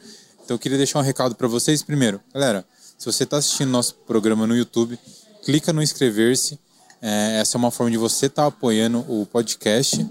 Então 0.44 0.54
eu 0.54 0.58
queria 0.58 0.78
deixar 0.78 1.00
um 1.00 1.02
recado 1.02 1.34
para 1.34 1.48
vocês. 1.48 1.82
Primeiro, 1.82 2.20
galera, 2.32 2.64
se 3.02 3.06
você 3.06 3.24
está 3.24 3.38
assistindo 3.38 3.68
nosso 3.68 3.96
programa 4.06 4.46
no 4.46 4.56
YouTube, 4.56 4.96
clica 5.44 5.72
no 5.72 5.82
inscrever-se. 5.82 6.56
É, 7.00 7.40
essa 7.40 7.56
é 7.56 7.58
uma 7.58 7.72
forma 7.72 7.90
de 7.90 7.98
você 7.98 8.26
estar 8.26 8.42
tá 8.42 8.48
apoiando 8.48 9.00
o 9.08 9.26
podcast. 9.26 10.06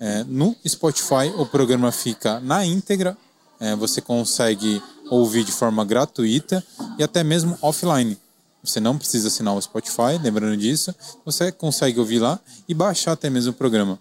É, 0.00 0.24
no 0.24 0.56
Spotify, 0.66 1.28
o 1.36 1.44
programa 1.44 1.92
fica 1.92 2.40
na 2.40 2.64
íntegra. 2.64 3.18
É, 3.60 3.76
você 3.76 4.00
consegue 4.00 4.82
ouvir 5.10 5.44
de 5.44 5.52
forma 5.52 5.84
gratuita 5.84 6.64
e 6.98 7.02
até 7.02 7.22
mesmo 7.22 7.58
offline. 7.60 8.16
Você 8.64 8.80
não 8.80 8.96
precisa 8.96 9.28
assinar 9.28 9.54
o 9.54 9.60
Spotify, 9.60 10.18
lembrando 10.22 10.56
disso. 10.56 10.94
Você 11.26 11.52
consegue 11.52 12.00
ouvir 12.00 12.18
lá 12.20 12.40
e 12.66 12.72
baixar 12.72 13.12
até 13.12 13.28
mesmo 13.28 13.50
o 13.50 13.54
programa. 13.54 13.98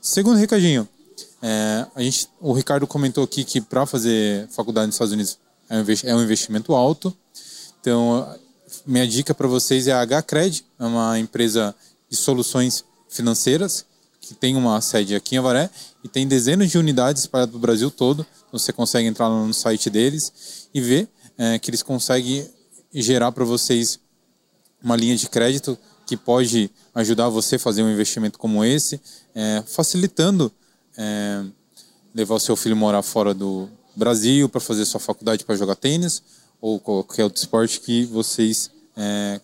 Segundo 0.00 0.38
recadinho, 0.38 0.88
é, 1.42 1.86
a 1.94 2.00
gente, 2.00 2.26
o 2.40 2.54
Ricardo 2.54 2.86
comentou 2.86 3.22
aqui 3.22 3.44
que 3.44 3.60
para 3.60 3.84
fazer 3.84 4.48
faculdade 4.48 4.86
nos 4.86 4.94
Estados 4.94 5.12
Unidos 5.12 5.38
é 5.68 6.14
um 6.14 6.22
investimento 6.22 6.72
alto. 6.72 7.14
Então, 7.84 8.34
minha 8.86 9.06
dica 9.06 9.34
para 9.34 9.46
vocês 9.46 9.86
é 9.86 9.92
a 9.92 10.02
HCred, 10.06 10.64
é 10.78 10.84
uma 10.86 11.18
empresa 11.18 11.74
de 12.08 12.16
soluções 12.16 12.82
financeiras 13.10 13.84
que 14.22 14.32
tem 14.32 14.56
uma 14.56 14.80
sede 14.80 15.14
aqui 15.14 15.34
em 15.34 15.38
Avaré 15.38 15.68
e 16.02 16.08
tem 16.08 16.26
dezenas 16.26 16.70
de 16.70 16.78
unidades 16.78 17.24
espalhadas 17.24 17.52
pelo 17.52 17.60
Brasil 17.60 17.90
todo. 17.90 18.26
Então, 18.48 18.58
você 18.58 18.72
consegue 18.72 19.06
entrar 19.06 19.28
no 19.28 19.52
site 19.52 19.90
deles 19.90 20.66
e 20.72 20.80
ver 20.80 21.06
é, 21.36 21.58
que 21.58 21.68
eles 21.68 21.82
conseguem 21.82 22.48
gerar 22.90 23.30
para 23.32 23.44
vocês 23.44 24.00
uma 24.82 24.96
linha 24.96 25.14
de 25.14 25.28
crédito 25.28 25.76
que 26.06 26.16
pode 26.16 26.70
ajudar 26.94 27.28
você 27.28 27.56
a 27.56 27.58
fazer 27.58 27.82
um 27.82 27.92
investimento 27.92 28.38
como 28.38 28.64
esse, 28.64 28.98
é, 29.34 29.62
facilitando 29.66 30.50
é, 30.96 31.44
levar 32.14 32.36
o 32.36 32.40
seu 32.40 32.56
filho 32.56 32.74
morar 32.74 33.02
fora 33.02 33.34
do 33.34 33.68
Brasil 33.94 34.48
para 34.48 34.58
fazer 34.58 34.86
sua 34.86 35.00
faculdade 35.00 35.44
para 35.44 35.54
jogar 35.54 35.76
tênis 35.76 36.22
ou 36.64 36.80
qualquer 36.80 37.24
outro 37.24 37.38
esporte 37.38 37.78
que 37.78 38.06
vocês 38.06 38.70
é, 38.96 39.38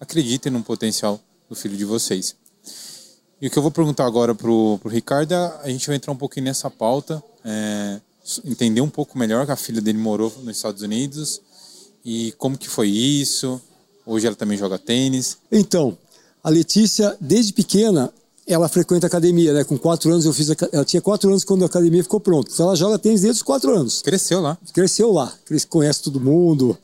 acreditem 0.00 0.50
no 0.50 0.62
potencial 0.62 1.20
do 1.46 1.54
filho 1.54 1.76
de 1.76 1.84
vocês. 1.84 2.34
E 3.38 3.46
o 3.46 3.50
que 3.50 3.58
eu 3.58 3.62
vou 3.62 3.70
perguntar 3.70 4.06
agora 4.06 4.34
para 4.34 4.50
o 4.50 4.80
Ricardo, 4.86 5.34
é, 5.34 5.60
a 5.64 5.68
gente 5.68 5.86
vai 5.86 5.96
entrar 5.96 6.10
um 6.12 6.16
pouquinho 6.16 6.46
nessa 6.46 6.70
pauta, 6.70 7.22
é, 7.44 8.00
entender 8.42 8.80
um 8.80 8.88
pouco 8.88 9.18
melhor 9.18 9.44
que 9.44 9.52
a 9.52 9.56
filha 9.56 9.82
dele 9.82 9.98
morou 9.98 10.32
nos 10.42 10.56
Estados 10.56 10.80
Unidos, 10.80 11.42
e 12.02 12.32
como 12.38 12.56
que 12.56 12.70
foi 12.70 12.88
isso? 12.88 13.60
Hoje 14.06 14.26
ela 14.26 14.34
também 14.34 14.56
joga 14.56 14.78
tênis. 14.78 15.36
Então, 15.52 15.98
a 16.42 16.48
Letícia, 16.48 17.14
desde 17.20 17.52
pequena, 17.52 18.10
ela 18.52 18.68
frequenta 18.68 19.06
academia, 19.06 19.52
né? 19.52 19.64
Com 19.64 19.78
quatro 19.78 20.10
anos 20.10 20.24
eu 20.24 20.32
fiz. 20.32 20.50
A... 20.50 20.56
Ela 20.72 20.84
tinha 20.84 21.00
quatro 21.00 21.28
anos 21.30 21.44
quando 21.44 21.62
a 21.62 21.66
academia 21.66 22.02
ficou 22.02 22.20
pronta. 22.20 22.50
Então 22.52 22.66
ela 22.66 22.76
joga 22.76 22.98
tênis 22.98 23.22
desde 23.22 23.38
os 23.38 23.42
quatro 23.42 23.74
anos. 23.74 24.02
Cresceu 24.02 24.40
lá. 24.40 24.58
Cresceu 24.72 25.12
lá. 25.12 25.32
Conhece 25.68 26.02
todo 26.02 26.20
mundo. 26.20 26.76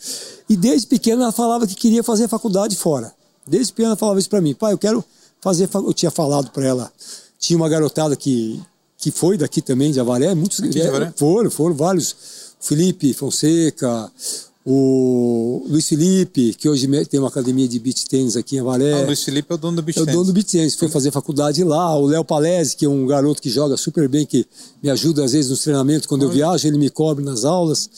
E 0.48 0.56
desde 0.56 0.86
pequena 0.86 1.24
ela 1.24 1.32
falava 1.32 1.66
que 1.66 1.74
queria 1.74 2.02
fazer 2.02 2.28
faculdade 2.28 2.76
fora. 2.76 3.12
Desde 3.46 3.72
pequena 3.72 3.90
ela 3.90 3.96
falava 3.96 4.18
isso 4.18 4.30
para 4.30 4.40
mim. 4.40 4.54
Pai, 4.54 4.72
eu 4.72 4.78
quero 4.78 5.04
fazer. 5.40 5.68
Eu 5.74 5.92
tinha 5.92 6.10
falado 6.10 6.50
para 6.50 6.64
ela. 6.64 6.92
Tinha 7.38 7.56
uma 7.56 7.68
garotada 7.68 8.16
que, 8.16 8.60
que 8.96 9.10
foi 9.10 9.38
daqui 9.38 9.62
também, 9.62 9.92
de 9.92 10.00
Avaré. 10.00 10.34
Muitos. 10.34 10.60
Aqui 10.60 10.70
de 10.70 10.82
Avaré? 10.82 11.12
Foram, 11.16 11.50
foram 11.50 11.74
vários. 11.74 12.16
Felipe 12.60 13.14
Fonseca, 13.14 14.10
o 14.70 15.64
Luiz 15.66 15.88
Felipe, 15.88 16.52
que 16.52 16.68
hoje 16.68 16.86
tem 17.06 17.18
uma 17.18 17.30
academia 17.30 17.66
de 17.66 17.78
beach 17.78 18.04
tênis 18.06 18.36
aqui 18.36 18.56
em 18.56 18.60
Avaré. 18.60 18.92
Ah, 18.92 19.00
o 19.00 19.06
Luiz 19.06 19.24
Felipe 19.24 19.50
é 19.50 19.54
o 19.54 19.56
dono 19.56 19.76
do 19.76 19.82
beach 19.82 19.94
tênis. 19.94 20.08
É 20.08 20.10
o 20.10 20.14
dono 20.14 20.26
do 20.26 20.32
beach 20.34 20.50
tênis, 20.50 20.74
foi 20.74 20.90
fazer 20.90 21.10
faculdade 21.10 21.64
lá. 21.64 21.96
O 21.96 22.04
Léo 22.04 22.22
Palese, 22.22 22.76
que 22.76 22.84
é 22.84 22.88
um 22.88 23.06
garoto 23.06 23.40
que 23.40 23.48
joga 23.48 23.78
super 23.78 24.06
bem, 24.10 24.26
que 24.26 24.46
me 24.82 24.90
ajuda 24.90 25.24
às 25.24 25.32
vezes 25.32 25.50
nos 25.50 25.60
treinamentos, 25.60 26.06
quando 26.06 26.20
Oi. 26.20 26.28
eu 26.28 26.32
viajo, 26.32 26.68
ele 26.68 26.76
me 26.76 26.90
cobre 26.90 27.24
nas 27.24 27.46
aulas. 27.46 27.88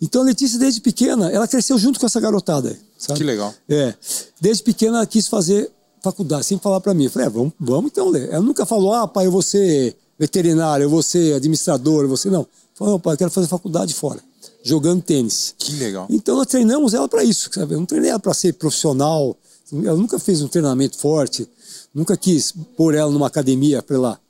Então 0.00 0.22
a 0.22 0.24
Letícia, 0.24 0.56
desde 0.56 0.80
pequena, 0.80 1.32
ela 1.32 1.48
cresceu 1.48 1.76
junto 1.76 1.98
com 1.98 2.06
essa 2.06 2.20
garotada. 2.20 2.78
Sabe? 2.96 3.18
Que 3.18 3.24
legal. 3.24 3.52
É. 3.68 3.92
Desde 4.40 4.62
pequena 4.62 4.98
ela 4.98 5.06
quis 5.06 5.26
fazer 5.26 5.68
faculdade, 6.00 6.46
sem 6.46 6.60
falar 6.60 6.80
para 6.80 6.94
mim. 6.94 7.06
Eu 7.06 7.10
falei, 7.10 7.26
é, 7.26 7.30
vamos, 7.30 7.52
vamos 7.58 7.90
então, 7.90 8.08
Lê. 8.08 8.28
Ela 8.28 8.40
nunca 8.40 8.64
falou, 8.64 8.92
ah, 8.92 9.08
pai, 9.08 9.26
eu 9.26 9.32
vou 9.32 9.42
ser 9.42 9.96
veterinário, 10.16 10.84
eu 10.84 10.90
vou 10.90 11.02
ser 11.02 11.34
administrador, 11.34 12.04
eu 12.04 12.08
vou 12.08 12.16
ser... 12.16 12.30
Não. 12.30 12.46
Falou, 12.76 13.00
pai, 13.00 13.14
eu 13.14 13.18
quero 13.18 13.32
fazer 13.32 13.48
faculdade 13.48 13.92
fora 13.92 14.27
jogando 14.62 15.02
tênis. 15.02 15.54
Que 15.58 15.72
legal. 15.72 16.06
Então 16.10 16.36
nós 16.36 16.46
treinamos 16.46 16.94
ela 16.94 17.08
para 17.08 17.24
isso, 17.24 17.50
sabe? 17.52 17.74
Eu 17.74 17.78
não 17.78 17.86
treinei 17.86 18.10
ela 18.10 18.18
para 18.18 18.34
ser 18.34 18.54
profissional. 18.54 19.36
Ela 19.72 19.96
nunca 19.96 20.18
fez 20.18 20.40
um 20.42 20.48
treinamento 20.48 20.98
forte, 20.98 21.48
nunca 21.94 22.16
quis 22.16 22.52
pôr 22.76 22.94
ela 22.94 23.10
numa 23.10 23.26
academia 23.26 23.82
para 23.82 23.96
ela 23.96 24.20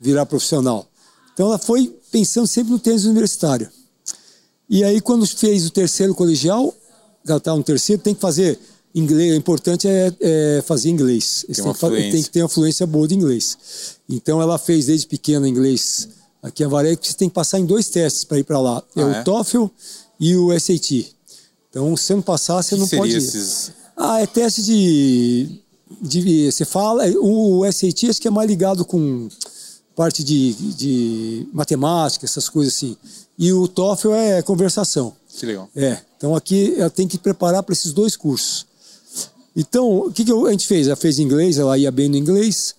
virar 0.00 0.26
profissional. 0.26 0.86
Então 1.32 1.46
ela 1.46 1.58
foi 1.58 1.92
pensando 2.12 2.46
sempre 2.46 2.72
no 2.72 2.78
tênis 2.78 3.04
universitário. 3.04 3.68
E 4.68 4.84
aí 4.84 5.00
quando 5.00 5.26
fez 5.26 5.66
o 5.66 5.70
terceiro 5.70 6.14
colegial, 6.14 6.72
ela 7.26 7.38
está 7.38 7.54
no 7.54 7.62
terceiro, 7.62 8.00
tem 8.00 8.14
que 8.14 8.20
fazer 8.20 8.58
inglês. 8.94 9.32
O 9.32 9.36
importante 9.36 9.88
é, 9.88 10.12
é 10.20 10.62
fazer 10.64 10.90
inglês. 10.90 11.44
Tem, 11.96 12.02
tem, 12.02 12.12
tem, 12.12 12.22
que 12.22 12.30
ter 12.30 12.42
uma 12.42 12.48
fluência 12.48 12.86
boa 12.86 13.08
de 13.08 13.14
inglês. 13.14 13.58
Então 14.08 14.40
ela 14.40 14.58
fez 14.58 14.86
desde 14.86 15.06
pequena 15.06 15.48
inglês 15.48 16.08
Aqui 16.44 16.62
em 16.62 16.66
Avaré 16.66 16.94
você 16.94 17.14
tem 17.14 17.30
que 17.30 17.34
passar 17.34 17.58
em 17.58 17.64
dois 17.64 17.88
testes 17.88 18.22
para 18.22 18.38
ir 18.38 18.44
para 18.44 18.60
lá. 18.60 18.82
É 18.94 19.02
ah, 19.02 19.16
é, 19.16 19.20
o 19.20 19.24
TOEFL 19.24 19.64
e 20.20 20.36
o 20.36 20.60
SAT. 20.60 21.10
Então, 21.70 21.96
se 21.96 22.04
você 22.04 22.14
não 22.14 22.22
passar, 22.22 22.62
você 22.62 22.74
que 22.74 22.80
não 22.82 22.86
pode 22.86 23.12
ir. 23.12 23.16
Esses... 23.16 23.72
Ah, 23.96 24.20
é 24.20 24.26
teste 24.26 24.62
de, 24.62 25.58
de. 26.02 26.52
Você 26.52 26.66
fala. 26.66 27.06
O 27.18 27.64
SAT 27.72 28.10
acho 28.10 28.20
que 28.20 28.28
é 28.28 28.30
mais 28.30 28.46
ligado 28.46 28.84
com 28.84 29.26
parte 29.96 30.22
de, 30.22 30.52
de 30.52 31.48
matemática, 31.50 32.26
essas 32.26 32.50
coisas 32.50 32.74
assim. 32.74 32.94
E 33.38 33.50
o 33.50 33.66
TOEFL 33.66 34.12
é 34.12 34.42
conversação. 34.42 35.14
Que 35.28 35.46
legal. 35.46 35.70
É. 35.74 35.98
Então 36.18 36.36
aqui 36.36 36.74
ela 36.76 36.90
tem 36.90 37.08
que 37.08 37.16
preparar 37.16 37.62
para 37.62 37.72
esses 37.72 37.94
dois 37.94 38.16
cursos. 38.16 38.66
Então, 39.56 39.98
o 39.98 40.12
que, 40.12 40.24
que 40.24 40.32
a 40.32 40.50
gente 40.50 40.66
fez? 40.66 40.88
Ela 40.88 40.96
fez 40.96 41.18
inglês, 41.18 41.56
ela 41.56 41.78
ia 41.78 41.90
bem 41.90 42.08
no 42.08 42.16
inglês. 42.16 42.74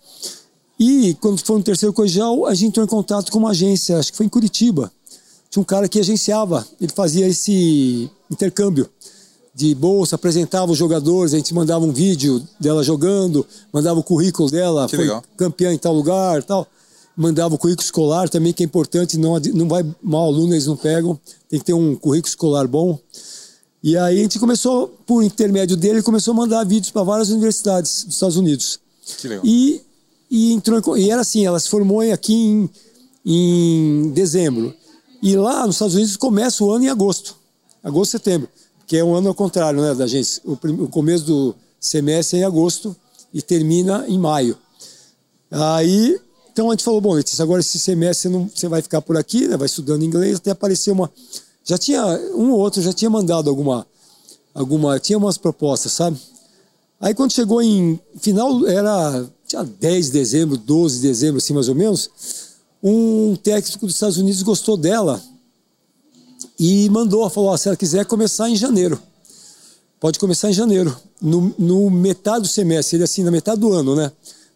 E 0.80 1.15
quando 1.21 1.39
foi 1.39 1.57
no 1.57 1.63
terceiro 1.63 1.93
colegial, 1.93 2.45
a 2.45 2.53
gente 2.53 2.67
entrou 2.67 2.86
em 2.86 2.89
contato 2.89 3.32
com 3.32 3.39
uma 3.39 3.51
agência, 3.51 3.97
acho 3.97 4.11
que 4.11 4.17
foi 4.17 4.26
em 4.26 4.30
Curitiba. 4.30 4.91
Tinha 5.49 5.61
um 5.61 5.65
cara 5.65 5.88
que 5.88 5.99
agenciava, 5.99 6.67
ele 6.82 6.91
fazia 6.93 7.28
esse 7.28 8.09
intercâmbio 8.30 8.89
de 9.53 9.73
bolsa, 9.73 10.15
apresentava 10.15 10.73
os 10.73 10.78
jogadores, 10.78 11.34
a 11.34 11.38
gente 11.38 11.53
mandava 11.53 11.86
um 11.86 11.93
vídeo 11.93 12.45
dela 12.59 12.84
jogando, 12.84 13.47
mandava 13.71 13.97
o 13.97 14.03
currículo 14.03 14.51
dela, 14.51 14.86
que 14.86 14.97
foi 14.97 15.05
legal. 15.05 15.23
campeã 15.38 15.73
em 15.73 15.78
tal 15.78 15.93
lugar 15.93 16.43
tal. 16.43 16.67
Mandava 17.15 17.55
o 17.55 17.57
currículo 17.57 17.86
escolar 17.86 18.28
também, 18.28 18.51
que 18.51 18.61
é 18.61 18.65
importante, 18.65 19.17
não, 19.17 19.39
não 19.53 19.69
vai 19.69 19.86
mal 20.03 20.26
aluno, 20.26 20.53
eles 20.53 20.65
não 20.65 20.76
pegam, 20.76 21.17
tem 21.47 21.57
que 21.57 21.65
ter 21.65 21.73
um 21.73 21.95
currículo 21.95 22.28
escolar 22.28 22.67
bom. 22.67 22.99
E 23.82 23.95
aí 23.95 24.19
a 24.19 24.21
gente 24.23 24.38
começou, 24.39 24.89
por 25.05 25.23
intermédio 25.23 25.78
dele, 25.78 26.01
começou 26.01 26.34
a 26.34 26.36
mandar 26.36 26.65
vídeos 26.65 26.91
para 26.91 27.03
várias 27.03 27.30
universidades 27.30 28.03
dos 28.03 28.15
Estados 28.15 28.36
Unidos. 28.36 28.80
Que 29.19 29.30
legal. 29.30 29.45
E, 29.45 29.82
e 30.30 30.53
entrou 30.53 30.97
e 30.97 31.09
era 31.09 31.21
assim, 31.21 31.45
ela 31.45 31.59
se 31.59 31.69
formou 31.69 32.01
aqui 32.01 32.34
em, 32.34 32.69
em 33.26 34.11
dezembro. 34.11 34.73
E 35.21 35.36
lá 35.36 35.65
nos 35.65 35.76
Estados 35.76 35.95
Unidos 35.95 36.17
começa 36.17 36.63
o 36.63 36.71
ano 36.71 36.86
em 36.86 36.89
agosto. 36.89 37.36
Agosto, 37.84 38.11
setembro. 38.11 38.49
Que 38.86 38.97
é 38.97 39.03
um 39.03 39.15
ano 39.15 39.30
ao 39.30 39.36
contrário, 39.36 39.82
né, 39.82 39.95
da 39.95 40.05
gente. 40.05 40.41
O, 40.43 40.53
o 40.84 40.88
começo 40.88 41.26
do 41.26 41.55
semestre 41.80 42.38
é 42.38 42.41
em 42.41 42.43
agosto 42.43 42.95
e 43.34 43.41
termina 43.41 44.05
em 44.07 44.19
maio. 44.19 44.57
Aí, 45.49 46.19
então 46.51 46.69
a 46.69 46.73
gente 46.73 46.84
falou, 46.84 47.01
bom, 47.01 47.13
Letícia, 47.13 47.43
agora 47.43 47.61
esse 47.61 47.80
semestre 47.80 48.30
você, 48.30 48.38
não, 48.38 48.49
você 48.53 48.67
vai 48.67 48.82
ficar 48.82 49.01
por 49.01 49.17
aqui, 49.17 49.47
né, 49.47 49.57
vai 49.57 49.65
estudando 49.65 50.03
inglês, 50.03 50.38
até 50.38 50.51
aparecer 50.51 50.91
uma... 50.91 51.11
Já 51.63 51.78
tinha, 51.78 52.03
um 52.36 52.51
ou 52.51 52.59
outro 52.59 52.82
já 52.82 52.93
tinha 52.93 53.09
mandado 53.09 53.49
alguma, 53.49 53.88
alguma, 54.53 54.99
tinha 54.99 55.17
umas 55.17 55.38
propostas, 55.38 55.91
sabe? 55.91 56.19
Aí 57.06 57.14
quando 57.14 57.34
chegou 57.34 57.62
em 57.62 57.99
final, 58.20 58.66
era 58.66 59.30
tinha 59.45 59.64
10 59.64 60.08
de 60.08 60.12
dezembro, 60.12 60.58
12 60.58 60.95
de 60.95 61.08
dezembro, 61.08 61.38
assim 61.38 61.53
mais 61.53 61.70
ou 61.70 61.76
menos, 61.76 62.10
um 62.82 63.36
técnico 63.36 63.86
dos 63.86 63.93
Estados 63.93 64.18
Unidos 64.18 64.41
gostou 64.41 64.76
dela 64.76 65.22
e 66.60 66.89
mandou, 66.89 67.30
falou, 67.30 67.56
se 67.60 67.68
ela 67.68 67.78
quiser 67.78 68.06
começar 68.06 68.49
em 68.49 68.56
janeiro. 68.56 68.99
Pode 69.99 70.18
começar 70.18 70.49
em 70.49 70.53
janeiro, 70.53 70.97
no, 71.22 71.53
no 71.60 71.91
metade 71.91 72.41
do 72.41 72.47
semestre, 72.47 72.97
ele 72.97 73.03
assim, 73.03 73.24
na 73.24 73.30
metade 73.30 73.62
do 73.62 73.72
ano, 73.72 73.95
né? 73.95 74.12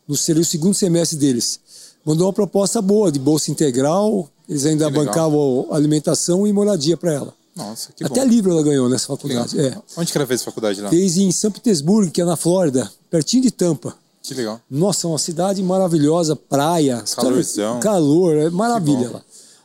No, 0.08 0.18
seria 0.18 0.42
o 0.42 0.46
segundo 0.46 0.74
semestre 0.74 1.20
deles. 1.20 1.60
Mandou 2.04 2.26
uma 2.26 2.34
proposta 2.34 2.82
boa, 2.82 3.12
de 3.12 3.20
bolsa 3.20 3.52
integral, 3.52 4.28
eles 4.50 4.66
ainda 4.66 4.90
bancavam 4.90 5.68
alimentação 5.70 6.48
e 6.48 6.52
moradia 6.52 6.98
para 6.98 7.14
ela. 7.14 7.39
Nossa, 7.60 7.92
que 7.96 8.04
Até 8.04 8.22
bom. 8.22 8.28
livro 8.28 8.52
ela 8.52 8.64
ganhou 8.64 8.90
nessa 8.90 9.08
faculdade. 9.08 9.60
É. 9.60 9.78
Onde 9.98 10.12
que 10.12 10.18
ela 10.18 10.26
fez 10.26 10.42
faculdade 10.44 10.82
lá? 10.82 10.90
Fez 10.90 11.18
em 11.18 11.32
São 11.32 11.52
Petersburgo, 11.52 12.10
que 12.10 12.22
é 12.22 12.26
na 12.26 12.36
Flórida, 12.36 12.90
pertinho 13.10 13.44
de 13.44 13.52
Tampa. 13.52 13.94
Que 14.24 14.34
legal. 14.34 14.62
Nossa, 14.70 15.08
uma 15.08 15.18
cidade 15.18 15.62
maravilhosa, 15.62 16.36
praia, 16.36 17.04
Calorzão. 17.16 17.80
calor, 17.80 18.36
é 18.38 18.50
maravilha 18.50 19.10
lá. 19.12 19.22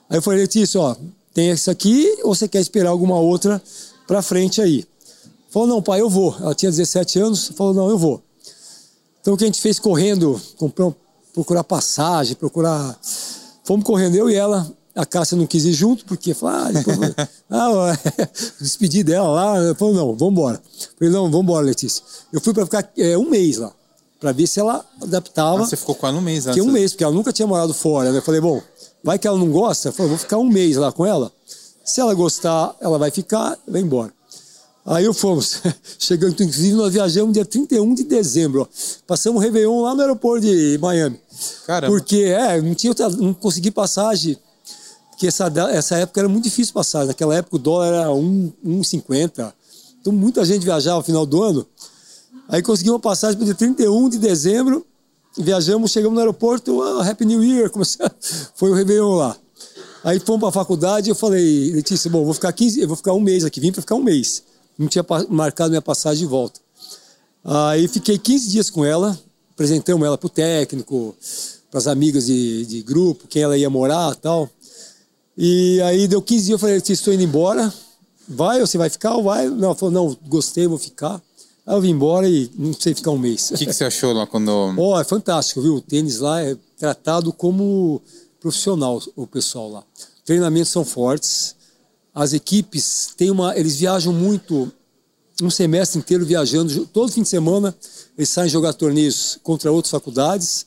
Aí 0.09 0.19
eu 0.19 0.23
falei, 0.23 0.41
Letícia, 0.41 0.81
ó, 0.81 0.97
tem 1.33 1.51
essa 1.51 1.71
aqui 1.71 2.19
ou 2.23 2.35
você 2.35 2.49
quer 2.49 2.61
esperar 2.61 2.91
alguma 2.91 3.19
outra 3.19 3.63
pra 4.07 4.23
frente 4.23 4.61
aí? 4.61 4.85
Falou, 5.51 5.69
não, 5.69 5.83
pai, 5.83 6.01
eu 6.01 6.11
vou. 6.11 6.35
Ela 6.41 6.55
tinha 6.55 6.71
17 6.71 7.19
anos, 7.21 7.49
falou, 7.49 7.75
não, 7.75 7.89
eu 7.89 7.97
vou. 7.99 8.23
Então 9.21 9.35
o 9.35 9.37
que 9.37 9.45
a 9.45 9.47
gente 9.47 9.61
fez 9.61 9.79
correndo, 9.79 10.41
comprou, 10.57 10.95
procurar 11.33 11.65
passagem, 11.65 12.35
procurar. 12.37 12.99
Fomos 13.65 13.85
correndo, 13.85 14.17
eu 14.17 14.29
e 14.29 14.35
ela. 14.35 14.71
A 14.95 15.05
Cássia 15.05 15.37
não 15.37 15.47
quis 15.47 15.65
ir 15.65 15.73
junto, 15.73 16.05
porque 16.05 16.33
falou, 16.35 16.55
ah, 16.55 16.71
depois... 16.71 16.99
ah 17.51 17.99
despedi 18.61 19.03
dela 19.03 19.29
lá. 19.29 19.75
Falou, 19.75 19.95
não, 19.95 20.15
vamos 20.15 20.33
embora. 20.33 20.63
Falei, 20.97 21.13
não, 21.13 21.25
vamos 21.25 21.43
embora, 21.43 21.67
Letícia. 21.67 22.03
Eu 22.33 22.41
fui 22.41 22.55
para 22.55 22.65
ficar 22.65 22.89
é, 22.97 23.19
um 23.19 23.29
mês 23.29 23.59
lá, 23.59 23.73
para 24.21 24.31
ver 24.33 24.47
se 24.47 24.61
ela 24.61 24.85
adaptava. 25.03 25.63
Ah, 25.63 25.67
você 25.67 25.77
ficou 25.77 25.95
quase 25.95 26.17
um 26.17 26.21
mês 26.21 26.45
Fiquei 26.45 26.63
um 26.63 26.71
mês, 26.71 26.93
porque 26.93 27.03
ela 27.03 27.13
nunca 27.13 27.33
tinha 27.33 27.47
morado 27.47 27.75
fora. 27.75 28.13
Né? 28.13 28.19
Eu 28.19 28.23
falei, 28.23 28.41
bom, 28.41 28.63
vai 29.03 29.19
que 29.19 29.27
ela 29.27 29.39
não 29.39 29.51
gosta? 29.51 29.89
Eu 29.89 29.93
falei, 29.93 30.11
vou 30.11 30.19
ficar 30.19 30.39
um 30.39 30.49
mês 30.49 30.77
lá 30.77 30.93
com 30.93 31.05
ela. 31.05 31.33
Se 31.85 32.01
ela 32.01 32.15
gostar, 32.15 32.75
ela 32.81 32.99
vai 32.99 33.11
ficar, 33.11 33.59
vai 33.67 33.81
embora. 33.81 34.13
Aí 34.87 35.05
eu 35.05 35.15
fomos, 35.15 35.63
chegando, 35.99 36.33
inclusive 36.33 36.75
nós 36.75 36.93
viajamos 36.93 37.33
dia 37.33 37.45
31 37.45 37.95
de 37.95 38.05
dezembro. 38.05 38.63
Ó. 38.63 38.67
Passamos 39.07 39.41
o 39.41 39.43
Réveillon 39.43 39.81
lá 39.81 39.95
no 39.95 40.03
aeroporto 40.03 40.47
de 40.47 40.79
Miami. 40.81 41.19
Caramba. 41.67 41.93
Porque, 41.93 42.23
é, 42.25 42.61
não, 42.61 42.75
tinha 42.75 42.95
não 43.19 43.33
consegui 43.33 43.71
passagem, 43.71 44.37
porque 45.25 45.29
essa, 45.29 45.53
essa 45.71 45.97
época 45.97 46.21
era 46.21 46.29
muito 46.29 46.45
difícil 46.45 46.75
passagem. 46.75 47.09
Naquela 47.09 47.35
época 47.35 47.57
o 47.57 47.59
dólar 47.59 47.87
era 47.87 48.09
1,50. 48.09 49.53
Então 50.01 50.13
muita 50.13 50.45
gente 50.45 50.65
viajava 50.65 50.99
no 50.99 51.03
final 51.03 51.25
do 51.25 51.43
ano. 51.43 51.67
Aí 52.49 52.63
consegui 52.63 52.91
uma 52.91 53.01
passagem 53.01 53.37
para 53.37 53.47
dia 53.47 53.55
31 53.55 54.09
de 54.11 54.19
dezembro. 54.19 54.85
Viajamos, 55.37 55.91
chegamos 55.91 56.15
no 56.15 56.21
aeroporto, 56.21 56.77
oh, 56.77 57.01
Happy 57.01 57.25
New 57.25 57.43
Year. 57.43 57.71
Comecei, 57.73 58.07
foi 58.55 58.71
o 58.71 58.75
Réveillon 58.75 59.15
lá. 59.15 59.37
Aí 60.05 60.21
fomos 60.21 60.41
para 60.41 60.51
a 60.51 60.53
faculdade 60.53 61.09
eu 61.09 61.15
falei, 61.15 61.73
Letícia, 61.73 62.11
bom, 62.11 62.23
vou 62.25 62.35
ficar 62.35 62.53
15, 62.53 62.81
eu 62.81 62.87
vou 62.87 62.97
ficar 62.97 63.15
um 63.15 63.21
mês 63.21 63.45
aqui, 63.45 63.59
vim 63.59 63.73
para 63.73 63.81
ficar 63.81 63.95
um 63.95 64.03
mês. 64.03 64.43
Não 64.79 64.87
tinha 64.87 65.05
marcado 65.31 65.71
minha 65.71 65.81
passagem 65.81 66.19
de 66.19 66.27
volta. 66.27 66.61
Aí 67.43 67.89
fiquei 67.89 68.19
15 68.19 68.51
dias 68.51 68.69
com 68.69 68.85
ela, 68.85 69.19
apresentamos 69.53 70.07
ela 70.07 70.19
para 70.19 70.27
o 70.27 70.31
técnico, 70.31 71.17
para 71.71 71.79
as 71.79 71.87
amigas 71.87 72.27
de, 72.27 72.67
de 72.67 72.83
grupo, 72.83 73.27
quem 73.27 73.43
ela 73.43 73.57
ia 73.57 73.71
morar 73.71 74.15
tal. 74.17 74.51
E 75.37 75.81
aí 75.83 76.07
deu 76.07 76.23
15 76.23 76.45
dias, 76.45 76.51
eu 76.51 76.59
falei, 76.59 76.77
estou 76.77 77.13
indo 77.13 77.23
embora, 77.23 77.73
vai 78.29 78.61
ou 78.61 78.67
você 78.67 78.79
vai 78.79 78.89
ficar 78.89 79.17
ou 79.17 79.25
vai? 79.25 79.49
Não, 79.49 79.67
ela 79.67 79.75
falou, 79.75 79.93
não, 79.93 80.17
gostei, 80.29 80.67
vou 80.67 80.79
ficar. 80.79 81.21
Aí 81.67 81.75
eu 81.75 81.81
vim 81.81 81.91
embora 81.91 82.29
e 82.29 82.51
não 82.57 82.73
sei 82.73 82.95
ficar 82.95 83.11
um 83.11 83.19
mês. 83.19 83.51
O 83.51 83.55
que, 83.55 83.67
que, 83.67 83.73
você 83.73 83.85
achou 83.85 84.13
lá 84.13 84.27
quando... 84.27 84.51
Oh, 84.79 84.99
é 84.99 85.05
fantástico, 85.05 85.61
viu? 85.61 85.77
O 85.77 85.81
tênis 85.81 86.19
lá 86.19 86.41
é 86.41 86.57
tratado 86.79 87.33
como 87.33 88.01
profissional, 88.39 89.03
o 89.17 89.27
pessoal 89.27 89.71
lá. 89.71 89.85
Treinamentos 90.25 90.71
são 90.71 90.85
fortes, 90.85 91.57
as 92.15 92.33
equipes 92.33 93.11
têm 93.17 93.31
uma... 93.31 93.57
Eles 93.59 93.77
viajam 93.77 94.13
muito, 94.13 94.71
um 95.43 95.51
semestre 95.51 95.99
inteiro 95.99 96.25
viajando, 96.25 96.87
todo 96.87 97.11
fim 97.11 97.23
de 97.23 97.29
semana 97.29 97.75
eles 98.17 98.29
saem 98.29 98.49
jogar 98.49 98.73
torneios 98.75 99.39
contra 99.43 99.73
outras 99.73 99.91
faculdades 99.91 100.67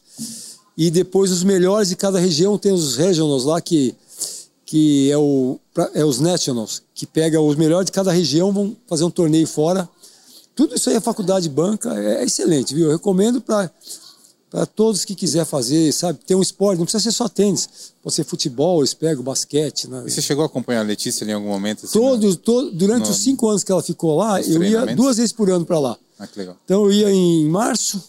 e 0.76 0.92
depois 0.92 1.32
os 1.32 1.44
melhores 1.44 1.90
de 1.90 1.96
cada 1.96 2.20
região, 2.20 2.58
tem 2.58 2.72
os 2.72 2.98
regionals 2.98 3.46
lá 3.46 3.62
que 3.62 3.96
que 4.68 5.10
é, 5.10 5.18
o, 5.18 5.58
é 5.94 6.04
os 6.04 6.20
Nationals, 6.20 6.84
que 6.94 7.08
pega 7.08 7.40
os 7.40 7.56
melhores 7.56 7.86
de 7.86 7.92
cada 7.94 8.12
região, 8.12 8.52
vão 8.52 8.76
fazer 8.86 9.06
um 9.06 9.10
torneio 9.10 9.48
fora. 9.48 9.88
Tudo 10.54 10.76
isso 10.76 10.90
aí 10.90 10.98
a 10.98 11.02
faculdade 11.02 11.48
banca 11.48 11.98
é 11.98 12.24
excelente, 12.26 12.76
viu? 12.76 12.88
Eu 12.88 12.92
recomendo 12.92 13.40
para 13.40 13.72
para 14.50 14.66
todos 14.66 15.04
que 15.04 15.14
quiser 15.14 15.46
fazer, 15.46 15.92
sabe, 15.92 16.20
ter 16.26 16.34
um 16.34 16.42
esporte, 16.42 16.80
não 16.80 16.86
precisa 16.86 17.04
ser 17.04 17.12
só 17.12 17.28
tênis, 17.28 17.94
pode 18.02 18.16
ser 18.16 18.24
futebol, 18.24 18.80
eles 18.80 18.94
pegam 18.94 19.22
basquete. 19.22 19.90
Né? 19.90 20.04
E 20.06 20.12
você 20.12 20.22
chegou 20.22 20.42
a 20.42 20.46
acompanhar 20.48 20.80
a 20.80 20.84
Letícia 20.84 21.26
em 21.26 21.34
algum 21.34 21.50
momento? 21.50 21.86
Assim, 21.86 22.00
Todos, 22.00 22.36
né? 22.38 22.42
todo, 22.44 22.72
durante 22.72 23.06
no, 23.06 23.12
os 23.12 23.18
cinco 23.18 23.50
anos 23.50 23.64
que 23.64 23.72
ela 23.72 23.84
ficou 23.84 24.16
lá, 24.16 24.42
eu 24.42 24.64
ia 24.64 24.96
duas 24.96 25.18
vezes 25.18 25.34
por 25.34 25.50
ano 25.50 25.66
para 25.66 25.80
lá. 25.80 25.98
Ah, 26.18 26.26
que 26.26 26.40
legal. 26.40 26.56
Então 26.64 26.86
eu 26.86 26.92
ia 26.94 27.12
em 27.12 27.48
março, 27.50 28.02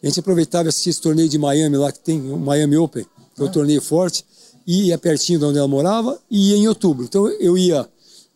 a 0.00 0.06
gente 0.06 0.20
aproveitava 0.20 0.68
e 0.68 0.70
assistia 0.70 0.90
esse 0.90 1.00
torneio 1.00 1.28
de 1.28 1.38
Miami 1.38 1.76
lá, 1.76 1.90
que 1.90 2.00
tem 2.00 2.20
o 2.20 2.38
Miami 2.38 2.76
Open, 2.76 3.04
que 3.34 3.42
é 3.42 3.44
um 3.44 3.50
torneio 3.50 3.82
forte, 3.82 4.24
ia 4.68 4.98
pertinho 4.98 5.38
de 5.38 5.44
onde 5.46 5.58
ela 5.58 5.66
morava, 5.66 6.20
e 6.30 6.50
ia 6.50 6.56
em 6.56 6.68
outubro. 6.68 7.04
Então 7.04 7.26
eu 7.28 7.56
ia 7.56 7.88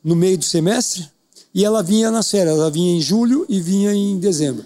no 0.03 0.17
meio 0.17 0.39
do 0.39 0.45
semestre, 0.45 1.07
e 1.55 1.65
ela 1.65 1.83
vinha 1.83 2.11
nas 2.11 2.31
férias, 2.31 2.57
ela 2.57 2.71
vinha 2.71 2.97
em 2.97 3.01
julho 3.01 3.45
e 3.49 3.61
vinha 3.61 3.93
em 3.95 4.19
dezembro. 4.19 4.65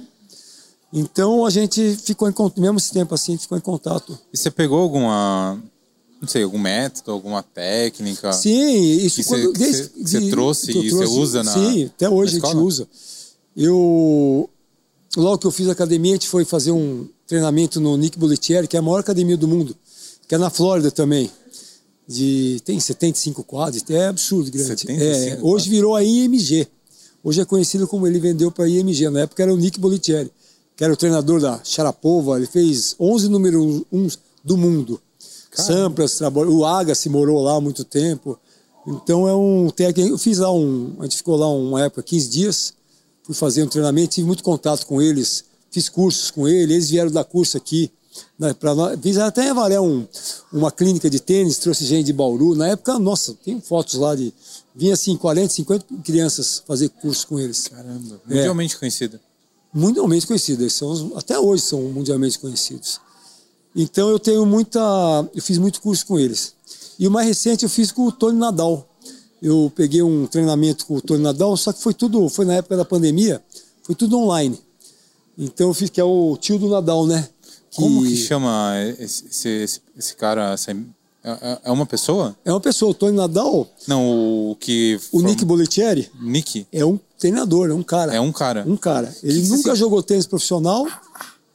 Então 0.93 1.45
a 1.45 1.51
gente 1.51 1.97
ficou 1.97 2.29
em 2.29 2.33
contato, 2.33 2.61
mesmo 2.61 2.79
esse 2.79 2.93
tempo 2.93 3.15
assim, 3.15 3.37
ficou 3.37 3.59
em 3.59 3.61
contato. 3.61 4.17
E 4.33 4.37
você 4.37 4.51
pegou 4.51 4.79
alguma, 4.79 5.61
não 6.21 6.29
sei, 6.29 6.45
algum 6.45 6.59
método, 6.59 7.11
alguma 7.11 7.43
técnica? 7.43 8.33
Sim, 8.33 8.81
isso 8.99 9.17
que 9.17 9.25
quando, 9.25 9.53
você, 9.53 9.59
desde, 9.59 9.89
que 9.89 10.21
de, 10.21 10.31
trouxe 10.31 10.71
e 10.71 10.91
você 10.91 11.05
usa 11.05 11.43
na 11.43 11.53
Sim, 11.53 11.87
até 11.87 12.09
hoje 12.09 12.39
a 12.39 12.41
gente 12.41 12.57
usa. 12.57 12.89
Eu, 13.57 14.49
logo 15.17 15.39
que 15.39 15.47
eu 15.47 15.51
fiz 15.51 15.69
academia, 15.69 16.13
a 16.13 16.15
gente 16.15 16.29
foi 16.29 16.45
fazer 16.45 16.71
um 16.71 17.09
treinamento 17.27 17.81
no 17.81 17.97
Nick 17.97 18.17
Boletieri, 18.19 18.69
que 18.69 18.77
é 18.77 18.79
a 18.79 18.83
maior 18.83 19.01
academia 19.01 19.37
do 19.37 19.49
mundo, 19.49 19.77
que 20.29 20.35
é 20.35 20.39
na 20.39 20.49
Flórida 20.49 20.91
também. 20.91 21.31
De, 22.09 22.61
tem 22.65 22.79
75 22.79 23.43
quadros, 23.43 23.83
é 23.91 24.07
absurdo 24.07 24.51
grande. 24.51 24.69
75, 24.81 25.03
é, 25.03 25.39
hoje 25.43 25.69
virou 25.69 25.97
a 25.97 26.05
IMG. 26.05 26.69
Hoje 27.25 27.41
é 27.41 27.45
conhecido 27.45 27.89
como 27.89 28.07
ele 28.07 28.21
vendeu 28.21 28.53
para 28.53 28.65
a 28.65 28.69
IMG. 28.69 29.11
Na 29.11 29.21
época 29.21 29.43
era 29.43 29.53
o 29.53 29.57
Nick 29.57 29.81
Boletieri 29.81 30.31
que 30.77 30.85
era 30.85 30.93
o 30.93 30.97
treinador 30.97 31.41
da 31.41 31.61
Sharapova, 31.65 32.37
ele 32.37 32.47
fez 32.47 32.95
11 33.01 33.29
número 33.29 33.87
1 33.91 34.09
do 34.45 34.57
mundo. 34.57 35.01
Sampras, 35.51 36.21
o 36.21 36.67
Agassi 36.67 37.09
morou 37.09 37.43
lá 37.43 37.57
há 37.57 37.61
muito 37.63 37.83
tempo. 37.83 38.39
Então 38.87 39.27
é 39.27 39.35
um 39.35 39.71
técnico. 39.71 40.11
Eu 40.11 40.19
fiz 40.19 40.37
lá 40.37 40.53
um. 40.53 40.95
A 40.99 41.05
gente 41.05 41.17
ficou 41.17 41.35
lá 41.35 41.49
uma 41.49 41.83
época, 41.83 42.03
15 42.03 42.29
dias, 42.29 42.75
fui 43.23 43.35
fazer 43.35 43.63
um 43.63 43.67
treinamento, 43.67 44.17
tive 44.17 44.27
muito 44.27 44.45
contato 44.45 44.87
com 44.87 45.01
eles, 45.01 45.45
fiz 45.71 45.89
cursos 45.89 46.31
com 46.31 46.47
eles, 46.47 46.71
eles 46.71 46.91
vieram 46.91 47.11
dar 47.11 47.25
curso 47.25 47.57
aqui. 47.57 47.91
Né, 48.39 48.55
nós, 48.63 48.99
fiz 49.01 49.19
até 49.19 49.53
valer 49.53 49.81
um, 49.81 50.07
uma 50.53 50.71
clínica 50.71 51.09
de 51.09 51.21
tênis, 51.21 51.59
trouxe 51.59 51.85
gente 51.85 52.07
de 52.07 52.13
Bauru. 52.13 52.55
Na 52.55 52.69
época, 52.69 52.99
nossa, 52.99 53.35
tem 53.45 53.61
fotos 53.61 53.95
lá 53.95 54.15
de. 54.15 54.33
Vinha 54.75 54.95
assim, 54.95 55.17
40, 55.17 55.53
50 55.53 55.87
crianças 56.05 56.63
fazer 56.67 56.89
curso 56.91 57.27
com 57.27 57.41
eles. 57.41 57.69
Caramba, 57.69 58.21
mundialmente 58.27 58.75
é. 58.75 58.79
conhecida 58.79 59.21
mundialmente 59.77 60.27
conhecidos. 60.27 60.73
São, 60.73 61.13
até 61.15 61.39
hoje 61.39 61.63
são 61.63 61.83
mundialmente 61.83 62.39
conhecidos. 62.39 62.99
Então 63.75 64.09
eu 64.09 64.19
tenho 64.19 64.47
muita, 64.47 64.81
eu 65.35 65.43
fiz 65.43 65.59
muito 65.59 65.83
curso 65.83 66.07
com 66.07 66.19
eles. 66.19 66.55
E 66.99 67.07
o 67.07 67.11
mais 67.11 67.27
recente 67.27 67.63
eu 67.63 67.69
fiz 67.69 67.93
com 67.93 68.07
o 68.07 68.13
Tony 68.13 68.39
Nadal. 68.39 68.89
Eu 69.43 69.71
peguei 69.77 70.03
um 70.03 70.27
treinamento 70.27 70.87
com 70.87 70.97
o 70.97 71.03
Tony 71.03 71.23
Nadal, 71.23 71.55
só 71.59 71.73
que 71.73 71.83
foi 71.83 71.93
tudo, 71.93 72.27
foi 72.31 72.47
na 72.47 72.55
época 72.55 72.75
da 72.75 72.87
pandemia, 72.87 73.43
foi 73.83 73.95
tudo 73.95 74.19
online. 74.19 74.59
Então 75.37 75.69
eu 75.69 75.75
fiz 75.75 75.91
que 75.91 76.01
é 76.01 76.05
o 76.05 76.39
tio 76.41 76.59
do 76.59 76.71
Nadal, 76.71 77.07
né? 77.07 77.29
Que... 77.77 77.83
Como 77.83 78.03
que 78.03 78.17
chama 78.17 78.73
esse, 78.99 79.27
esse, 79.29 79.81
esse 79.97 80.17
cara? 80.17 80.53
Essa, 80.53 80.73
é, 80.73 81.59
é 81.65 81.71
uma 81.71 81.85
pessoa? 81.85 82.35
É 82.45 82.51
uma 82.51 82.61
pessoa. 82.61 82.93
O 82.93 82.95
Tony 82.95 83.17
Nadal. 83.17 83.69
Não, 83.87 84.51
o 84.51 84.57
que. 84.59 84.99
O 85.13 85.21
Nick 85.21 85.45
Bollettieri. 85.45 86.11
Nick? 86.21 86.67
É 86.73 86.85
um 86.85 86.99
treinador, 87.19 87.71
é 87.71 87.75
um 87.75 87.83
cara. 87.83 88.15
É 88.15 88.21
um 88.21 88.33
cara. 88.33 88.65
Um 88.67 88.77
cara. 88.77 89.15
Ele 89.23 89.43
que 89.43 89.49
nunca 89.49 89.75
jogou 89.75 90.03
tênis 90.03 90.27
profissional, 90.27 90.87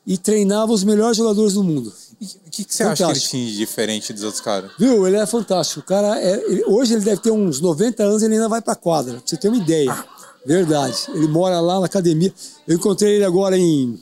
e 0.06 0.18
treinava 0.18 0.72
os 0.72 0.84
melhores 0.84 1.18
jogadores 1.18 1.54
do 1.54 1.64
mundo. 1.64 1.92
O 2.22 2.50
que, 2.52 2.64
que, 2.66 2.76
você 2.76 2.84
fantástico. 2.84 3.12
acha 3.12 3.20
que 3.20 3.38
ele 3.38 3.44
tinha 3.44 3.52
de 3.52 3.58
diferente 3.58 4.14
dos 4.14 4.24
outros 4.24 4.42
caras? 4.42 4.72
Viu? 4.78 5.08
Ele 5.08 5.18
é 5.18 5.26
fantástico. 5.26 5.80
O 5.80 5.84
cara 5.84 6.20
é, 6.20 6.34
ele, 6.52 6.64
hoje 6.66 6.94
ele 6.94 7.04
deve 7.04 7.22
ter 7.22 7.32
uns 7.32 7.60
90 7.60 8.04
anos 8.04 8.22
e 8.22 8.26
ele 8.26 8.36
ainda 8.36 8.48
vai 8.48 8.62
pra 8.62 8.76
quadra. 8.76 9.14
Pra 9.14 9.24
você 9.26 9.38
ter 9.38 9.48
uma 9.48 9.58
ideia. 9.58 10.06
Verdade. 10.46 10.98
Ele 11.10 11.28
mora 11.28 11.60
lá 11.60 11.80
na 11.80 11.86
academia. 11.86 12.34
Eu 12.68 12.76
encontrei 12.76 13.16
ele 13.16 13.26
agora 13.26 13.58
em 13.58 13.98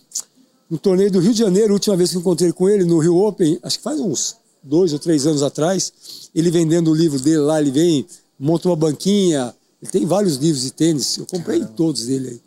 no 0.70 0.78
torneio 0.78 1.12
do 1.12 1.20
Rio 1.20 1.34
de 1.34 1.40
Janeiro, 1.40 1.72
a 1.72 1.74
última 1.74 1.98
vez 1.98 2.12
que 2.12 2.18
encontrei 2.18 2.52
com 2.52 2.70
ele 2.70 2.86
no 2.86 3.00
Rio 3.00 3.18
Open, 3.18 3.60
acho 3.64 3.78
que 3.78 3.84
faz 3.84 4.00
uns 4.00 4.38
dois 4.62 4.94
ou 4.94 5.00
três 5.00 5.26
anos 5.26 5.42
atrás, 5.42 6.30
ele 6.36 6.52
vendendo 6.52 6.92
o 6.92 6.96
livro 6.96 7.20
dele 7.20 7.38
lá, 7.38 7.60
ele 7.60 7.72
vem, 7.72 8.06
monta 8.38 8.68
uma 8.68 8.76
banquinha, 8.76 9.54
ele 9.82 9.92
tem 9.92 10.06
vários 10.06 10.36
livros 10.36 10.64
de 10.64 10.72
tênis, 10.72 11.18
eu 11.18 11.26
comprei 11.26 11.60
Caramba. 11.60 11.76
todos 11.76 12.06
dele 12.06 12.30
aí. 12.30 12.42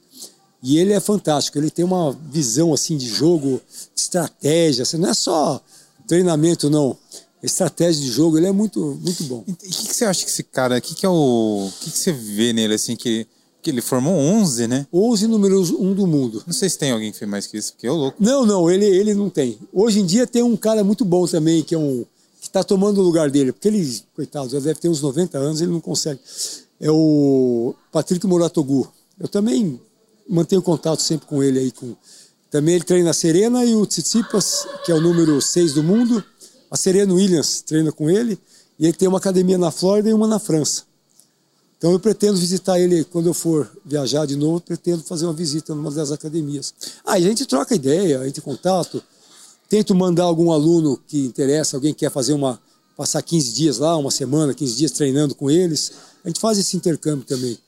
E 0.62 0.78
ele 0.78 0.92
é 0.92 1.00
fantástico, 1.00 1.58
ele 1.58 1.70
tem 1.70 1.84
uma 1.84 2.12
visão 2.30 2.72
assim 2.72 2.96
de 2.96 3.08
jogo, 3.08 3.60
de 3.94 4.00
estratégia, 4.00 4.82
assim, 4.82 4.96
não 4.96 5.08
é 5.08 5.14
só 5.14 5.60
treinamento 6.06 6.70
não, 6.70 6.96
estratégia 7.42 8.00
de 8.00 8.10
jogo, 8.10 8.38
ele 8.38 8.46
é 8.46 8.52
muito 8.52 8.98
muito 9.02 9.24
bom. 9.24 9.42
E 9.48 9.52
o 9.52 9.56
que, 9.56 9.68
que, 9.68 9.94
você 9.94 10.04
acha 10.04 10.24
que 10.24 10.30
esse 10.30 10.44
cara, 10.44 10.78
o 10.78 10.80
que, 10.80 10.94
que 10.94 11.04
é 11.04 11.08
o, 11.08 11.66
o 11.66 11.72
que, 11.80 11.90
que 11.90 11.98
você 11.98 12.12
vê 12.12 12.52
nele 12.52 12.74
assim 12.74 12.94
que 12.94 13.26
que 13.62 13.70
ele 13.70 13.80
formou 13.80 14.14
11, 14.14 14.66
né? 14.66 14.86
11 14.92 15.28
números 15.28 15.70
um 15.70 15.94
do 15.94 16.04
mundo. 16.06 16.42
Não 16.44 16.52
sei 16.52 16.68
se 16.68 16.76
tem 16.76 16.90
alguém 16.90 17.12
que 17.12 17.18
fez 17.18 17.30
mais 17.30 17.46
que 17.46 17.56
isso, 17.56 17.72
porque 17.72 17.86
é 17.86 17.90
louco. 17.90 18.16
Não, 18.20 18.44
não, 18.44 18.68
ele, 18.68 18.84
ele 18.84 19.14
não 19.14 19.30
tem. 19.30 19.56
Hoje 19.72 20.00
em 20.00 20.04
dia 20.04 20.26
tem 20.26 20.42
um 20.42 20.56
cara 20.56 20.82
muito 20.82 21.04
bom 21.04 21.26
também, 21.26 21.62
que 21.62 21.74
é 21.74 21.78
um 21.78 22.04
que 22.40 22.48
está 22.48 22.64
tomando 22.64 23.00
o 23.00 23.04
lugar 23.04 23.30
dele, 23.30 23.52
porque 23.52 23.68
ele, 23.68 24.02
coitado, 24.16 24.50
já 24.50 24.58
deve 24.58 24.74
ter 24.74 24.88
uns 24.88 25.00
90 25.00 25.38
anos, 25.38 25.60
ele 25.60 25.70
não 25.70 25.80
consegue. 25.80 26.18
É 26.80 26.90
o 26.90 27.72
Patrick 27.92 28.26
Moratogu. 28.26 28.92
Eu 29.20 29.28
também 29.28 29.80
mantenho 30.28 30.60
contato 30.60 31.00
sempre 31.00 31.28
com 31.28 31.40
ele 31.40 31.60
aí. 31.60 31.70
Com... 31.70 31.94
Também 32.50 32.74
ele 32.74 32.84
treina 32.84 33.10
a 33.10 33.14
Serena 33.14 33.64
e 33.64 33.76
o 33.76 33.86
Tsitsipas, 33.86 34.66
que 34.84 34.90
é 34.90 34.94
o 34.94 35.00
número 35.00 35.40
6 35.40 35.74
do 35.74 35.84
mundo. 35.84 36.24
A 36.68 36.76
Serena 36.76 37.14
Williams 37.14 37.62
treina 37.62 37.92
com 37.92 38.10
ele. 38.10 38.36
E 38.76 38.86
ele 38.86 38.94
tem 38.94 39.06
uma 39.06 39.18
academia 39.18 39.56
na 39.56 39.70
Flórida 39.70 40.10
e 40.10 40.12
uma 40.12 40.26
na 40.26 40.40
França. 40.40 40.82
Então 41.82 41.90
eu 41.90 41.98
pretendo 41.98 42.38
visitar 42.38 42.78
ele 42.78 43.02
quando 43.02 43.26
eu 43.26 43.34
for 43.34 43.68
viajar 43.84 44.24
de 44.24 44.36
novo, 44.36 44.60
pretendo 44.60 45.02
fazer 45.02 45.26
uma 45.26 45.32
visita 45.32 45.74
numa 45.74 45.90
das 45.90 46.12
academias. 46.12 46.72
Aí 47.04 47.24
ah, 47.24 47.26
a 47.26 47.28
gente 47.28 47.44
troca 47.44 47.74
ideia, 47.74 48.20
a 48.20 48.24
gente 48.24 48.40
contato, 48.40 49.02
tento 49.68 49.92
mandar 49.92 50.22
algum 50.22 50.52
aluno 50.52 50.96
que 51.08 51.26
interessa, 51.26 51.76
alguém 51.76 51.92
que 51.92 51.98
quer 51.98 52.10
fazer 52.12 52.34
uma 52.34 52.60
passar 52.96 53.20
15 53.20 53.52
dias 53.52 53.78
lá, 53.78 53.96
uma 53.96 54.12
semana, 54.12 54.54
15 54.54 54.76
dias 54.76 54.92
treinando 54.92 55.34
com 55.34 55.50
eles. 55.50 55.90
A 56.24 56.28
gente 56.28 56.38
faz 56.38 56.56
esse 56.56 56.76
intercâmbio 56.76 57.24
também. 57.26 57.58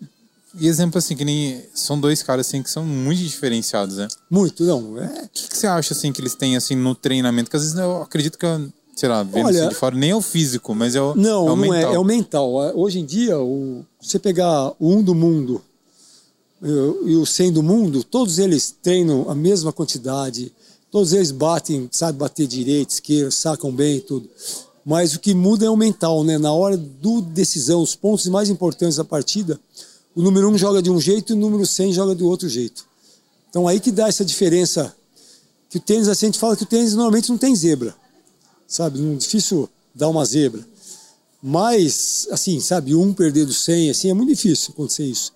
E 0.60 0.68
exemplo 0.68 0.96
assim, 0.98 1.16
que 1.16 1.24
nem 1.24 1.64
são 1.74 1.98
dois 1.98 2.22
caras 2.22 2.46
assim 2.46 2.62
que 2.62 2.70
são 2.70 2.84
muito 2.84 3.18
diferenciados, 3.20 3.96
né? 3.96 4.06
Muito, 4.30 4.62
não. 4.62 4.96
É... 4.96 5.24
O 5.24 5.28
que, 5.28 5.48
que, 5.48 5.58
você 5.58 5.66
acha 5.66 5.92
assim 5.92 6.12
que 6.12 6.20
eles 6.20 6.36
têm 6.36 6.56
assim 6.56 6.76
no 6.76 6.94
treinamento? 6.94 7.50
Que 7.50 7.56
às 7.56 7.62
vezes 7.62 7.76
eu 7.76 8.00
acredito 8.00 8.38
que 8.38 8.46
sei 8.94 9.08
lá, 9.08 9.22
vendo 9.22 9.46
Olha, 9.46 9.68
de 9.68 9.74
fora, 9.74 9.96
nem 9.96 10.10
é 10.10 10.16
o 10.16 10.22
físico, 10.22 10.74
mas 10.74 10.94
é 10.94 11.02
o 11.02 11.14
Não, 11.14 11.48
é 11.48 11.52
o 11.52 11.56
não 11.56 11.56
mental. 11.56 11.92
é, 11.92 11.94
é 11.94 11.98
o 11.98 12.04
mental. 12.04 12.52
Hoje 12.76 13.00
em 13.00 13.04
dia, 13.04 13.38
o, 13.38 13.84
você 14.00 14.18
pegar 14.18 14.72
o 14.78 14.92
um 14.92 15.02
do 15.02 15.14
mundo 15.14 15.60
e 16.62 17.16
o 17.16 17.26
100 17.26 17.52
do 17.52 17.62
mundo, 17.62 18.02
todos 18.02 18.38
eles 18.38 18.74
treinam 18.82 19.28
a 19.28 19.34
mesma 19.34 19.72
quantidade, 19.72 20.52
todos 20.90 21.12
eles 21.12 21.30
batem, 21.30 21.88
sabe 21.92 22.16
bater 22.16 22.46
direito, 22.46 22.90
esquerda, 22.90 23.30
sacam 23.30 23.70
bem 23.70 24.00
tudo. 24.00 24.28
Mas 24.84 25.14
o 25.14 25.20
que 25.20 25.34
muda 25.34 25.66
é 25.66 25.70
o 25.70 25.76
mental, 25.76 26.22
né? 26.24 26.38
Na 26.38 26.52
hora 26.52 26.76
do 26.76 27.20
decisão, 27.20 27.82
os 27.82 27.94
pontos 27.94 28.26
mais 28.28 28.48
importantes 28.48 28.96
da 28.96 29.04
partida, 29.04 29.58
o 30.14 30.22
número 30.22 30.48
1 30.48 30.52
um 30.52 30.58
joga 30.58 30.80
de 30.80 30.90
um 30.90 31.00
jeito 31.00 31.32
e 31.32 31.36
o 31.36 31.38
número 31.38 31.66
100 31.66 31.92
joga 31.92 32.14
do 32.14 32.26
outro 32.28 32.48
jeito. 32.48 32.86
Então 33.50 33.66
aí 33.66 33.80
que 33.80 33.90
dá 33.90 34.08
essa 34.08 34.24
diferença. 34.24 34.94
Que 35.68 35.78
o 35.78 35.80
tênis, 35.80 36.06
assim, 36.06 36.26
a 36.26 36.28
gente 36.28 36.38
fala 36.38 36.56
que 36.56 36.62
o 36.62 36.66
tênis 36.66 36.94
normalmente 36.94 37.28
não 37.30 37.36
tem 37.36 37.56
zebra 37.56 37.96
sabe? 38.66 38.98
Não 38.98 39.14
é 39.14 39.16
difícil 39.16 39.68
dar 39.94 40.08
uma 40.08 40.24
zebra. 40.24 40.64
Mas, 41.42 42.26
assim, 42.30 42.58
sabe, 42.60 42.94
um 42.94 43.12
perder 43.12 43.44
do 43.44 43.52
100, 43.52 43.90
assim, 43.90 44.10
é 44.10 44.14
muito 44.14 44.30
difícil 44.30 44.72
acontecer 44.72 45.04
isso. 45.04 45.32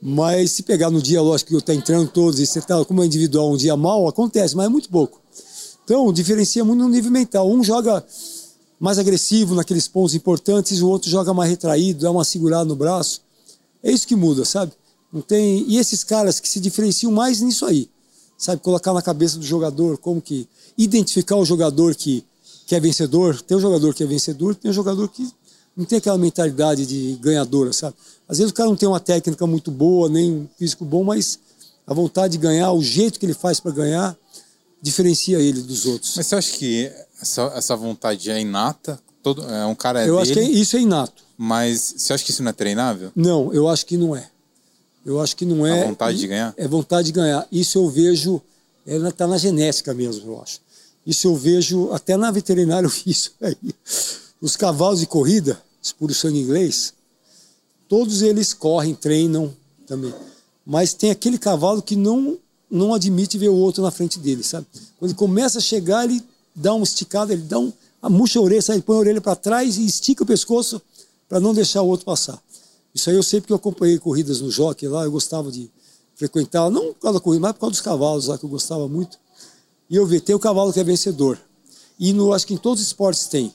Mas 0.00 0.52
se 0.52 0.62
pegar 0.62 0.90
no 0.90 1.02
dia, 1.02 1.20
lógico 1.20 1.50
que 1.50 1.56
eu 1.56 1.60
tá 1.60 1.74
entrando 1.74 2.08
todos 2.10 2.40
e 2.40 2.46
você 2.46 2.60
tá 2.60 2.82
como 2.84 3.02
é 3.02 3.06
individual 3.06 3.52
um 3.52 3.56
dia 3.56 3.76
mal, 3.76 4.08
acontece, 4.08 4.56
mas 4.56 4.66
é 4.66 4.68
muito 4.68 4.88
pouco. 4.88 5.20
Então, 5.84 6.10
diferencia 6.12 6.64
muito 6.64 6.78
no 6.78 6.88
nível 6.88 7.10
mental. 7.10 7.50
Um 7.50 7.62
joga 7.62 8.04
mais 8.78 8.98
agressivo 8.98 9.54
naqueles 9.54 9.86
pontos 9.86 10.14
importantes, 10.14 10.80
o 10.80 10.88
outro 10.88 11.10
joga 11.10 11.34
mais 11.34 11.50
retraído, 11.50 12.00
dá 12.00 12.10
uma 12.10 12.24
segurada 12.24 12.64
no 12.64 12.74
braço. 12.74 13.20
É 13.82 13.92
isso 13.92 14.06
que 14.06 14.16
muda, 14.16 14.44
sabe? 14.46 14.72
Não 15.12 15.20
tem 15.20 15.64
e 15.68 15.76
esses 15.76 16.02
caras 16.02 16.40
que 16.40 16.48
se 16.48 16.60
diferenciam 16.60 17.12
mais 17.12 17.40
nisso 17.40 17.66
aí, 17.66 17.90
sabe? 18.38 18.62
Colocar 18.62 18.94
na 18.94 19.02
cabeça 19.02 19.36
do 19.36 19.44
jogador 19.44 19.98
como 19.98 20.22
que 20.22 20.48
identificar 20.78 21.36
o 21.36 21.44
jogador 21.44 21.94
que 21.94 22.24
que 22.70 22.76
é 22.76 22.78
vencedor, 22.78 23.42
tem 23.42 23.56
um 23.56 23.60
jogador 23.60 23.92
que 23.92 24.04
é 24.04 24.06
vencedor, 24.06 24.54
tem 24.54 24.70
um 24.70 24.74
jogador 24.74 25.08
que 25.08 25.28
não 25.76 25.84
tem 25.84 25.98
aquela 25.98 26.16
mentalidade 26.16 26.86
de 26.86 27.18
ganhadora, 27.20 27.72
sabe? 27.72 27.96
Às 28.28 28.38
vezes 28.38 28.52
o 28.52 28.54
cara 28.54 28.68
não 28.68 28.76
tem 28.76 28.88
uma 28.88 29.00
técnica 29.00 29.44
muito 29.44 29.72
boa, 29.72 30.08
nem 30.08 30.30
um 30.30 30.48
físico 30.56 30.84
bom, 30.84 31.02
mas 31.02 31.36
a 31.84 31.92
vontade 31.92 32.34
de 32.34 32.38
ganhar, 32.38 32.70
o 32.70 32.80
jeito 32.80 33.18
que 33.18 33.26
ele 33.26 33.34
faz 33.34 33.58
para 33.58 33.72
ganhar, 33.72 34.16
diferencia 34.80 35.40
ele 35.40 35.62
dos 35.62 35.84
outros. 35.84 36.14
Mas 36.16 36.28
você 36.28 36.36
acha 36.36 36.52
que 36.52 36.92
essa, 37.20 37.42
essa 37.56 37.74
vontade 37.74 38.30
é 38.30 38.40
inata? 38.40 39.00
Todo, 39.20 39.42
é 39.50 39.66
um 39.66 39.74
cara 39.74 40.02
é 40.04 40.08
Eu 40.08 40.18
dele, 40.18 40.22
acho 40.22 40.32
que 40.34 40.40
isso 40.40 40.76
é 40.76 40.80
inato. 40.80 41.24
Mas 41.36 41.94
você 41.96 42.12
acha 42.12 42.24
que 42.24 42.30
isso 42.30 42.40
não 42.44 42.50
é 42.50 42.52
treinável? 42.52 43.10
Não, 43.16 43.52
eu 43.52 43.68
acho 43.68 43.84
que 43.84 43.96
não 43.96 44.14
é. 44.14 44.30
Eu 45.04 45.20
acho 45.20 45.34
que 45.36 45.44
não 45.44 45.66
é. 45.66 45.82
A 45.82 45.86
vontade 45.88 46.18
de 46.18 46.28
ganhar? 46.28 46.54
É 46.56 46.68
vontade 46.68 47.06
de 47.06 47.12
ganhar. 47.12 47.48
Isso 47.50 47.78
eu 47.78 47.88
vejo, 47.90 48.40
ela 48.86 49.08
está 49.08 49.26
na 49.26 49.38
genética 49.38 49.92
mesmo, 49.92 50.30
eu 50.30 50.40
acho. 50.40 50.60
Isso 51.10 51.26
eu 51.26 51.34
vejo 51.34 51.92
até 51.92 52.16
na 52.16 52.30
veterinária 52.30 52.88
isso 53.04 53.32
aí. 53.40 53.56
Os 54.40 54.56
cavalos 54.56 55.00
de 55.00 55.06
corrida, 55.06 55.60
os 55.82 55.90
puro 55.90 56.14
sangue 56.14 56.38
inglês, 56.38 56.94
todos 57.88 58.22
eles 58.22 58.54
correm, 58.54 58.94
treinam 58.94 59.52
também. 59.88 60.14
Mas 60.64 60.94
tem 60.94 61.10
aquele 61.10 61.36
cavalo 61.36 61.82
que 61.82 61.96
não 61.96 62.38
não 62.70 62.94
admite 62.94 63.36
ver 63.36 63.48
o 63.48 63.56
outro 63.56 63.82
na 63.82 63.90
frente 63.90 64.20
dele, 64.20 64.44
sabe? 64.44 64.64
Quando 64.96 65.10
ele 65.10 65.18
começa 65.18 65.58
a 65.58 65.60
chegar, 65.60 66.04
ele 66.04 66.22
dá 66.54 66.72
uma 66.72 66.84
esticada, 66.84 67.32
ele 67.32 67.42
dá 67.42 67.58
um, 67.58 67.72
murcha 68.04 68.38
a 68.38 68.42
orelha, 68.42 68.62
sabe? 68.62 68.80
põe 68.80 68.94
a 68.94 69.00
orelha 69.00 69.20
para 69.20 69.34
trás 69.34 69.76
e 69.78 69.84
estica 69.84 70.22
o 70.22 70.26
pescoço 70.26 70.80
para 71.28 71.40
não 71.40 71.52
deixar 71.52 71.82
o 71.82 71.88
outro 71.88 72.06
passar. 72.06 72.40
Isso 72.94 73.10
aí 73.10 73.16
eu 73.16 73.24
sei 73.24 73.40
porque 73.40 73.52
eu 73.52 73.56
acompanhei 73.56 73.98
corridas 73.98 74.40
no 74.40 74.48
jockey 74.48 74.86
lá, 74.86 75.02
eu 75.02 75.10
gostava 75.10 75.50
de 75.50 75.68
frequentar, 76.14 76.70
não 76.70 76.94
por 76.94 77.00
causa 77.00 77.18
da 77.18 77.24
corrida, 77.24 77.42
mas 77.42 77.52
por 77.54 77.62
causa 77.62 77.72
dos 77.72 77.80
cavalos 77.80 78.26
lá 78.28 78.38
que 78.38 78.44
eu 78.44 78.48
gostava 78.48 78.86
muito. 78.86 79.18
E 79.90 79.96
eu 79.96 80.06
vi, 80.06 80.20
tem 80.20 80.36
o 80.36 80.38
cavalo 80.38 80.72
que 80.72 80.78
é 80.78 80.84
vencedor. 80.84 81.36
E 81.98 82.12
no, 82.12 82.32
acho 82.32 82.46
que 82.46 82.54
em 82.54 82.56
todos 82.56 82.80
os 82.80 82.86
esportes 82.86 83.26
tem. 83.26 83.52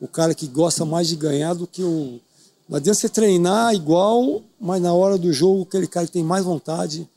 O 0.00 0.08
cara 0.08 0.34
que 0.34 0.48
gosta 0.48 0.84
mais 0.84 1.06
de 1.06 1.14
ganhar 1.14 1.54
do 1.54 1.66
que 1.66 1.82
o. 1.82 2.20
Não 2.68 2.76
adianta 2.76 2.98
você 2.98 3.08
treinar 3.08 3.72
igual, 3.74 4.42
mas 4.60 4.82
na 4.82 4.92
hora 4.92 5.16
do 5.16 5.32
jogo, 5.32 5.62
aquele 5.62 5.86
cara 5.86 6.06
que 6.06 6.12
tem 6.12 6.22
mais 6.22 6.44
vontade, 6.44 7.08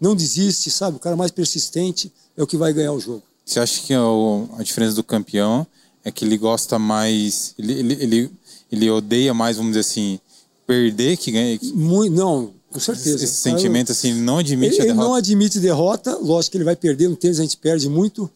não 0.00 0.14
desiste, 0.14 0.70
sabe? 0.70 0.98
O 0.98 1.00
cara 1.00 1.16
mais 1.16 1.30
persistente 1.30 2.12
é 2.36 2.42
o 2.42 2.46
que 2.46 2.56
vai 2.56 2.72
ganhar 2.72 2.92
o 2.92 3.00
jogo. 3.00 3.22
Você 3.44 3.58
acha 3.58 3.80
que 3.82 3.92
a 3.94 4.62
diferença 4.62 4.94
do 4.94 5.02
campeão 5.02 5.66
é 6.04 6.12
que 6.12 6.24
ele 6.24 6.36
gosta 6.38 6.78
mais. 6.78 7.54
Ele, 7.58 7.72
ele, 7.72 7.94
ele, 7.94 8.30
ele 8.70 8.90
odeia 8.90 9.34
mais, 9.34 9.56
vamos 9.56 9.72
dizer 9.72 9.80
assim, 9.80 10.20
perder 10.66 11.16
que 11.16 11.32
ganhar? 11.32 11.58
Muito, 11.74 12.14
não, 12.14 12.52
com 12.72 12.78
certeza. 12.78 13.24
Esse 13.24 13.34
sentimento, 13.34 13.90
assim, 13.92 14.14
não 14.14 14.38
admite 14.38 14.74
ele, 14.74 14.82
a 14.82 14.84
derrota? 14.84 15.00
Ele 15.00 15.08
não 15.08 15.14
admite 15.14 15.58
derrota, 15.58 16.16
lógico 16.16 16.52
que 16.52 16.56
ele 16.58 16.64
vai 16.64 16.76
perder, 16.76 17.08
no 17.08 17.16
tênis 17.16 17.40
a 17.40 17.42
gente 17.42 17.56
perde 17.56 17.88
muito, 17.88 18.30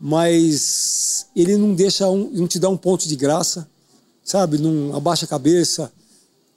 mas 0.00 1.26
ele 1.34 1.56
não 1.56 1.74
deixa, 1.74 2.08
um, 2.08 2.28
não 2.32 2.48
te 2.48 2.58
dá 2.58 2.68
um 2.68 2.76
ponto 2.76 3.06
de 3.06 3.14
graça, 3.14 3.68
sabe? 4.24 4.58
Não 4.58 4.94
abaixa 4.94 5.24
a 5.24 5.28
cabeça. 5.28 5.90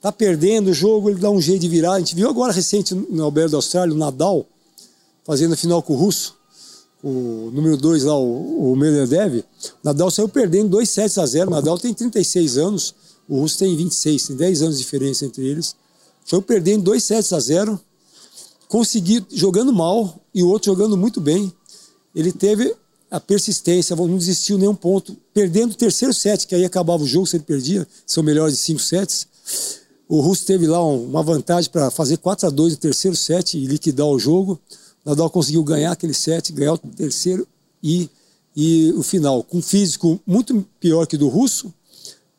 Tá 0.00 0.10
perdendo 0.10 0.70
o 0.70 0.74
jogo, 0.74 1.10
ele 1.10 1.20
dá 1.20 1.30
um 1.30 1.40
jeito 1.40 1.60
de 1.60 1.68
virar. 1.68 1.92
A 1.92 1.98
gente 1.98 2.14
viu 2.14 2.28
agora 2.28 2.52
recente 2.52 2.94
no 2.94 3.22
Alberto 3.22 3.52
da 3.52 3.58
Austrália, 3.58 3.94
o 3.94 3.98
Nadal, 3.98 4.46
fazendo 5.24 5.54
a 5.54 5.56
final 5.56 5.82
com 5.82 5.92
o 5.92 5.96
Russo, 5.96 6.34
o 7.02 7.50
número 7.52 7.76
2 7.76 8.04
lá, 8.04 8.18
o, 8.18 8.72
o 8.72 8.76
Medvedev. 8.76 9.38
O 9.38 9.44
Nadal 9.84 10.10
saiu 10.10 10.28
perdendo 10.28 10.70
2 10.70 10.88
sets 10.88 11.18
a 11.18 11.26
0. 11.26 11.48
O 11.48 11.50
Nadal 11.50 11.78
tem 11.78 11.94
36 11.94 12.58
anos, 12.58 12.94
o 13.28 13.40
Russo 13.40 13.58
tem 13.58 13.76
26, 13.76 14.26
tem 14.28 14.36
10 14.36 14.62
anos 14.62 14.78
de 14.78 14.82
diferença 14.82 15.24
entre 15.24 15.46
eles. 15.46 15.76
Foi 16.30 16.40
perdendo 16.40 16.84
2 16.84 17.02
sets 17.02 17.32
a 17.32 17.40
0, 17.40 17.80
consegui 18.68 19.26
jogando 19.32 19.72
mal 19.72 20.14
e 20.32 20.44
o 20.44 20.48
outro 20.48 20.66
jogando 20.70 20.96
muito 20.96 21.20
bem. 21.20 21.52
Ele 22.14 22.30
teve 22.30 22.72
a 23.10 23.18
persistência, 23.18 23.96
não 23.96 24.16
desistiu 24.16 24.56
nenhum 24.56 24.76
ponto, 24.76 25.16
perdendo 25.34 25.72
o 25.72 25.74
terceiro 25.74 26.14
set, 26.14 26.46
que 26.46 26.54
aí 26.54 26.64
acabava 26.64 27.02
o 27.02 27.06
jogo 27.06 27.26
se 27.26 27.34
ele 27.34 27.42
perdia, 27.42 27.84
são 28.06 28.22
melhores 28.22 28.54
de 28.54 28.62
cinco 28.62 28.78
sets. 28.78 29.26
O 30.08 30.20
Russo 30.20 30.46
teve 30.46 30.68
lá 30.68 30.80
uma 30.84 31.20
vantagem 31.20 31.68
para 31.68 31.90
fazer 31.90 32.16
4 32.18 32.46
a 32.46 32.50
2 32.50 32.74
no 32.74 32.78
terceiro 32.78 33.16
set 33.16 33.58
e 33.58 33.66
liquidar 33.66 34.06
o 34.06 34.16
jogo. 34.16 34.56
Nadal 35.04 35.28
conseguiu 35.30 35.64
ganhar 35.64 35.90
aquele 35.90 36.14
set, 36.14 36.52
ganhar 36.52 36.74
o 36.74 36.78
terceiro 36.78 37.44
e, 37.82 38.08
e 38.54 38.92
o 38.92 39.02
final. 39.02 39.42
Com 39.42 39.58
um 39.58 39.62
físico 39.62 40.20
muito 40.24 40.64
pior 40.78 41.08
que 41.08 41.16
o 41.16 41.18
do 41.18 41.26
Russo, 41.26 41.74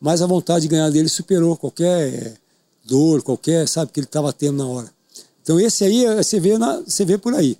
mas 0.00 0.22
a 0.22 0.26
vontade 0.26 0.62
de 0.62 0.68
ganhar 0.68 0.88
dele 0.88 1.10
superou 1.10 1.58
qualquer 1.58 2.40
dor, 2.84 3.22
qualquer, 3.22 3.68
sabe, 3.68 3.92
que 3.92 4.00
ele 4.00 4.06
estava 4.06 4.32
tendo 4.32 4.58
na 4.58 4.66
hora. 4.66 4.90
Então 5.42 5.58
esse 5.58 5.84
aí 5.84 6.04
você 6.16 6.38
vê, 6.38 6.56
na, 6.58 6.80
você 6.80 7.04
vê 7.04 7.18
por 7.18 7.34
aí. 7.34 7.56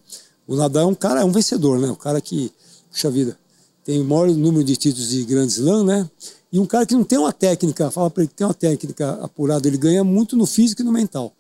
O 0.47 0.57
Nadal 0.57 0.85
é 0.85 0.87
um 0.87 0.95
cara, 0.95 1.20
é 1.20 1.25
um 1.25 1.33
vencedor, 1.33 1.79
né? 1.79 1.89
Um 1.91 1.97
cara 1.97 2.20
que, 2.20 2.53
puxa 2.91 3.11
vida, 3.11 3.39
tem 3.85 4.01
o 4.01 4.05
maior 4.05 4.29
número 4.29 4.64
de 4.64 4.77
títulos 4.77 5.09
de 5.09 5.25
Grand 5.25 5.47
Slam, 5.47 5.85
né? 5.85 6.11
E 6.53 6.59
um 6.59 6.66
cara 6.66 6.85
que 6.85 6.95
não 6.95 7.05
tem 7.05 7.18
uma 7.18 7.33
técnica, 7.33 7.91
fala 7.91 8.11
para 8.11 8.23
ele 8.23 8.29
que 8.29 8.35
tem 8.35 8.47
uma 8.47 8.55
técnica 8.55 9.12
apurada, 9.23 9.66
ele 9.66 9.79
ganha 9.79 10.05
muito 10.05 10.37
no 10.37 10.47
físico 10.47 10.83
e 10.83 10.85
no 10.85 10.93
mental. 10.93 11.33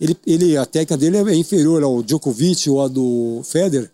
Ele, 0.00 0.16
ele, 0.26 0.56
a 0.56 0.66
técnica 0.66 0.96
dele 0.96 1.18
é 1.18 1.34
inferior 1.34 1.82
ao 1.82 2.02
Djokovic 2.02 2.68
ou 2.68 2.82
a 2.82 2.88
do 2.88 3.42
Federer, 3.44 3.90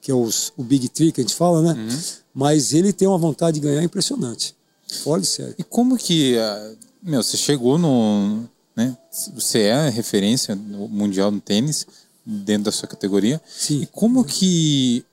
que 0.00 0.10
é 0.10 0.14
os, 0.14 0.52
o 0.56 0.62
Big 0.62 0.88
Three 0.88 1.10
que 1.10 1.20
a 1.20 1.24
gente 1.24 1.34
fala, 1.34 1.62
né? 1.62 1.80
Uhum. 1.80 1.98
Mas 2.34 2.72
ele 2.72 2.92
tem 2.92 3.08
uma 3.08 3.18
vontade 3.18 3.60
de 3.60 3.66
ganhar 3.66 3.82
impressionante. 3.82 4.54
Fora 5.02 5.20
de 5.20 5.26
sério. 5.26 5.54
E 5.58 5.64
como 5.64 5.96
que, 5.96 6.36
ah, 6.38 6.74
meu, 7.02 7.22
você 7.22 7.36
chegou 7.36 7.78
no, 7.78 8.44
né? 8.76 8.96
Você 9.34 9.62
é 9.62 9.88
referência 9.88 10.54
mundial 10.54 11.30
no 11.30 11.40
tênis 11.40 11.86
dentro 12.24 12.64
da 12.64 12.72
sua 12.72 12.88
categoria. 12.88 13.40
Sim. 13.46 13.82
E 13.82 13.86
como 13.86 14.24
que 14.24 15.04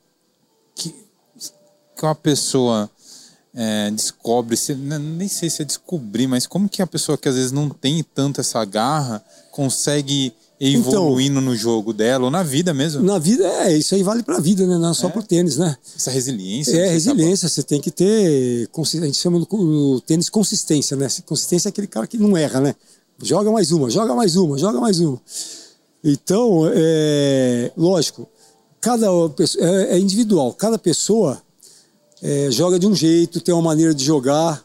que, 0.76 0.96
que 1.96 2.04
uma 2.06 2.16
pessoa 2.16 2.90
é, 3.54 3.92
descobre, 3.92 4.56
se, 4.56 4.74
nem 4.76 5.28
sei 5.28 5.50
se 5.50 5.62
é 5.62 5.66
descobrir, 5.66 6.28
mas 6.28 6.48
como 6.48 6.70
que 6.70 6.82
a 6.82 6.88
pessoa 6.88 7.18
que 7.18 7.28
às 7.28 7.36
vezes 7.36 7.52
não 7.52 7.70
tem 7.70 8.04
tanto 8.04 8.40
essa 8.40 8.64
garra 8.64 9.24
consegue 9.52 10.34
evoluindo 10.60 11.40
então, 11.40 11.52
no 11.52 11.56
jogo 11.56 11.94
dela 11.94 12.26
ou 12.26 12.32
na 12.32 12.44
vida 12.44 12.74
mesmo? 12.74 13.02
Na 13.02 13.18
vida, 13.18 13.46
é, 13.46 13.78
isso 13.78 13.96
aí 13.96 14.04
vale 14.04 14.24
pra 14.24 14.40
vida, 14.40 14.68
né? 14.68 14.78
Não 14.78 14.92
é 14.92 14.94
só 14.94 15.08
é. 15.08 15.10
pro 15.10 15.24
tênis, 15.24 15.58
né? 15.58 15.78
Essa 15.96 16.12
resiliência. 16.12 16.76
É, 16.76 16.90
resiliência, 16.90 17.48
você 17.48 17.64
tem 17.64 17.80
que 17.80 17.90
ter, 17.90 18.70
a 18.76 19.06
gente 19.06 19.18
chama 19.18 19.40
no 19.40 20.02
tênis 20.02 20.30
consistência, 20.30 20.98
né? 20.98 21.08
Consistência 21.26 21.70
é 21.70 21.72
aquele 21.72 21.88
cara 21.88 22.06
que 22.06 22.18
não 22.18 22.36
erra, 22.36 22.60
né? 22.60 22.76
Joga 23.22 23.52
mais 23.52 23.72
uma, 23.72 23.90
joga 23.90 24.14
mais 24.14 24.36
uma, 24.36 24.58
joga 24.58 24.80
mais 24.82 25.00
uma. 25.00 25.20
Então, 26.04 26.70
é, 26.74 27.72
lógico, 27.78 28.28
cada 28.82 29.08
é, 29.60 29.96
é 29.96 30.00
individual, 30.00 30.54
cada 30.54 30.78
pessoa 30.78 31.42
é, 32.22 32.52
joga 32.52 32.78
de 32.78 32.86
um 32.86 32.96
jeito, 32.96 33.42
tem 33.42 33.54
uma 33.54 33.62
maneira 33.62 33.94
de 33.94 34.04
jogar. 34.04 34.64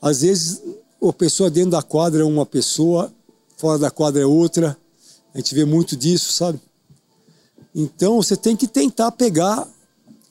Às 0.00 0.22
vezes, 0.22 0.62
a 1.02 1.12
pessoa 1.12 1.50
dentro 1.50 1.72
da 1.72 1.82
quadra 1.82 2.22
é 2.22 2.24
uma 2.24 2.46
pessoa, 2.46 3.12
fora 3.56 3.78
da 3.78 3.90
quadra 3.90 4.22
é 4.22 4.26
outra. 4.26 4.76
A 5.38 5.40
gente 5.40 5.54
vê 5.54 5.64
muito 5.64 5.94
disso, 5.94 6.32
sabe? 6.32 6.60
Então, 7.72 8.16
você 8.16 8.36
tem 8.36 8.56
que 8.56 8.66
tentar 8.66 9.12
pegar 9.12 9.68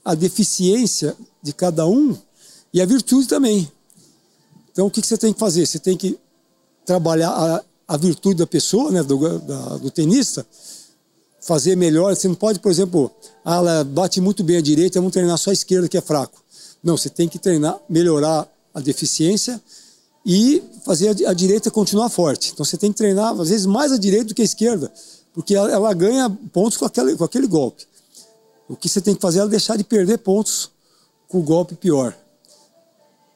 a 0.03 0.13
deficiência 0.13 1.15
de 1.41 1.53
cada 1.53 1.87
um 1.87 2.13
e 2.73 2.81
a 2.81 2.85
virtude 2.85 3.25
também. 3.25 3.71
Então, 4.69 4.87
o 4.87 4.91
que, 4.91 5.01
você 5.01 5.17
tem 5.17 5.31
que 5.31 5.39
fazer? 5.39 5.65
Você 5.65 5.79
tem 5.79 5.95
que 5.95 6.19
trabalhar 6.85 7.29
a, 7.29 7.63
a 7.87 7.95
virtude 7.95 8.35
da 8.35 8.45
pessoa, 8.45 8.91
né, 8.91 9.01
do, 9.01 9.39
da, 9.39 9.77
do 9.77 9.89
tenista, 9.89 10.45
fazer 11.39 11.77
melhor. 11.77 12.13
Você 12.13 12.27
não 12.27 12.35
pode, 12.35 12.59
por 12.59 12.69
exemplo, 12.69 13.09
ah, 13.45 13.55
ela 13.55 13.83
bate 13.85 14.19
muito 14.19 14.43
bem 14.43 14.57
a 14.57 14.61
direita, 14.61 14.99
vamos 14.99 15.13
treinar 15.13 15.37
só 15.37 15.51
a 15.51 15.53
esquerda 15.53 15.87
que 15.87 15.97
é 15.97 16.01
fraco. 16.01 16.43
Não, 16.83 16.97
você 16.97 17.09
tem 17.09 17.29
que 17.29 17.39
treinar, 17.39 17.79
melhorar 17.87 18.45
a 18.73 18.81
deficiência 18.81 19.61
e 20.29 20.61
fazer 20.83 21.25
a, 21.25 21.33
direita 21.33 21.71
continuar 21.71 22.09
forte. 22.09 22.51
Então 22.51 22.65
você 22.65 22.75
tem 22.75 22.91
que 22.91 22.97
treinar, 22.97 23.31
às 23.39 23.47
vezes, 23.47 23.65
mais 23.65 23.93
a 23.93 23.97
direita 23.97 24.25
do 24.25 24.35
que 24.35 24.41
a 24.41 24.45
esquerda, 24.45 24.91
porque 25.33 25.55
ela, 25.55 25.71
ela 25.71 25.93
ganha 25.93 26.29
pontos 26.51 26.77
com 26.77 26.83
aquele, 26.83 27.15
com 27.15 27.23
aquele 27.23 27.47
golpe. 27.47 27.85
O 28.67 28.75
que 28.75 28.89
você 28.89 28.99
tem 28.99 29.15
que 29.15 29.21
fazer 29.21 29.39
é 29.39 29.47
deixar 29.47 29.77
de 29.77 29.85
perder 29.85 30.17
pontos 30.17 30.69
com 31.29 31.39
o 31.39 31.41
golpe 31.41 31.75
pior. 31.75 32.13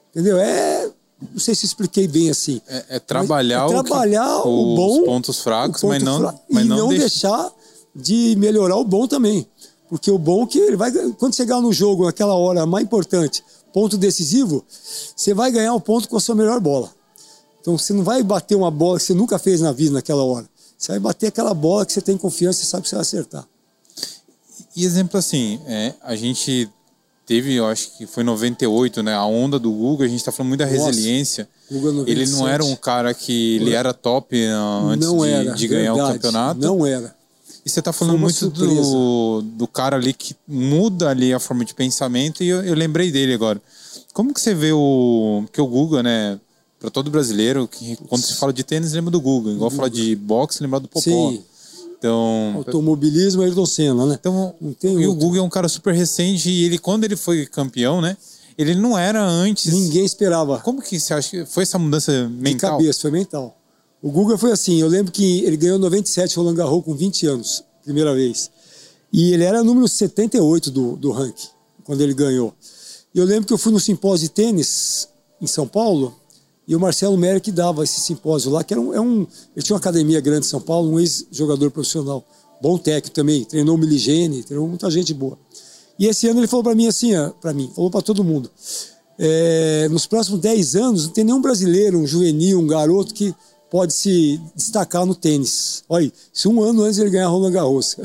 Entendeu? 0.10 0.38
É. 0.38 0.92
Não 1.32 1.40
sei 1.40 1.56
se 1.56 1.66
expliquei 1.66 2.08
bem 2.10 2.30
assim. 2.30 2.60
É, 2.68 2.86
é 2.90 3.00
trabalhar, 3.00 3.66
é 3.66 3.70
trabalhar 3.70 4.40
o, 4.40 4.74
o, 4.74 4.76
bom, 4.76 5.00
os 5.00 5.06
pontos 5.06 5.40
fracos, 5.40 5.80
ponto 5.80 5.92
mas 5.92 6.04
não, 6.04 6.20
fra... 6.20 6.36
mas 6.50 6.66
e 6.66 6.68
não, 6.68 6.78
não 6.78 6.90
deixar 6.90 7.50
de 7.96 8.36
melhorar 8.38 8.76
o 8.76 8.84
bom 8.84 9.08
também. 9.08 9.48
Porque 9.88 10.12
o 10.12 10.18
bom 10.18 10.44
é 10.44 10.48
que 10.48 10.60
ele 10.60 10.76
vai. 10.76 10.92
Quando 11.20 11.36
chegar 11.36 11.62
no 11.62 11.72
jogo, 11.72 12.06
naquela 12.06 12.34
hora 12.34 12.66
mais 12.66 12.84
importante, 12.84 13.44
ponto 13.74 13.98
decisivo, 13.98 14.66
você 15.16 15.34
vai 15.34 15.52
ganhar 15.52 15.74
o 15.74 15.82
ponto 15.82 16.08
com 16.08 16.18
a 16.18 16.20
sua 16.20 16.36
melhor 16.36 16.60
bola. 16.60 16.92
Então 17.60 17.78
você 17.78 17.94
não 17.94 18.04
vai 18.04 18.24
bater 18.24 18.56
uma 18.56 18.72
bola 18.72 18.98
que 18.98 19.06
você 19.06 19.14
nunca 19.14 19.38
fez 19.38 19.62
na 19.62 19.72
vida 19.72 19.94
naquela 19.94 20.24
hora. 20.24 20.50
Você 20.78 20.94
vai 20.94 21.00
bater 21.00 21.28
aquela 21.28 21.54
bola 21.54 21.86
que 21.86 21.94
você 21.94 22.02
tem 22.02 22.18
confiança 22.18 22.64
e 22.64 22.66
sabe 22.66 22.84
que 22.84 22.90
você 22.90 22.96
vai 22.96 23.02
acertar. 23.04 23.48
E 24.76 24.84
exemplo 24.84 25.18
assim, 25.20 25.60
é, 25.68 25.94
a 26.02 26.16
gente 26.16 26.70
teve, 27.26 27.54
eu 27.54 27.68
acho 27.68 27.98
que 27.98 28.08
foi 28.08 28.24
98, 28.24 29.04
né? 29.04 29.14
A 29.14 29.26
onda 29.26 29.60
do 29.60 29.72
Guga, 29.72 30.06
a 30.06 30.08
gente 30.08 30.24
tá 30.24 30.32
falando 30.32 30.50
muito 30.50 30.60
da 30.60 30.66
Nossa, 30.66 30.88
resiliência. 30.88 31.48
ele 32.08 32.26
não 32.28 32.48
era 32.48 32.64
um 32.64 32.76
cara 32.76 33.14
que 33.14 33.56
ele 33.56 33.74
era 33.74 33.94
top 33.94 34.36
uh, 34.36 34.88
antes 34.90 35.10
de, 35.10 35.30
era, 35.30 35.52
de, 35.54 35.68
ganhar 35.68 35.94
verdade, 35.94 36.12
o 36.12 36.14
campeonato. 36.14 36.60
Não 36.60 36.86
era. 36.86 37.16
E 37.66 37.70
você 37.70 37.80
está 37.80 37.94
falando 37.94 38.18
muito 38.18 38.50
do, 38.50 39.42
do 39.42 39.68
cara 39.68 39.96
ali 39.96 40.14
que 40.14 40.36
muda 40.48 41.10
ali 41.10 41.34
a 41.34 41.40
forma 41.40 41.64
de 41.64 41.74
pensamento 41.74 42.44
e 42.44 42.50
eu, 42.50 42.64
eu 42.64 42.74
lembrei 42.74 43.12
dele 43.12 43.34
agora. 43.34 43.62
Como 44.14 44.34
que 44.34 44.42
você 44.42 44.54
vê 44.54 44.72
o 44.72 45.46
que 45.52 45.62
o 45.62 45.68
Guga, 45.68 46.02
né? 46.02 46.40
Para 46.80 46.90
todo 46.90 47.12
brasileiro, 47.12 47.68
que 47.68 47.96
quando 48.08 48.24
se 48.24 48.34
fala 48.34 48.52
de 48.52 48.64
tênis, 48.64 48.94
lembra 48.94 49.12
do 49.12 49.22
Guga. 49.22 49.52
Igual 49.52 49.70
fala 49.70 49.90
de 49.90 50.16
boxe, 50.16 50.64
lembra 50.64 50.80
do 50.80 50.88
Popó. 50.88 51.02
Sim. 51.02 51.44
Então, 52.00 52.54
automobilismo 52.56 53.44
Ayrton 53.44 53.66
Senna, 53.68 54.06
né? 54.08 54.18
Então, 54.20 54.56
e 54.82 55.06
o 55.06 55.14
Guga 55.14 55.38
é 55.38 55.42
um 55.44 55.50
cara 55.50 55.70
super 55.70 55.94
recente 55.94 56.50
e 56.50 56.64
ele 56.64 56.80
quando 56.80 57.04
ele 57.04 57.16
foi 57.16 57.46
campeão, 57.46 58.02
né? 58.02 58.18
Ele 58.58 58.74
não 58.74 58.98
era 58.98 59.24
antes. 59.24 59.72
Ninguém 59.72 60.04
esperava. 60.04 60.60
Como 60.60 60.82
que 60.82 61.00
você 61.00 61.14
acha 61.14 61.30
que 61.30 61.46
foi 61.46 61.62
essa 61.62 61.78
mudança 61.78 62.28
mental? 62.30 62.72
De 62.72 62.78
cabeça, 62.78 63.02
foi 63.02 63.12
mental. 63.12 63.56
O 64.02 64.10
Guga 64.10 64.36
foi 64.36 64.52
assim, 64.52 64.82
eu 64.82 64.88
lembro 64.88 65.12
que 65.12 65.44
ele 65.44 65.56
ganhou 65.56 65.78
97 65.78 66.36
Roland 66.36 66.56
Garros 66.56 66.84
com 66.84 66.96
20 66.96 67.28
anos, 67.28 67.64
primeira 67.84 68.16
vez. 68.16 68.50
E 69.14 69.32
ele 69.32 69.44
era 69.44 69.64
número 69.64 69.88
78 69.88 70.72
do, 70.72 70.96
do 70.96 71.12
ranking, 71.12 71.50
quando 71.84 72.02
ele 72.02 72.14
ganhou. 72.14 72.52
E 73.14 73.20
eu 73.20 73.26
lembro 73.26 73.46
que 73.46 73.54
eu 73.54 73.60
fui 73.60 73.72
no 73.72 73.80
simpósio 73.80 74.28
de 74.28 74.34
tênis 74.34 75.08
em 75.40 75.46
São 75.46 75.68
Paulo, 75.68 76.16
e 76.68 76.76
o 76.76 76.80
Marcelo 76.80 77.16
Merck 77.16 77.52
dava 77.52 77.84
esse 77.84 78.00
simpósio 78.00 78.50
lá, 78.50 78.64
que 78.64 78.74
era 78.74 78.82
um, 78.82 78.94
é 78.94 79.00
um 79.00 79.28
ele 79.56 79.64
tinha 79.64 79.76
uma 79.76 79.80
academia 79.80 80.20
grande 80.20 80.48
em 80.48 80.50
São 80.50 80.62
Paulo, 80.62 80.90
um 80.90 81.00
ex-jogador 81.00 81.70
profissional, 81.70 82.26
bom 82.60 82.80
técnico 82.80 83.14
também, 83.14 83.44
treinou 83.44 83.78
Miligene, 83.78 84.44
treinou 84.44 84.68
muita 84.68 84.90
gente 84.90 85.14
boa. 85.14 85.38
E 86.00 86.08
esse 86.08 86.28
ano 86.28 86.40
ele 86.40 86.48
falou 86.48 86.64
para 86.64 86.74
mim 86.74 86.88
assim, 86.88 87.12
para 87.40 87.54
mim, 87.54 87.72
falou 87.76 87.92
para 87.92 88.02
todo 88.02 88.24
mundo, 88.24 88.50
é, 89.20 89.88
nos 89.90 90.08
próximos 90.08 90.40
10 90.40 90.76
anos 90.76 91.06
não 91.06 91.14
tem 91.14 91.24
nenhum 91.24 91.42
brasileiro, 91.42 92.00
um 92.00 92.08
juvenil, 92.08 92.60
um 92.60 92.66
garoto 92.66 93.14
que 93.14 93.36
pode 93.72 93.94
se 93.94 94.40
destacar 94.54 95.06
no 95.06 95.16
tênis. 95.16 95.84
Olha, 95.88 96.12
se 96.34 96.48
um 96.50 96.62
ano 96.62 96.84
antes 96.84 97.00
ele 97.00 97.10
ganhar 97.10 97.30
Roland 97.30 97.54
Garros. 97.54 97.98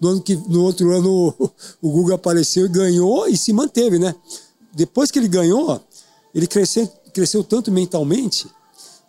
No, 0.00 0.08
ano 0.08 0.20
que, 0.20 0.34
no 0.34 0.64
outro 0.64 0.90
ano 0.90 1.34
o 1.80 1.90
Guga 1.90 2.14
apareceu 2.14 2.66
e 2.66 2.68
ganhou 2.68 3.28
e 3.28 3.36
se 3.36 3.52
manteve, 3.52 3.98
né? 3.98 4.14
Depois 4.72 5.12
que 5.12 5.18
ele 5.18 5.28
ganhou, 5.28 5.80
ele 6.34 6.46
cresceu, 6.46 6.88
cresceu 7.12 7.44
tanto 7.44 7.70
mentalmente, 7.70 8.48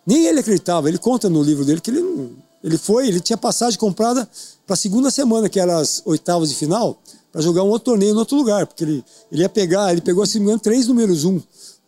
nem 0.06 0.26
ele 0.26 0.38
acreditava. 0.38 0.88
Ele 0.88 0.98
conta 0.98 1.28
no 1.28 1.42
livro 1.42 1.64
dele 1.64 1.80
que 1.80 1.90
ele 1.90 2.32
ele 2.62 2.78
foi, 2.78 3.08
ele 3.08 3.18
tinha 3.18 3.36
passagem 3.36 3.78
comprada 3.78 4.28
para 4.64 4.74
a 4.74 4.76
segunda 4.76 5.10
semana, 5.10 5.48
que 5.48 5.58
era 5.58 5.78
as 5.78 6.00
oitavas 6.04 6.48
de 6.48 6.54
final, 6.54 6.96
para 7.32 7.40
jogar 7.40 7.64
um 7.64 7.68
outro 7.68 7.86
torneio 7.86 8.14
em 8.14 8.16
outro 8.16 8.36
lugar, 8.36 8.66
porque 8.66 8.84
ele, 8.84 9.04
ele 9.32 9.42
ia 9.42 9.48
pegar, 9.48 9.90
ele 9.90 10.00
pegou, 10.00 10.24
se 10.24 10.38
não 10.38 10.44
me 10.44 10.50
engano, 10.50 10.60
três 10.60 10.86
números 10.86 11.24
um, 11.24 11.40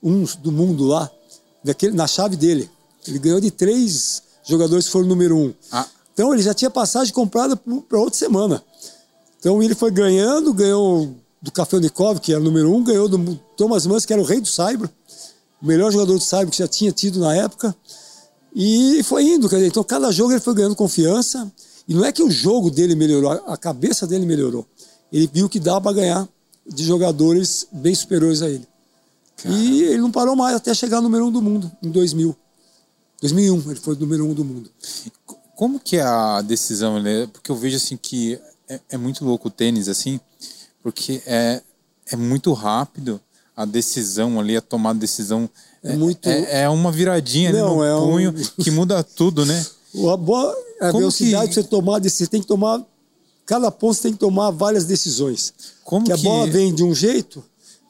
um 0.02 0.24
do 0.42 0.50
mundo 0.50 0.84
lá, 0.84 1.08
daquele, 1.62 1.94
na 1.94 2.08
chave 2.08 2.34
dele. 2.34 2.68
Ele 3.07 3.18
ganhou 3.18 3.40
de 3.40 3.50
três 3.50 4.22
jogadores 4.44 4.86
que 4.86 4.92
foram 4.92 5.07
número 5.07 5.36
um. 5.36 5.55
Ah. 5.70 5.86
Então 6.12 6.32
ele 6.32 6.42
já 6.42 6.55
tinha 6.55 6.70
passagem 6.70 7.12
comprada 7.12 7.57
para 7.57 7.98
outra 7.98 8.18
semana. 8.18 8.62
Então 9.38 9.62
ele 9.62 9.74
foi 9.74 9.90
ganhando, 9.90 10.55
ganhou 10.55 11.14
do 11.42 11.52
Kafelnikov, 11.52 12.20
que 12.20 12.32
era 12.32 12.40
o 12.40 12.44
número 12.44 12.72
um, 12.72 12.82
ganhou 12.82 13.09
do 13.09 13.36
Thomas 13.57 13.86
Mans, 13.86 14.07
que 14.07 14.12
era 14.12 14.22
o 14.22 14.24
rei 14.24 14.40
do 14.40 14.48
Saibro, 14.48 14.88
o 15.61 15.66
melhor 15.66 15.92
jogador 15.92 16.14
do 16.14 16.24
Saibro 16.24 16.50
que 16.50 16.59
já 16.59 16.68
tinha 16.68 16.90
tido 16.90 17.20
na 17.20 17.34
época. 17.34 17.76
E 18.55 19.02
foi 19.02 19.24
indo, 19.24 19.48
quer 19.48 19.57
dizer, 19.57 19.68
então 19.68 19.82
cada 19.82 20.11
jogo 20.12 20.32
ele 20.32 20.40
foi 20.40 20.55
ganhando 20.55 20.76
confiança. 20.76 21.50
E 21.86 21.92
não 21.92 22.05
é 22.05 22.12
que 22.12 22.22
o 22.22 22.30
jogo 22.30 22.70
dele 22.70 22.94
melhorou, 22.94 23.30
a 23.46 23.57
cabeça 23.57 24.07
dele 24.07 24.24
melhorou. 24.24 24.64
Ele 25.12 25.28
viu 25.30 25.48
que 25.48 25.61
dava 25.61 25.80
para 25.80 25.92
ganhar 25.92 26.28
de 26.66 26.84
jogadores 26.84 27.66
bem 27.70 27.94
superiores 27.94 28.40
a 28.40 28.48
ele. 28.48 28.66
Caramba. 29.36 29.61
E 29.61 29.82
ele 29.82 29.98
não 29.98 30.11
parou 30.11 30.34
mais 30.34 30.57
até 30.57 30.72
chegar 30.72 30.96
no 30.98 31.02
número 31.02 31.26
um 31.26 31.30
do 31.30 31.42
mundo, 31.42 31.70
em 31.82 31.90
2000. 31.90 32.34
2001, 33.25 33.70
ele 33.70 33.81
foi 33.81 33.95
o 33.95 33.99
número 33.99 34.27
um 34.27 34.35
do 34.35 34.45
mundo. 34.45 34.70
Como 35.57 35.81
que 35.81 35.97
é 35.97 36.03
a 36.03 36.43
decisão, 36.43 37.01
né? 37.01 37.27
Porque 37.33 37.51
eu 37.51 37.57
vejo 37.57 37.77
assim 37.77 37.97
que 37.97 38.39
é, 38.68 38.81
é, 38.91 38.97
muito 38.99 39.25
louco 39.25 39.49
o 39.49 39.51
tênis, 39.51 39.89
assim, 39.89 40.20
porque 40.83 41.22
é, 41.27 41.62
é 42.11 42.16
muito 42.16 42.53
rápido 42.53 43.18
a 43.57 43.64
decisão 43.64 44.39
ali, 44.39 44.57
a 44.57 44.61
tomada 44.61 44.95
de 44.95 45.01
decisão. 45.01 45.49
É, 45.83 45.97
muito... 45.97 46.29
é, 46.29 46.64
é 46.64 46.68
uma 46.68 46.93
viradinha 46.93 47.51
Não, 47.51 47.81
ali 47.81 47.91
no 47.93 48.05
é 48.07 48.12
punho 48.12 48.31
um... 48.31 48.62
que 48.62 48.70
muda 48.70 49.03
tudo, 49.03 49.47
né? 49.47 49.64
A, 50.12 50.16
boa, 50.16 50.53
a 50.81 50.91
velocidade 50.91 51.49
que... 51.51 51.55
você 51.55 51.62
tomar, 51.62 52.01
você 52.01 52.27
tem 52.27 52.41
que 52.41 52.49
tomar. 52.49 52.85
Cada 53.47 53.70
ponto 53.70 53.95
você 53.95 54.03
tem 54.03 54.12
que 54.12 54.18
tomar 54.18 54.51
várias 54.51 54.85
decisões. 54.87 55.55
Como 55.85 56.05
que 56.05 56.11
a 56.11 56.16
bola 56.16 56.49
vem 56.49 56.75
de 56.75 56.83
um 56.83 56.93
jeito, 56.93 57.45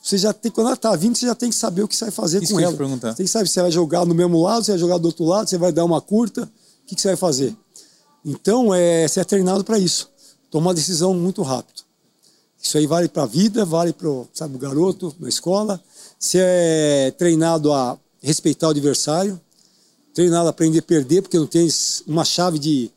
você 0.05 0.19
já 0.19 0.35
tem, 0.35 0.53
quando 0.53 0.67
ela 0.67 0.75
está 0.75 0.95
vindo, 0.95 1.17
você 1.17 1.25
já 1.25 1.35
tem 1.35 1.49
que 1.49 1.57
saber 1.57 1.83
o 1.83 1.89
que 1.89 1.97
você 1.97 2.05
vai 2.05 2.13
fazer 2.13 2.43
Isso 2.43 2.53
com 2.53 2.61
ela. 2.61 2.77
Perguntar. 2.77 3.13
Você 3.13 3.17
tem 3.17 3.25
que 3.25 3.33
saber 3.33 3.47
se 3.47 3.55
você 3.55 3.63
vai 3.63 3.71
jogar 3.71 4.05
no 4.05 4.15
mesmo 4.15 4.43
lado, 4.43 4.63
se 4.63 4.71
vai 4.71 4.79
jogar 4.79 4.99
do 4.99 5.07
outro 5.07 5.25
lado, 5.25 5.49
se 5.49 5.57
vai 5.57 5.73
dar 5.73 5.83
uma 5.83 5.99
curta, 5.99 6.43
o 6.43 6.87
que, 6.87 6.95
que 6.95 7.01
você 7.01 7.09
vai 7.09 7.17
fazer. 7.17 7.57
Então, 8.23 8.75
é, 8.75 9.09
você 9.09 9.21
é 9.21 9.25
treinado 9.25 9.65
para 9.65 9.79
isso. 9.79 10.11
Tomar 10.51 10.75
decisão 10.75 11.15
muito 11.15 11.41
rápido. 11.41 11.83
Isso 12.63 12.77
aí 12.77 12.87
vale 12.87 13.09
para 13.09 13.23
a 13.23 13.27
vida, 13.27 13.65
vale 13.65 13.95
para 13.95 14.11
o 14.11 14.29
garoto 14.59 15.17
na 15.19 15.27
escola. 15.27 15.81
Você 16.19 16.39
é 16.39 17.11
treinado 17.17 17.73
a 17.73 17.99
respeitar 18.23 18.67
o 18.67 18.71
adversário, 18.73 19.41
treinado 20.13 20.49
a 20.49 20.51
aprender 20.51 20.81
a 20.81 20.83
perder, 20.83 21.23
porque 21.23 21.39
não 21.39 21.47
tem 21.47 21.67
uma 22.07 22.27
chave 22.27 22.59
de 22.59 22.91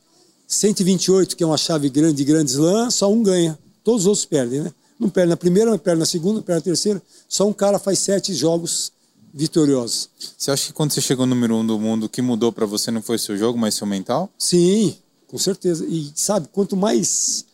128, 0.45 1.38
que 1.38 1.43
é 1.43 1.47
uma 1.47 1.58
chave 1.58 1.89
grande 1.89 2.18
de 2.18 2.26
grande 2.26 2.51
slam, 2.51 2.91
só 2.91 3.10
um 3.10 3.24
ganha. 3.24 3.58
Todos 3.82 4.01
os 4.01 4.08
outros 4.08 4.26
perdem, 4.26 4.60
né? 4.60 4.74
Não 5.00 5.10
perde 5.10 5.30
na 5.30 5.38
primeira, 5.38 5.70
não 5.70 5.78
perde 5.78 6.00
na 6.00 6.06
segunda, 6.06 6.36
não 6.36 6.43
perde 6.43 6.60
na 6.60 6.64
terceira. 6.64 7.02
Só 7.28 7.48
um 7.48 7.54
cara 7.54 7.78
faz 7.78 8.00
sete 8.00 8.34
jogos 8.34 8.91
vitoriosos. 9.34 10.10
Você 10.38 10.50
acha 10.50 10.68
que 10.68 10.74
quando 10.74 10.91
você 10.91 11.02
chegou 11.02 11.26
no 11.26 11.36
número 11.36 11.56
um 11.56 11.66
do 11.66 11.80
mundo, 11.80 12.06
o 12.06 12.10
que 12.10 12.22
mudou 12.22 12.52
para 12.52 12.66
você 12.66 12.89
não 12.89 13.02
foi 13.02 13.18
seu 13.18 13.38
jogo, 13.38 13.58
mas 13.58 13.76
seu 13.76 13.86
mental? 13.86 14.30
Sim, 14.38 14.95
com 15.28 15.38
certeza. 15.38 15.86
E 15.86 16.12
sabe, 16.16 16.48
quanto 16.52 16.76
mais 16.76 17.45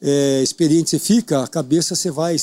é, 0.00 0.42
experiente 0.42 0.90
você 0.90 0.98
fica, 0.98 1.42
a 1.42 1.48
cabeça 1.48 1.94
você 1.94 2.10
vai, 2.10 2.36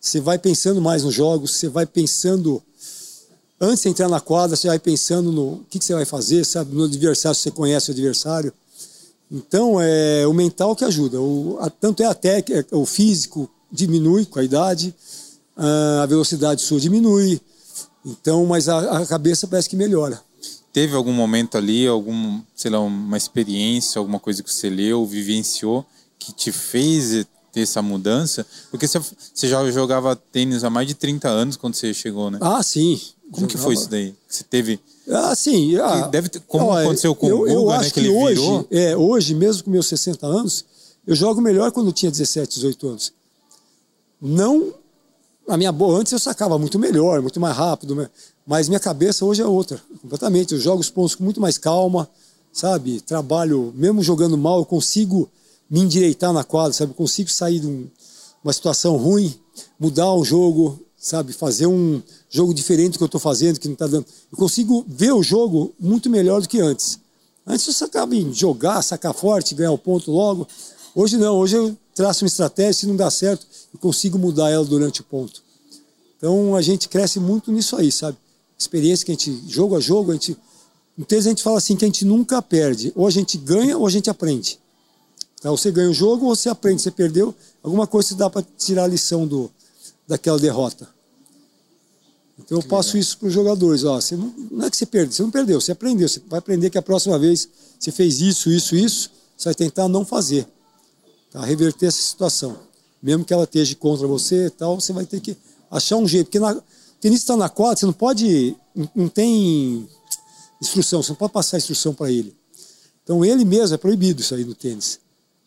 você 0.00 0.20
vai 0.20 0.38
pensando 0.38 0.80
mais 0.80 1.04
nos 1.04 1.14
jogos, 1.14 1.52
você 1.52 1.68
vai 1.68 1.86
pensando 1.86 2.62
antes 3.60 3.82
de 3.82 3.88
entrar 3.88 4.08
na 4.08 4.20
quadra, 4.20 4.56
você 4.56 4.68
vai 4.68 4.78
pensando 4.78 5.30
no 5.30 5.64
que, 5.70 5.78
que 5.78 5.84
você 5.84 5.94
vai 5.94 6.04
fazer, 6.04 6.44
sabe, 6.44 6.74
no 6.74 6.84
adversário, 6.84 7.36
se 7.36 7.42
você 7.42 7.50
conhece 7.50 7.90
o 7.90 7.92
adversário. 7.92 8.52
Então, 9.30 9.80
é 9.80 10.26
o 10.26 10.32
mental 10.32 10.76
que 10.76 10.84
ajuda. 10.84 11.20
O, 11.20 11.58
a, 11.60 11.70
tanto 11.70 12.02
é 12.02 12.06
a 12.06 12.14
técnica, 12.14 12.66
é, 12.70 12.76
o 12.76 12.86
físico 12.86 13.50
diminui 13.70 14.24
com 14.26 14.38
a 14.38 14.44
idade, 14.44 14.94
a 15.56 16.06
velocidade 16.06 16.62
sua 16.62 16.80
diminui. 16.80 17.40
Então, 18.04 18.44
mas 18.46 18.68
a, 18.68 18.98
a 18.98 19.06
cabeça 19.06 19.46
parece 19.46 19.68
que 19.68 19.76
melhora. 19.76 20.20
Teve 20.72 20.94
algum 20.94 21.12
momento 21.12 21.56
ali, 21.56 21.86
algum, 21.86 22.40
sei 22.54 22.70
lá, 22.70 22.80
uma 22.80 23.16
experiência, 23.16 23.98
alguma 23.98 24.18
coisa 24.18 24.42
que 24.42 24.52
você 24.52 24.68
leu, 24.68 25.06
vivenciou, 25.06 25.86
que 26.18 26.32
te 26.32 26.50
fez 26.50 27.26
ter 27.52 27.60
essa 27.60 27.80
mudança? 27.80 28.44
Porque 28.70 28.88
você, 28.88 28.98
você 28.98 29.48
já 29.48 29.70
jogava 29.70 30.16
tênis 30.16 30.64
há 30.64 30.70
mais 30.70 30.88
de 30.88 30.94
30 30.94 31.28
anos 31.28 31.56
quando 31.56 31.74
você 31.74 31.94
chegou, 31.94 32.30
né? 32.30 32.38
Ah, 32.42 32.62
sim. 32.62 33.00
Como 33.30 33.42
jogava... 33.42 33.48
que 33.48 33.56
foi 33.56 33.74
isso 33.74 33.88
daí? 33.88 34.14
Você 34.28 34.42
teve 34.42 34.80
ah, 35.08 35.34
sim. 35.34 35.76
Ah, 35.76 36.06
deve 36.08 36.28
ter, 36.28 36.40
como 36.40 36.72
aconteceu 36.72 37.14
com 37.14 37.28
eu, 37.28 37.36
o 37.36 37.38
Guga, 37.40 37.52
eu 37.52 37.66
né, 37.66 37.76
acho 37.76 37.92
que, 37.92 38.02
que, 38.02 38.08
hoje, 38.08 38.40
virou. 38.40 38.66
é, 38.70 38.96
hoje, 38.96 39.34
mesmo 39.34 39.64
com 39.64 39.70
meus 39.70 39.86
60 39.86 40.26
anos, 40.26 40.64
eu 41.06 41.14
jogo 41.14 41.40
melhor 41.40 41.70
quando 41.72 41.88
eu 41.88 41.92
tinha 41.92 42.10
17, 42.10 42.54
18 42.54 42.88
anos. 42.88 43.12
Não. 44.20 44.72
A 45.46 45.58
minha 45.58 45.70
boa, 45.70 45.98
antes 45.98 46.10
eu 46.10 46.18
sacava 46.18 46.58
muito 46.58 46.78
melhor, 46.78 47.20
muito 47.20 47.38
mais 47.38 47.54
rápido, 47.54 48.08
mas 48.46 48.66
minha 48.66 48.80
cabeça 48.80 49.26
hoje 49.26 49.42
é 49.42 49.46
outra, 49.46 49.78
completamente. 50.00 50.54
Eu 50.54 50.60
jogo 50.60 50.80
os 50.80 50.88
pontos 50.88 51.14
com 51.14 51.22
muito 51.22 51.38
mais 51.38 51.58
calma, 51.58 52.08
sabe? 52.50 53.02
Trabalho, 53.02 53.70
mesmo 53.76 54.02
jogando 54.02 54.38
mal, 54.38 54.60
eu 54.60 54.64
consigo 54.64 55.28
me 55.68 55.80
endireitar 55.80 56.32
na 56.32 56.42
quadra, 56.42 56.72
sabe? 56.72 56.92
Eu 56.92 56.96
consigo 56.96 57.28
sair 57.28 57.60
de 57.60 57.66
um, 57.66 57.86
uma 58.42 58.54
situação 58.54 58.96
ruim, 58.96 59.34
mudar 59.78 60.14
o 60.14 60.24
jogo, 60.24 60.80
sabe? 61.04 61.34
Fazer 61.34 61.66
um 61.66 62.02
jogo 62.30 62.54
diferente 62.54 62.92
do 62.92 62.98
que 62.98 63.04
eu 63.04 63.06
estou 63.06 63.20
fazendo, 63.20 63.60
que 63.60 63.68
não 63.68 63.74
está 63.74 63.86
dando. 63.86 64.06
Eu 64.32 64.38
consigo 64.38 64.82
ver 64.88 65.12
o 65.12 65.22
jogo 65.22 65.74
muito 65.78 66.08
melhor 66.08 66.40
do 66.40 66.48
que 66.48 66.60
antes. 66.60 66.98
Antes 67.46 67.66
eu 67.66 67.74
sacava 67.74 68.16
em 68.16 68.32
jogar, 68.32 68.80
sacar 68.80 69.12
forte, 69.12 69.54
ganhar 69.54 69.70
o 69.70 69.76
ponto 69.76 70.10
logo. 70.10 70.48
Hoje 70.94 71.18
não, 71.18 71.36
hoje 71.36 71.56
eu 71.56 71.76
traço 71.94 72.24
uma 72.24 72.28
estratégia, 72.28 72.72
se 72.72 72.86
não 72.86 72.96
dá 72.96 73.10
certo, 73.10 73.46
eu 73.74 73.78
consigo 73.78 74.18
mudar 74.18 74.48
ela 74.48 74.64
durante 74.64 75.02
o 75.02 75.04
ponto. 75.04 75.42
Então 76.16 76.56
a 76.56 76.62
gente 76.62 76.88
cresce 76.88 77.20
muito 77.20 77.52
nisso 77.52 77.76
aí, 77.76 77.92
sabe? 77.92 78.16
Experiência 78.58 79.04
que 79.04 79.12
a 79.12 79.14
gente, 79.14 79.44
jogo 79.46 79.76
a 79.76 79.80
jogo, 79.80 80.10
a 80.10 80.14
gente. 80.14 80.34
No 80.96 81.04
texto 81.04 81.26
a 81.26 81.30
gente 81.30 81.42
fala 81.42 81.58
assim 81.58 81.76
que 81.76 81.84
a 81.84 81.88
gente 81.88 82.06
nunca 82.06 82.40
perde. 82.40 82.92
Ou 82.96 83.06
a 83.06 83.10
gente 83.10 83.36
ganha 83.36 83.76
ou 83.76 83.86
a 83.86 83.90
gente 83.90 84.08
aprende. 84.08 84.58
Então, 85.38 85.54
você 85.54 85.70
ganha 85.70 85.90
o 85.90 85.92
jogo 85.92 86.24
ou 86.24 86.34
você 86.34 86.48
aprende, 86.48 86.80
você 86.80 86.90
perdeu, 86.90 87.34
alguma 87.62 87.86
coisa 87.86 88.14
dá 88.14 88.30
para 88.30 88.42
tirar 88.56 88.84
a 88.84 88.86
lição 88.86 89.26
do, 89.26 89.50
daquela 90.06 90.38
derrota. 90.38 90.88
Então 92.38 92.58
eu 92.58 92.62
passo 92.64 92.98
isso 92.98 93.16
para 93.18 93.28
os 93.28 93.32
jogadores. 93.32 93.84
Ó, 93.84 94.00
você 94.00 94.16
não, 94.16 94.34
não, 94.50 94.66
é 94.66 94.70
que 94.70 94.76
você 94.76 94.86
perdeu, 94.86 95.12
você 95.12 95.22
não 95.22 95.30
perdeu, 95.30 95.60
você 95.60 95.72
aprendeu. 95.72 96.08
Você 96.08 96.20
vai 96.28 96.38
aprender 96.38 96.70
que 96.70 96.78
a 96.78 96.82
próxima 96.82 97.18
vez 97.18 97.48
você 97.78 97.92
fez 97.92 98.20
isso, 98.20 98.50
isso, 98.50 98.74
isso, 98.74 99.10
você 99.36 99.46
vai 99.46 99.54
tentar 99.54 99.88
não 99.88 100.04
fazer. 100.04 100.46
Tá? 101.30 101.44
Reverter 101.44 101.86
essa 101.86 102.02
situação. 102.02 102.58
Mesmo 103.02 103.24
que 103.24 103.32
ela 103.32 103.44
esteja 103.44 103.74
contra 103.76 104.06
você 104.06 104.50
tal, 104.50 104.80
você 104.80 104.92
vai 104.92 105.06
ter 105.06 105.20
que 105.20 105.36
achar 105.70 105.96
um 105.96 106.08
jeito. 106.08 106.26
Porque 106.26 106.40
na, 106.40 106.52
o 106.52 106.62
tenista 107.00 107.24
está 107.24 107.36
na 107.36 107.48
quadra, 107.48 107.76
você 107.76 107.86
não 107.86 107.92
pode. 107.92 108.56
Não, 108.94 109.08
tem 109.08 109.88
instrução, 110.60 111.02
você 111.02 111.10
não 111.10 111.16
pode 111.16 111.32
passar 111.32 111.58
instrução 111.58 111.94
para 111.94 112.10
ele. 112.10 112.34
Então 113.02 113.24
ele 113.24 113.44
mesmo 113.44 113.74
é 113.74 113.78
proibido 113.78 114.22
isso 114.22 114.34
aí 114.34 114.44
no 114.44 114.54
tênis. 114.54 114.98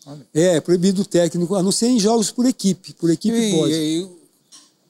Olha. 0.05 0.25
É, 0.33 0.55
é 0.55 0.61
proibido 0.61 1.01
o 1.01 1.05
técnico, 1.05 1.55
a 1.55 1.63
não 1.63 1.71
ser 1.71 1.87
em 1.87 1.99
jogos 1.99 2.31
por 2.31 2.45
equipe. 2.45 2.93
Por 2.93 3.09
equipe 3.09 3.35
e, 3.35 3.51
pode. 3.51 3.73
E, 3.73 4.07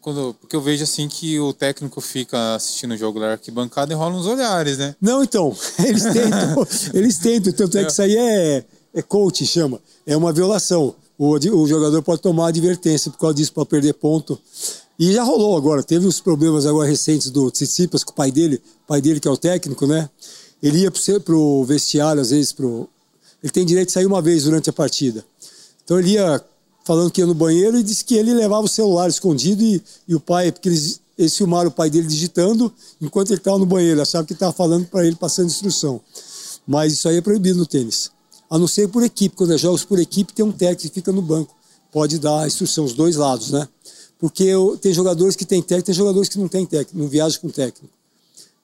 quando, 0.08 0.34
porque 0.40 0.56
eu 0.56 0.62
vejo 0.62 0.86
assim 0.86 1.10
que 1.10 1.38
o 1.38 1.52
técnico 1.52 2.00
fica 2.00 2.56
assistindo 2.56 2.94
o 2.94 2.98
jogo 2.98 3.20
da 3.20 3.34
arquibancada 3.34 3.92
e 3.92 3.96
rola 3.96 4.16
uns 4.16 4.26
olhares, 4.26 4.78
né? 4.78 4.96
Não, 5.02 5.22
então, 5.22 5.54
eles 5.84 6.04
tentam, 6.04 6.68
eles 6.96 7.18
tentam, 7.18 7.52
tanto 7.52 7.78
é 7.78 7.84
que 7.84 7.92
isso 7.92 8.02
aí 8.02 8.16
é, 8.16 8.64
é 8.94 9.02
coach, 9.02 9.46
chama, 9.46 9.82
é 10.06 10.16
uma 10.16 10.32
violação. 10.32 10.96
O, 11.18 11.34
o 11.34 11.68
jogador 11.68 12.02
pode 12.02 12.22
tomar 12.22 12.48
advertência 12.48 13.12
por 13.12 13.18
causa 13.18 13.36
disso, 13.36 13.52
para 13.52 13.66
perder 13.66 13.96
ponto. 13.96 14.40
E 14.98 15.12
já 15.12 15.24
rolou 15.24 15.58
agora, 15.58 15.84
teve 15.84 16.08
os 16.08 16.22
problemas 16.22 16.66
agora 16.66 16.88
recentes 16.88 17.30
do 17.30 17.52
Tsitsipas 17.52 18.06
com 18.06 18.12
o 18.12 18.16
pai 18.16 18.32
dele, 18.32 18.62
o 18.86 18.88
pai 18.88 19.02
dele 19.02 19.20
que 19.20 19.28
é 19.28 19.32
o 19.32 19.36
técnico, 19.36 19.86
né? 19.86 20.10
Ele 20.64 20.84
ia 20.84 20.90
pro, 20.90 21.20
pro 21.20 21.64
vestiário, 21.66 22.22
às 22.22 22.30
vezes, 22.30 22.54
pro... 22.54 22.88
ele 23.44 23.52
tem 23.52 23.66
direito 23.66 23.88
de 23.88 23.94
sair 23.94 24.06
uma 24.06 24.22
vez 24.22 24.46
durante 24.46 24.70
a 24.70 24.74
partida. 24.74 25.26
Então 25.84 26.00
ele 26.00 26.12
ia 26.12 26.42
falando 26.88 27.12
que 27.12 27.20
ia 27.20 27.28
no 27.28 27.36
banheiro 27.36 27.78
e 27.78 27.84
disse 27.84 28.06
que 28.06 28.16
ele 28.16 28.34
levava 28.34 28.64
o 28.64 28.68
celular 28.68 29.10
escondido 29.10 29.62
e, 29.62 29.84
e 30.08 30.16
o 30.16 30.22
pai, 30.22 30.54
porque 30.54 30.70
eles, 30.70 31.02
eles 31.18 31.36
filmaram 31.36 31.68
o 31.68 31.72
pai 31.72 31.90
dele 31.90 32.08
digitando 32.08 32.74
enquanto 33.02 33.32
ele 33.32 33.40
estava 33.40 33.60
no 33.60 33.66
banheiro, 33.66 34.02
achava 34.02 34.26
que 34.26 34.32
estava 34.32 34.54
falando 34.54 34.86
para 34.86 35.06
ele 35.06 35.18
passando 35.18 35.48
instrução. 35.48 36.00
Mas 36.66 36.94
isso 36.94 37.10
aí 37.10 37.18
é 37.18 37.22
proibido 37.22 37.60
no 37.60 37.66
tênis. 37.66 38.10
A 38.50 38.58
não 38.58 38.68
ser 38.68 38.88
por 38.88 39.04
equipe, 39.04 39.36
quando 39.36 39.54
é 39.54 39.58
jogos 39.58 39.84
por 39.84 40.00
equipe, 40.00 40.32
tem 40.32 40.46
um 40.46 40.52
técnico 40.52 40.84
que 40.84 40.90
fica 40.90 41.12
no 41.12 41.22
banco, 41.22 41.54
pode 41.92 42.18
dar 42.20 42.48
instrução, 42.48 42.86
os 42.86 42.94
dois 42.94 43.18
lados, 43.18 43.52
né? 43.52 43.68
Porque 44.18 44.54
tem 44.82 44.94
jogadores 44.94 45.36
que 45.36 45.44
têm 45.44 45.62
técnico, 45.62 45.88
tem 45.88 45.96
jogadores 45.96 46.30
que 46.30 46.40
não 46.40 46.48
têm 46.48 46.66
técnico, 46.66 46.98
não 46.98 47.10
viajam 47.10 47.42
com 47.42 47.50
técnico. 47.50 47.94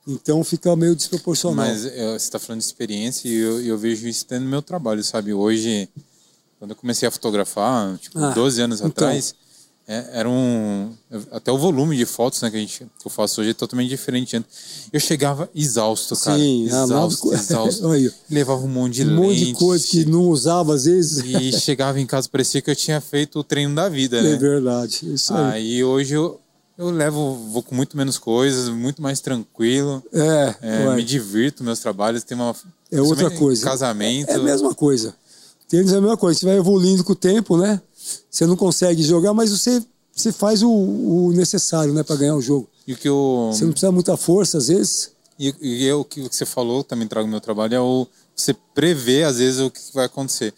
Então 0.08 0.42
fica 0.46 0.74
meio 0.78 0.96
desproporcional. 0.96 1.66
Mas 1.66 1.86
é, 1.86 2.18
você 2.18 2.26
está 2.26 2.40
falando 2.40 2.62
de 2.62 2.66
experiência 2.66 3.28
e 3.28 3.36
eu, 3.36 3.62
eu 3.62 3.78
vejo 3.78 4.08
isso 4.08 4.26
no 4.32 4.42
meu 4.42 4.62
trabalho, 4.62 5.04
sabe? 5.04 5.34
Hoje 5.34 5.90
quando 6.64 6.72
eu 6.72 6.78
comecei 6.78 7.06
a 7.06 7.12
fotografar, 7.12 7.98
tipo, 7.98 8.18
ah, 8.18 8.30
12 8.30 8.62
anos 8.62 8.80
então. 8.80 8.88
atrás, 8.88 9.36
é, 9.86 10.12
era 10.14 10.30
um. 10.30 10.94
Até 11.30 11.52
o 11.52 11.58
volume 11.58 11.98
de 11.98 12.06
fotos 12.06 12.42
né, 12.42 12.50
que, 12.50 12.56
a 12.56 12.60
gente, 12.62 12.88
que 12.98 13.06
eu 13.06 13.12
faço 13.12 13.42
hoje 13.42 13.50
é 13.50 13.54
totalmente 13.54 13.90
diferente. 13.90 14.42
Eu 14.94 15.00
chegava 15.02 15.50
exausto, 15.54 16.16
cara. 16.16 16.38
Sim, 16.38 16.64
exausto, 16.64 17.26
nova... 17.26 17.38
exausto. 17.38 17.90
Levava 18.32 18.64
um 18.64 18.70
monte 18.70 19.04
de 19.04 19.04
Um 19.04 19.14
monte 19.14 19.44
de 19.44 19.54
coisa 19.56 19.86
que 19.86 20.06
não 20.06 20.30
usava 20.30 20.74
às 20.74 20.86
vezes. 20.86 21.22
E 21.26 21.52
chegava 21.60 22.00
em 22.00 22.06
casa, 22.06 22.30
parecia 22.30 22.62
que 22.62 22.72
eu 22.72 22.76
tinha 22.78 23.02
feito 23.02 23.40
o 23.40 23.44
treino 23.44 23.76
da 23.76 23.90
vida, 23.90 24.22
né? 24.22 24.32
É 24.32 24.38
verdade. 24.38 25.02
Isso 25.14 25.34
aí. 25.34 25.52
aí 25.52 25.84
hoje 25.84 26.14
eu, 26.14 26.40
eu 26.78 26.90
levo, 26.92 27.36
vou 27.52 27.62
com 27.62 27.76
muito 27.76 27.98
menos 27.98 28.18
coisas, 28.18 28.70
muito 28.70 29.02
mais 29.02 29.20
tranquilo. 29.20 30.02
É, 30.14 30.56
é 30.62 30.96
me 30.96 31.04
divirto, 31.04 31.62
meus 31.62 31.80
trabalhos, 31.80 32.24
tem 32.24 32.38
uma. 32.38 32.56
É 32.90 33.02
outra 33.02 33.30
coisa. 33.32 33.66
Casamento. 33.66 34.30
É, 34.30 34.36
é 34.36 34.38
a 34.38 34.40
mesma 34.40 34.74
coisa. 34.74 35.14
Tênis 35.74 35.92
é 35.92 35.98
a 35.98 36.02
mesma 36.02 36.16
coisa, 36.16 36.40
você 36.40 36.46
vai 36.46 36.56
evoluindo 36.56 37.04
com 37.04 37.14
o 37.14 37.16
tempo, 37.16 37.58
né? 37.58 37.82
Você 38.30 38.46
não 38.46 38.56
consegue 38.56 39.02
jogar, 39.02 39.34
mas 39.34 39.50
você, 39.50 39.84
você 40.16 40.32
faz 40.32 40.62
o, 40.62 40.70
o 40.70 41.32
necessário, 41.34 41.92
né, 41.92 42.04
para 42.04 42.16
ganhar 42.16 42.36
o 42.36 42.42
jogo. 42.42 42.70
E 42.86 42.94
o 42.94 42.96
que 42.96 43.10
eu... 43.10 43.50
Você 43.52 43.66
não 43.66 43.72
precisa 43.72 43.92
muita 43.92 44.16
força, 44.16 44.60
às 44.60 44.68
vezes. 44.68 45.10
E, 45.40 45.52
e 45.60 45.84
eu, 45.84 46.02
o 46.02 46.06
que 46.06 46.22
você 46.22 46.46
falou, 46.46 46.84
também 46.84 47.08
trago 47.08 47.26
no 47.26 47.32
meu 47.32 47.42
trabalho, 47.42 47.74
é 47.74 47.80
o 47.80 48.06
você 48.36 48.54
prever, 48.76 49.24
às 49.24 49.40
vezes, 49.40 49.62
o 49.62 49.72
que 49.72 49.80
vai 49.96 50.06
acontecer. 50.06 50.54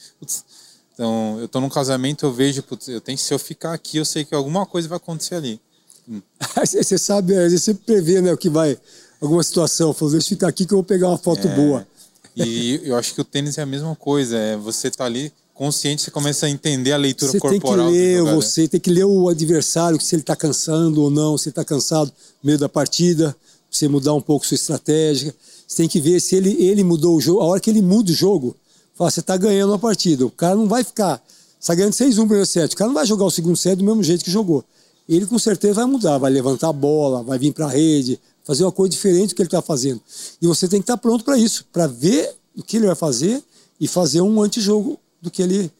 Então, 0.93 1.37
eu 1.39 1.47
tô 1.47 1.61
num 1.61 1.69
casamento, 1.69 2.25
eu 2.25 2.33
vejo, 2.33 2.61
putz, 2.61 2.89
eu 2.89 2.99
tenho, 2.99 3.17
se 3.17 3.33
eu 3.33 3.39
ficar 3.39 3.73
aqui, 3.73 3.95
eu 3.95 4.03
sei 4.03 4.25
que 4.25 4.35
alguma 4.35 4.65
coisa 4.65 4.89
vai 4.89 4.97
acontecer 4.97 5.35
ali. 5.35 5.61
Hum. 6.09 6.21
você 6.59 6.97
sabe, 6.97 7.49
você 7.49 7.73
prevê, 7.73 8.19
né, 8.19 8.33
o 8.33 8.37
que 8.37 8.49
vai, 8.49 8.77
alguma 9.21 9.43
situação. 9.43 9.93
Falou, 9.93 10.11
deixa 10.11 10.25
eu 10.27 10.35
ficar 10.35 10.49
aqui 10.49 10.65
que 10.65 10.73
eu 10.73 10.79
vou 10.79 10.83
pegar 10.83 11.07
uma 11.07 11.17
foto 11.17 11.47
é... 11.47 11.55
boa. 11.55 11.87
E 12.35 12.81
eu 12.83 12.95
acho 12.95 13.13
que 13.13 13.21
o 13.21 13.23
tênis 13.23 13.57
é 13.57 13.61
a 13.61 13.65
mesma 13.65 13.95
coisa. 13.95 14.37
É 14.37 14.57
você 14.57 14.91
tá 14.91 15.05
ali 15.05 15.31
consciente, 15.53 16.01
você 16.01 16.11
começa 16.11 16.45
a 16.45 16.49
entender 16.49 16.91
a 16.91 16.97
leitura 16.97 17.31
você 17.31 17.39
corporal. 17.39 17.87
Tem 17.87 17.95
que 17.95 17.99
ler, 17.99 18.23
você 18.23 18.67
tem 18.67 18.79
que 18.79 18.89
ler 18.89 19.05
o 19.05 19.29
adversário, 19.29 19.99
se 20.01 20.13
ele 20.13 20.21
está 20.21 20.35
cansando 20.35 21.01
ou 21.01 21.09
não, 21.09 21.37
se 21.37 21.47
ele 21.47 21.51
está 21.51 21.63
cansado 21.63 22.11
no 22.43 22.47
meio 22.47 22.59
da 22.59 22.67
partida, 22.67 23.35
você 23.71 23.87
mudar 23.87 24.13
um 24.13 24.21
pouco 24.21 24.45
sua 24.45 24.55
estratégia. 24.55 25.33
Você 25.65 25.77
tem 25.77 25.87
que 25.87 25.99
ver 25.99 26.19
se 26.19 26.35
ele, 26.35 26.51
ele 26.61 26.83
mudou 26.83 27.15
o 27.15 27.21
jogo. 27.21 27.39
A 27.41 27.45
hora 27.45 27.59
que 27.59 27.69
ele 27.69 27.81
muda 27.81 28.11
o 28.11 28.13
jogo, 28.13 28.55
fala, 28.93 29.09
você 29.09 29.21
está 29.21 29.37
ganhando 29.37 29.73
a 29.73 29.79
partida. 29.79 30.25
O 30.25 30.31
cara 30.31 30.55
não 30.55 30.67
vai 30.67 30.83
ficar. 30.83 31.21
Você 31.59 31.71
está 31.71 31.75
ganhando 31.75 31.93
6-1 31.93 32.15
no 32.17 32.23
primeiro 32.23 32.45
set. 32.45 32.73
O 32.73 32.77
cara 32.77 32.89
não 32.89 32.95
vai 32.95 33.05
jogar 33.05 33.25
o 33.25 33.31
segundo 33.31 33.55
set 33.55 33.77
do 33.77 33.83
mesmo 33.83 34.03
jeito 34.03 34.23
que 34.23 34.31
jogou. 34.31 34.63
Ele 35.07 35.25
com 35.25 35.39
certeza 35.39 35.75
vai 35.75 35.85
mudar, 35.85 36.17
vai 36.17 36.31
levantar 36.31 36.69
a 36.69 36.73
bola, 36.73 37.23
vai 37.23 37.37
vir 37.37 37.53
para 37.53 37.65
a 37.65 37.69
rede, 37.69 38.19
fazer 38.45 38.63
uma 38.63 38.71
coisa 38.71 38.91
diferente 38.91 39.29
do 39.29 39.35
que 39.35 39.41
ele 39.41 39.47
está 39.47 39.61
fazendo. 39.61 39.99
E 40.41 40.47
você 40.47 40.67
tem 40.67 40.79
que 40.79 40.83
estar 40.83 40.95
tá 40.95 41.01
pronto 41.01 41.25
para 41.25 41.37
isso, 41.37 41.65
para 41.73 41.87
ver 41.87 42.33
o 42.55 42.63
que 42.63 42.77
ele 42.77 42.85
vai 42.85 42.95
fazer 42.95 43.43
e 43.79 43.87
fazer 43.87 44.21
um 44.21 44.41
antijogo 44.41 44.97
do 45.21 45.29
que 45.29 45.41
ele. 45.41 45.71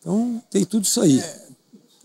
Então, 0.00 0.42
tem 0.50 0.64
tudo 0.64 0.84
isso 0.84 1.00
aí. 1.00 1.20
É, 1.20 1.44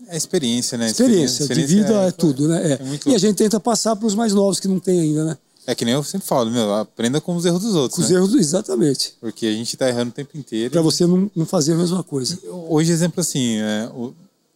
É 0.08 0.16
experiência, 0.16 0.76
né? 0.76 0.90
Experiência, 0.90 1.42
experiência 1.42 1.76
de 1.76 1.82
vida 1.82 2.04
é, 2.04 2.08
é 2.08 2.10
tudo, 2.10 2.46
né? 2.46 2.72
É. 2.72 2.80
e 3.10 3.14
a 3.14 3.18
gente 3.18 3.36
tenta 3.36 3.58
passar 3.58 3.96
para 3.96 4.06
os 4.06 4.14
mais 4.14 4.32
novos 4.32 4.60
que 4.60 4.68
não 4.68 4.78
tem 4.78 5.00
ainda, 5.00 5.24
né? 5.24 5.38
É 5.66 5.74
que 5.74 5.84
nem 5.84 5.94
eu 5.94 6.02
sempre 6.02 6.26
falo, 6.26 6.50
meu, 6.50 6.74
aprenda 6.74 7.20
com 7.20 7.36
os 7.36 7.44
erros 7.44 7.62
dos 7.62 7.74
outros. 7.74 7.94
Com 7.94 8.00
né? 8.00 8.06
os 8.06 8.10
erros, 8.10 8.34
exatamente. 8.34 9.14
Porque 9.20 9.46
a 9.46 9.52
gente 9.52 9.74
está 9.74 9.88
errando 9.88 10.10
o 10.10 10.14
tempo 10.14 10.36
inteiro. 10.36 10.70
Para 10.70 10.82
você 10.82 11.06
não, 11.06 11.30
não 11.34 11.46
fazer 11.46 11.74
a 11.74 11.76
mesma 11.76 12.02
coisa. 12.02 12.38
Hoje, 12.68 12.90
exemplo 12.90 13.20
assim, 13.20 13.58
é, 13.58 13.88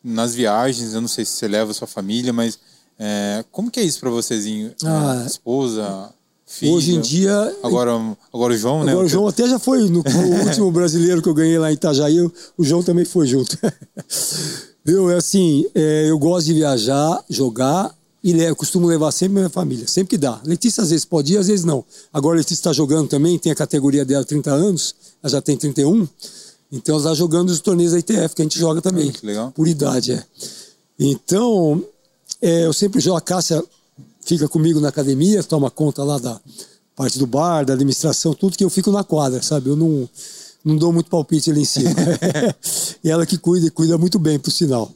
nas 0.02 0.34
viagens, 0.34 0.92
eu 0.92 1.00
não 1.00 1.08
sei 1.08 1.24
se 1.24 1.32
você 1.32 1.46
leva 1.46 1.70
a 1.70 1.74
sua 1.74 1.86
família, 1.86 2.32
mas 2.32 2.58
é, 2.98 3.44
como 3.50 3.70
que 3.70 3.80
é 3.80 3.82
isso 3.82 4.00
para 4.00 4.10
vocês? 4.10 4.44
Ah, 4.84 5.22
é, 5.22 5.26
esposa, 5.26 6.10
filho? 6.46 6.74
Hoje 6.74 6.94
em 6.94 7.00
dia. 7.00 7.56
Agora, 7.62 7.92
agora 8.32 8.54
o 8.54 8.56
João, 8.56 8.74
agora 8.76 8.86
né? 8.86 8.92
Agora 8.92 9.06
o 9.06 9.10
João 9.10 9.28
até 9.28 9.48
já 9.48 9.58
foi 9.58 9.80
no, 9.88 10.02
no 10.02 10.42
último 10.46 10.70
brasileiro 10.70 11.22
que 11.22 11.28
eu 11.28 11.34
ganhei 11.34 11.58
lá 11.58 11.70
em 11.70 11.74
Itajaí, 11.74 12.20
o 12.20 12.64
João 12.64 12.82
também 12.82 13.04
foi 13.04 13.26
junto. 13.26 13.58
Viu? 14.84 15.10
É 15.10 15.16
assim, 15.16 15.64
é, 15.74 16.10
eu 16.10 16.18
gosto 16.18 16.46
de 16.46 16.54
viajar, 16.54 17.24
jogar 17.28 17.94
e 18.22 18.32
eu 18.32 18.56
costumo 18.56 18.86
levar 18.86 19.12
sempre 19.12 19.34
minha 19.34 19.50
família, 19.50 19.86
sempre 19.86 20.10
que 20.10 20.18
dá. 20.18 20.40
Letícia 20.44 20.82
às 20.82 20.88
vezes 20.90 21.04
pode 21.04 21.34
ir, 21.34 21.36
às 21.36 21.46
vezes 21.46 21.64
não. 21.64 21.84
Agora 22.10 22.36
a 22.36 22.38
Letícia 22.38 22.54
está 22.54 22.72
jogando 22.72 23.06
também, 23.06 23.38
tem 23.38 23.52
a 23.52 23.54
categoria 23.54 24.02
dela 24.02 24.24
30 24.24 24.50
anos, 24.50 24.94
ela 25.22 25.30
já 25.30 25.42
tem 25.42 25.56
31. 25.56 26.08
Então 26.72 26.94
ela 26.94 27.04
está 27.04 27.14
jogando 27.14 27.50
os 27.50 27.60
torneios 27.60 27.92
da 27.92 27.98
ITF, 27.98 28.34
que 28.34 28.40
a 28.40 28.44
gente 28.44 28.58
joga 28.58 28.80
também. 28.80 29.12
que 29.12 29.26
legal. 29.26 29.52
Por 29.52 29.68
idade, 29.68 30.12
é. 30.12 30.24
Então, 30.98 31.84
é, 32.44 32.66
eu 32.66 32.74
sempre 32.74 33.02
a 33.10 33.20
Cássia 33.22 33.64
fica 34.20 34.46
comigo 34.46 34.78
na 34.78 34.88
academia, 34.88 35.42
toma 35.42 35.70
conta 35.70 36.04
lá 36.04 36.18
da 36.18 36.38
parte 36.94 37.18
do 37.18 37.26
bar, 37.26 37.64
da 37.64 37.72
administração, 37.72 38.34
tudo 38.34 38.56
que 38.56 38.64
eu 38.64 38.68
fico 38.68 38.92
na 38.92 39.02
quadra, 39.02 39.42
sabe? 39.42 39.70
Eu 39.70 39.76
não, 39.76 40.06
não 40.62 40.76
dou 40.76 40.92
muito 40.92 41.08
palpite 41.08 41.50
ali 41.50 41.62
em 41.62 41.64
cima. 41.64 41.90
e 43.02 43.10
ela 43.10 43.24
que 43.24 43.38
cuida, 43.38 43.66
e 43.66 43.70
cuida 43.70 43.96
muito 43.96 44.18
bem, 44.18 44.38
por 44.38 44.50
sinal. 44.50 44.92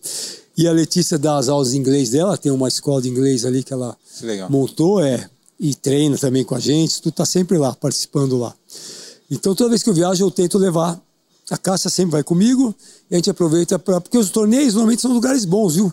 E 0.59 0.69
a 0.69 0.73
Letícia 0.73 1.19
dá 1.19 1.39
as 1.39 1.49
aulas 1.49 1.71
de 1.71 1.79
inglês 1.79 2.11
dela, 2.11 2.37
tem 2.37 2.53
uma 2.53 2.69
escola 2.69 3.01
de 3.01 3.09
inglês 3.09 3.47
ali 3.47 3.63
que 3.63 3.73
ela 3.73 3.97
Legal. 4.21 4.51
montou, 4.51 5.03
é, 5.03 5.29
e 5.59 5.75
treina 5.75 6.19
também 6.19 6.45
com 6.45 6.55
a 6.55 6.61
gente, 6.61 7.01
tu 7.01 7.11
tá 7.11 7.25
sempre 7.25 7.57
lá, 7.57 7.75
participando 7.75 8.37
lá. 8.37 8.55
Então 9.31 9.55
toda 9.55 9.71
vez 9.71 9.83
que 9.83 9.89
eu 9.89 9.95
viajo 9.95 10.23
eu 10.23 10.31
tento 10.31 10.59
levar, 10.59 11.01
a 11.51 11.57
Cássia 11.57 11.89
sempre 11.89 12.13
vai 12.13 12.23
comigo, 12.23 12.75
e 13.11 13.15
a 13.15 13.17
gente 13.17 13.31
aproveita 13.31 13.79
para 13.79 14.01
porque 14.03 14.19
os 14.19 14.29
torneios 14.29 14.75
normalmente 14.75 15.01
são 15.01 15.15
lugares 15.15 15.47
bons, 15.47 15.77
viu? 15.77 15.91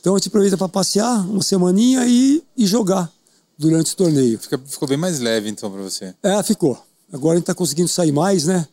Então 0.00 0.14
a 0.14 0.18
gente 0.18 0.28
aproveita 0.28 0.56
para 0.56 0.68
passear 0.68 1.28
uma 1.28 1.42
semaninha 1.42 2.06
e, 2.06 2.42
e 2.56 2.66
jogar 2.66 3.12
durante 3.56 3.92
o 3.92 3.96
torneio. 3.96 4.38
Fica, 4.38 4.58
ficou 4.58 4.88
bem 4.88 4.96
mais 4.96 5.20
leve 5.20 5.48
então 5.48 5.70
para 5.70 5.82
você. 5.82 6.14
É, 6.22 6.42
ficou. 6.42 6.80
Agora 7.12 7.34
a 7.34 7.36
gente 7.36 7.46
tá 7.46 7.54
conseguindo 7.54 7.88
sair 7.88 8.12
mais, 8.12 8.44
né? 8.44 8.66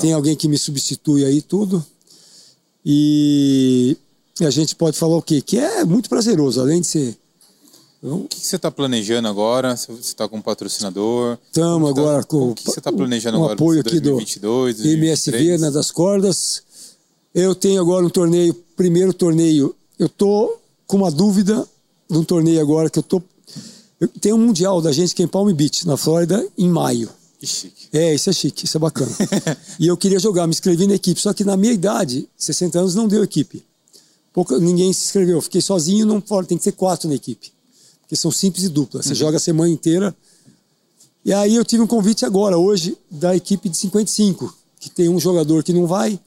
Tem 0.00 0.12
alguém 0.12 0.36
que 0.36 0.48
me 0.48 0.58
substitui 0.58 1.24
aí 1.24 1.40
tudo. 1.40 1.84
E 2.84 3.96
a 4.40 4.50
gente 4.50 4.74
pode 4.74 4.98
falar 4.98 5.16
o 5.16 5.22
quê? 5.22 5.40
Que 5.40 5.58
é 5.58 5.84
muito 5.84 6.08
prazeroso, 6.08 6.60
além 6.60 6.80
de 6.80 6.86
ser. 6.86 7.18
Então, 8.02 8.20
o 8.20 8.28
que, 8.28 8.38
você 8.38 8.56
está 8.56 8.70
planejando 8.70 9.26
agora? 9.26 9.76
Você 9.76 9.92
está 9.92 10.28
com 10.28 10.36
um 10.36 10.42
patrocinador? 10.42 11.36
Estamos 11.46 11.94
tá- 11.94 12.00
agora 12.00 12.24
com. 12.24 12.50
O 12.50 12.54
que 12.54 12.64
você 12.64 12.78
está 12.78 12.92
planejando 12.92 13.38
um 13.38 13.40
agora? 13.42 13.54
apoio 13.54 13.80
aqui 13.80 13.98
2022, 14.00 14.76
do 14.76 14.82
2023? 14.82 15.42
MSV 15.42 15.58
né, 15.58 15.70
das 15.70 15.90
cordas. 15.90 16.62
Eu 17.34 17.54
tenho 17.54 17.80
agora 17.80 18.06
um 18.06 18.10
torneio, 18.10 18.54
primeiro 18.76 19.12
torneio. 19.12 19.74
Eu 19.98 20.06
estou 20.06 20.60
com 20.86 20.98
uma 20.98 21.10
dúvida 21.10 21.66
de 22.08 22.16
um 22.16 22.24
torneio 22.24 22.60
agora 22.60 22.88
que 22.88 22.98
eu 22.98 23.02
tô. 23.02 23.22
Eu 24.00 24.08
tenho 24.08 24.36
um 24.36 24.38
mundial 24.38 24.80
da 24.80 24.92
gente 24.92 25.14
que 25.14 25.22
é 25.22 25.24
em 25.24 25.28
Palm 25.28 25.52
Beach, 25.52 25.86
na 25.86 25.96
Flórida, 25.96 26.46
em 26.56 26.68
maio. 26.68 27.10
Que 27.38 27.46
chique. 27.46 27.88
É, 27.92 28.14
isso 28.14 28.30
é 28.30 28.32
chique, 28.32 28.64
isso 28.64 28.76
é 28.76 28.80
bacana. 28.80 29.10
e 29.78 29.86
eu 29.86 29.96
queria 29.96 30.18
jogar, 30.18 30.46
me 30.46 30.52
inscrevi 30.52 30.86
na 30.86 30.94
equipe, 30.94 31.20
só 31.20 31.32
que 31.32 31.44
na 31.44 31.56
minha 31.56 31.72
idade, 31.72 32.28
60 32.36 32.78
anos, 32.78 32.94
não 32.94 33.08
deu 33.08 33.22
equipe. 33.22 33.64
Pouca, 34.32 34.58
ninguém 34.58 34.92
se 34.92 35.04
inscreveu. 35.04 35.40
Fiquei 35.40 35.60
sozinho, 35.60 36.06
não 36.06 36.20
tem 36.20 36.56
que 36.56 36.64
ser 36.64 36.72
quatro 36.72 37.08
na 37.08 37.14
equipe. 37.14 37.52
Porque 38.00 38.16
são 38.16 38.30
simples 38.30 38.64
e 38.64 38.68
duplas. 38.68 39.04
Você 39.04 39.12
uhum. 39.12 39.16
joga 39.16 39.36
a 39.36 39.40
semana 39.40 39.70
inteira. 39.70 40.14
E 41.24 41.32
aí 41.32 41.56
eu 41.56 41.64
tive 41.64 41.82
um 41.82 41.86
convite 41.86 42.24
agora, 42.24 42.56
hoje, 42.56 42.96
da 43.10 43.36
equipe 43.36 43.68
de 43.68 43.76
55, 43.76 44.56
que 44.80 44.88
tem 44.88 45.08
um 45.08 45.18
jogador 45.18 45.62
que 45.62 45.72
não 45.72 45.86
vai, 45.86 46.18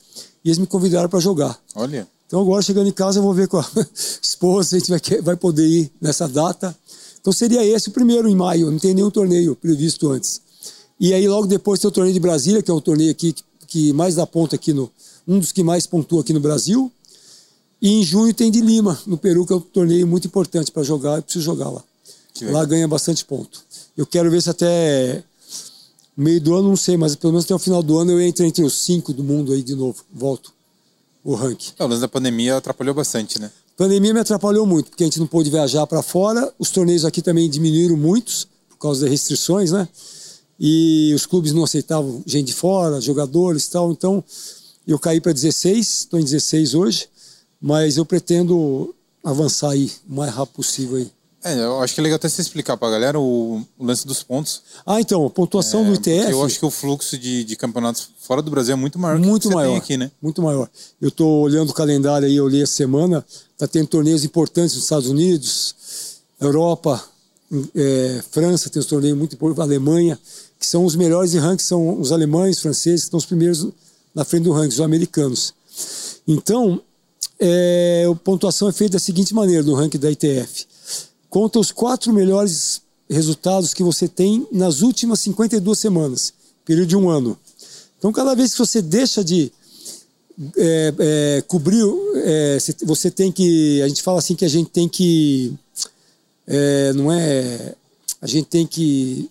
e 0.44 0.50
eles 0.50 0.58
me 0.58 0.68
convidaram 0.68 1.10
para 1.10 1.20
jogar. 1.20 1.60
Olha. 1.74 2.08
Então 2.32 2.40
agora 2.40 2.62
chegando 2.62 2.88
em 2.88 2.94
casa 2.94 3.20
eu 3.20 3.24
vou 3.24 3.34
ver 3.34 3.50
com 3.50 3.58
a 3.58 3.70
esposa 4.24 4.70
se 4.70 4.76
a 4.78 4.80
gente 4.80 4.90
vai, 4.90 5.22
vai 5.22 5.36
poder 5.36 5.68
ir 5.68 5.92
nessa 6.00 6.30
data. 6.30 6.74
Então 7.20 7.34
seria 7.34 7.62
esse 7.62 7.90
o 7.90 7.92
primeiro 7.92 8.30
em 8.30 8.34
maio, 8.34 8.72
não 8.72 8.80
tem 8.80 8.94
nenhum 8.94 9.12
torneio 9.12 9.54
previsto 9.54 10.10
antes. 10.10 10.40
E 10.98 11.14
aí 11.14 11.28
logo 11.28 11.46
depois 11.46 11.82
tem 11.82 11.90
o 11.90 11.92
torneio 11.92 12.14
de 12.14 12.22
Brasília, 12.22 12.64
que 12.64 12.72
é 12.72 12.74
o 12.74 12.80
torneio 12.80 13.12
aqui 13.12 13.36
que, 13.68 13.92
mais 13.92 14.16
dá 14.16 14.26
ponta 14.26 14.56
aqui 14.56 14.72
no. 14.72 14.90
Um 15.28 15.40
dos 15.40 15.52
que 15.52 15.62
mais 15.62 15.86
pontua 15.86 16.22
aqui 16.22 16.32
no 16.32 16.40
Brasil. 16.40 16.90
E 17.82 17.90
em 17.90 18.02
junho 18.02 18.34
tem 18.34 18.50
de 18.50 18.62
Lima, 18.62 18.98
no 19.06 19.18
Peru, 19.18 19.46
que 19.46 19.52
é 19.52 19.56
um 19.58 19.60
torneio 19.60 20.08
muito 20.08 20.26
importante 20.26 20.72
para 20.72 20.84
jogar, 20.84 21.18
eu 21.18 21.24
preciso 21.24 21.44
jogar 21.44 21.70
lá. 21.70 21.84
Lá 22.44 22.64
ganha 22.64 22.88
bastante 22.88 23.26
ponto. 23.26 23.62
Eu 23.98 24.06
quero 24.06 24.32
ver 24.32 24.42
se 24.42 24.50
até 24.50 25.22
meio 26.16 26.40
do 26.40 26.56
ano, 26.56 26.70
não 26.70 26.78
sei, 26.78 26.96
mas 26.96 27.14
pelo 27.14 27.34
menos 27.34 27.44
até 27.44 27.54
o 27.54 27.60
final 27.60 27.84
do 27.84 27.98
ano 27.98 28.12
eu 28.12 28.22
entro 28.22 28.46
entre 28.46 28.64
os 28.64 28.74
cinco 28.74 29.12
do 29.12 29.22
mundo 29.22 29.52
aí 29.52 29.62
de 29.62 29.76
novo, 29.76 29.98
volto 30.14 30.54
o 31.24 31.36
ranking. 31.36 31.72
O 31.80 31.86
lance 31.86 32.02
da 32.02 32.08
pandemia 32.08 32.58
atrapalhou 32.58 32.94
bastante, 32.94 33.40
né? 33.40 33.52
A 33.76 33.78
pandemia 33.78 34.14
me 34.14 34.20
atrapalhou 34.20 34.66
muito, 34.66 34.90
porque 34.90 35.04
a 35.04 35.08
gente 35.08 35.20
não 35.20 35.28
pôde 35.28 35.50
viajar 35.50 35.88
para 35.88 36.02
fora, 36.02 36.54
os 36.60 36.70
torneios 36.70 37.06
aqui 37.06 37.22
também 37.22 37.50
diminuíram 37.50 37.98
muitos, 37.98 38.48
por 38.70 38.78
causa 38.78 39.02
das 39.02 39.10
restrições, 39.10 39.72
né? 39.72 39.88
E 40.60 41.12
os 41.16 41.26
clubes 41.26 41.54
não 41.54 41.64
aceitavam 41.64 42.22
gente 42.26 42.48
de 42.48 42.54
fora, 42.54 43.02
jogadores 43.02 43.66
e 43.66 43.72
tal, 43.72 43.92
então 43.92 44.24
eu 44.86 45.00
caí 45.00 45.20
para 45.20 45.32
16, 45.32 45.88
estou 45.88 46.20
em 46.20 46.24
16 46.24 46.76
hoje, 46.76 47.08
mas 47.60 47.98
eu 47.98 48.06
pretendo 48.06 48.94
avançar 49.24 49.72
aí 49.72 49.92
o 50.10 50.16
mais 50.16 50.32
rápido 50.34 50.56
possível 50.56 50.98
aí. 50.98 51.12
É, 51.44 51.58
eu 51.60 51.82
acho 51.82 51.96
que 51.96 52.00
é 52.00 52.04
legal 52.04 52.18
até 52.18 52.30
você 52.30 52.42
explicar 52.42 52.78
para 52.78 52.88
a 52.88 52.92
galera 52.92 53.20
o, 53.20 53.66
o, 53.80 53.86
lance 53.86 54.06
dos 54.06 54.22
pontos. 54.22 54.62
Ah, 54.86 55.02
então, 55.02 55.26
a 55.26 55.30
pontuação 55.30 55.82
é, 55.82 55.86
do 55.86 55.94
ITF. 55.96 56.32
Eu 56.32 56.46
acho 56.46 56.60
que 56.60 56.66
o 56.66 56.70
fluxo 56.70 57.18
de, 57.18 57.44
de 57.44 57.56
campeonatos 57.56 58.10
fora 58.20 58.42
do 58.42 58.52
Brasil 58.52 58.74
é 58.74 58.76
muito 58.76 59.00
maior 59.00 59.18
muito 59.18 59.50
que 59.50 59.56
maior, 59.56 59.76
aqui, 59.76 59.98
né? 59.98 60.12
Muito 60.22 60.42
maior. 60.42 60.70
Eu 61.02 61.10
estou 61.10 61.42
olhando 61.42 61.72
o 61.72 61.74
calendário 61.74 62.28
aí, 62.28 62.36
eu 62.36 62.48
li 62.48 62.62
a 62.62 62.68
semana, 62.68 63.26
tá 63.58 63.68
tendo 63.68 63.88
torneios 63.88 64.24
importantes 64.24 64.76
nos 64.76 64.84
Estados 64.84 65.10
Unidos, 65.10 66.22
Europa, 66.40 67.04
é, 67.76 68.24
França 68.32 68.70
tem 68.70 68.80
os 68.80 68.86
torneios 68.86 69.18
muito 69.18 69.36
importantes, 69.36 69.62
Alemanha, 69.64 70.18
que 70.60 70.66
são 70.66 70.86
os 70.86 70.96
melhores 70.96 71.32
de 71.32 71.40
ranking, 71.40 71.64
são 71.64 72.00
os 72.00 72.12
alemães, 72.12 72.60
franceses, 72.60 73.02
que 73.02 73.08
estão 73.08 73.18
os 73.18 73.26
primeiros 73.26 73.68
na 74.14 74.24
frente 74.24 74.44
do 74.44 74.52
ranking, 74.52 74.76
os 74.76 74.82
americanos. 74.82 75.54
Então, 76.28 76.82
é, 77.40 78.06
a 78.10 78.16
pontuação 78.16 78.70
é 78.70 78.72
feita 78.72 78.94
da 78.94 79.00
seguinte 79.00 79.34
maneira 79.34 79.64
no 79.64 79.74
ranking 79.74 79.98
da 79.98 80.12
ITF. 80.12 80.68
Conta 81.32 81.60
os 81.60 81.72
quatro 81.72 82.12
melhores 82.12 82.82
resultados 83.10 83.74
que 83.74 83.82
você 83.82 84.06
tem 84.06 84.46
nas 84.52 84.82
últimas 84.82 85.22
52 85.22 85.80
semanas, 85.80 86.34
período 86.66 86.90
de 86.90 86.98
um 86.98 87.10
ano. 87.10 87.40
Então, 87.98 88.12
cada 88.12 88.36
vez 88.36 88.52
que 88.52 88.60
você 88.60 88.82
deixa 88.82 89.24
de 89.24 89.50
é, 90.58 90.94
é, 91.00 91.44
cobrir, 91.48 91.86
é, 92.18 92.58
você 92.84 93.10
tem 93.10 93.32
que. 93.32 93.82
A 93.82 93.88
gente 93.88 94.04
fala 94.04 94.20
assim 94.20 94.36
que 94.36 94.44
a 94.44 94.50
gente 94.50 94.72
tem 94.72 94.90
que. 94.90 95.54
É, 96.46 96.92
não 96.94 97.10
é. 97.10 97.76
A 98.22 98.28
gente 98.28 98.48
tem 98.50 98.68
que 98.68 99.30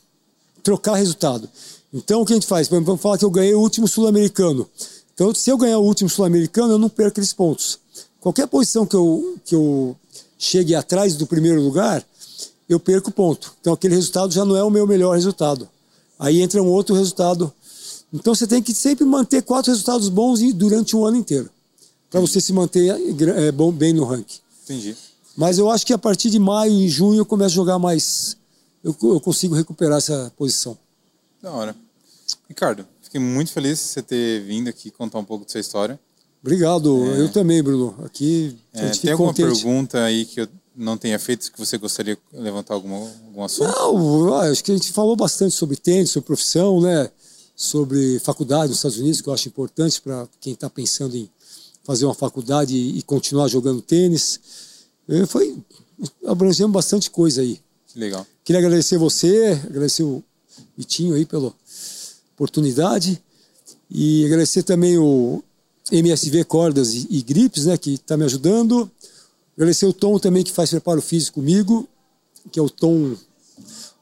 trocar 0.63 0.95
resultado. 0.95 1.47
Então, 1.93 2.23
o 2.23 2.25
que 2.25 2.33
a 2.33 2.37
gente 2.37 2.47
faz? 2.47 2.67
Vamos 2.67 2.99
falar 2.99 3.19
que 3.19 3.27
eu 3.27 3.31
ganhei 3.31 3.55
o 3.55 3.61
último 3.61 3.87
sul-americano. 3.87 4.67
Então, 5.13 5.35
se 5.35 5.51
eu 5.51 5.59
ganhar 5.59 5.79
o 5.79 5.85
último 5.85 6.09
sul-americano, 6.09 6.73
eu 6.73 6.79
não 6.79 6.89
perco 6.89 7.11
aqueles 7.11 7.35
pontos. 7.35 7.79
Qualquer 8.19 8.47
posição 8.47 8.87
que 8.87 8.97
eu, 8.97 9.37
que 9.45 9.55
eu 9.55 9.95
chegue 10.41 10.75
atrás 10.75 11.15
do 11.17 11.27
primeiro 11.27 11.61
lugar, 11.61 12.03
eu 12.67 12.81
perco 12.81 13.13
ponto. 13.13 13.55
Então 13.61 13.75
aquele 13.75 13.95
resultado 13.95 14.33
já 14.33 14.43
não 14.43 14.57
é 14.57 14.65
o 14.65 14.71
meu 14.71 14.87
melhor 14.87 15.15
resultado. 15.15 15.69
Aí 16.19 16.41
entra 16.41 16.63
um 16.63 16.69
outro 16.69 16.95
resultado. 16.95 17.53
Então 18.13 18.35
você 18.35 18.47
tem 18.47 18.63
que 18.63 18.73
sempre 18.73 19.05
manter 19.05 19.43
quatro 19.43 19.71
resultados 19.71 20.09
bons 20.09 20.41
durante 20.55 20.97
o 20.97 21.05
ano 21.05 21.19
inteiro. 21.19 21.51
Para 22.11 22.21
você 22.21 22.41
se 22.41 22.53
manter 22.53 22.97
é, 23.37 23.53
bom, 23.53 23.71
bem 23.71 23.93
no 23.93 24.05
ranking. 24.05 24.39
Entendi. 24.65 24.97
Mas 25.37 25.59
eu 25.59 25.71
acho 25.71 25.87
que 25.87 25.93
a 25.93 25.99
partir 25.99 26.31
de 26.31 26.39
maio 26.39 26.73
e 26.73 26.89
junho 26.89 27.21
eu 27.21 27.27
começo 27.27 27.53
a 27.53 27.57
jogar 27.57 27.79
mais. 27.79 28.37
Eu, 28.83 28.97
eu 29.03 29.21
consigo 29.21 29.55
recuperar 29.55 29.99
essa 29.99 30.33
posição. 30.37 30.77
Da 31.43 31.53
hora. 31.53 31.77
Ricardo, 32.49 32.87
fiquei 33.03 33.21
muito 33.21 33.53
feliz 33.53 33.79
de 33.79 33.85
você 33.85 34.03
ter 34.03 34.43
vindo 34.43 34.69
aqui 34.69 34.91
contar 34.91 35.19
um 35.19 35.25
pouco 35.25 35.45
da 35.45 35.51
sua 35.51 35.61
história. 35.61 36.01
Obrigado, 36.43 37.05
é. 37.15 37.21
eu 37.21 37.29
também, 37.31 37.63
Bruno. 37.63 37.95
Aqui 38.05 38.57
é, 38.73 38.89
tem 38.91 39.13
alguma 39.13 39.31
contente. 39.31 39.47
pergunta 39.47 40.03
aí 40.03 40.25
que 40.25 40.41
eu 40.41 40.49
não 40.75 40.97
tenha 40.97 41.19
feito 41.19 41.53
que 41.53 41.59
você 41.59 41.77
gostaria 41.77 42.17
de 42.17 42.39
levantar 42.39 42.75
alguma, 42.75 42.97
algum 43.27 43.45
assunto? 43.45 43.71
Não, 43.71 44.35
acho 44.41 44.65
que 44.65 44.73
a 44.73 44.75
gente 44.75 44.91
falou 44.93 45.15
bastante 45.15 45.55
sobre 45.55 45.77
tênis, 45.77 46.11
sobre 46.11 46.27
profissão, 46.27 46.81
né? 46.81 47.11
Sobre 47.55 48.19
faculdade 48.21 48.69
nos 48.69 48.79
Estados 48.79 48.99
Unidos, 48.99 49.21
que 49.21 49.29
eu 49.29 49.35
acho 49.35 49.49
importante 49.49 50.01
para 50.01 50.27
quem 50.41 50.55
está 50.55 50.71
pensando 50.71 51.15
em 51.15 51.29
fazer 51.85 52.07
uma 52.07 52.15
faculdade 52.15 52.75
e, 52.75 53.03
continuar 53.03 53.49
jogando 53.49 53.83
tênis. 53.83 54.41
E 55.07 55.27
foi 55.27 55.59
abrangemos 56.27 56.73
bastante 56.73 57.11
coisa 57.11 57.43
aí. 57.43 57.61
Legal. 57.95 58.27
Queria 58.45 58.61
agradecer 58.61 58.97
você, 58.97 59.61
agradecer 59.65 60.03
o 60.03 60.23
Vitinho 60.77 61.15
aí 61.15 61.27
pela 61.27 61.53
oportunidade 62.35 63.21
e 63.91 64.25
agradecer 64.25 64.63
também 64.63 64.97
o 64.97 65.43
MSV 65.91 66.45
Cordas 66.45 66.95
e, 66.95 67.07
e 67.11 67.23
Grips, 67.23 67.67
né, 67.67 67.77
que 67.77 67.95
está 67.95 68.17
me 68.17 68.25
ajudando. 68.25 68.91
Agradecer 69.57 69.87
o 69.87 69.93
Tom 69.93 70.19
também, 70.19 70.43
que 70.43 70.53
faz 70.53 70.71
preparo 70.71 71.03
físico 71.03 71.41
comigo, 71.41 71.89
que 72.51 72.59
é 72.59 72.63
o 72.63 72.71
Tom 72.71 73.17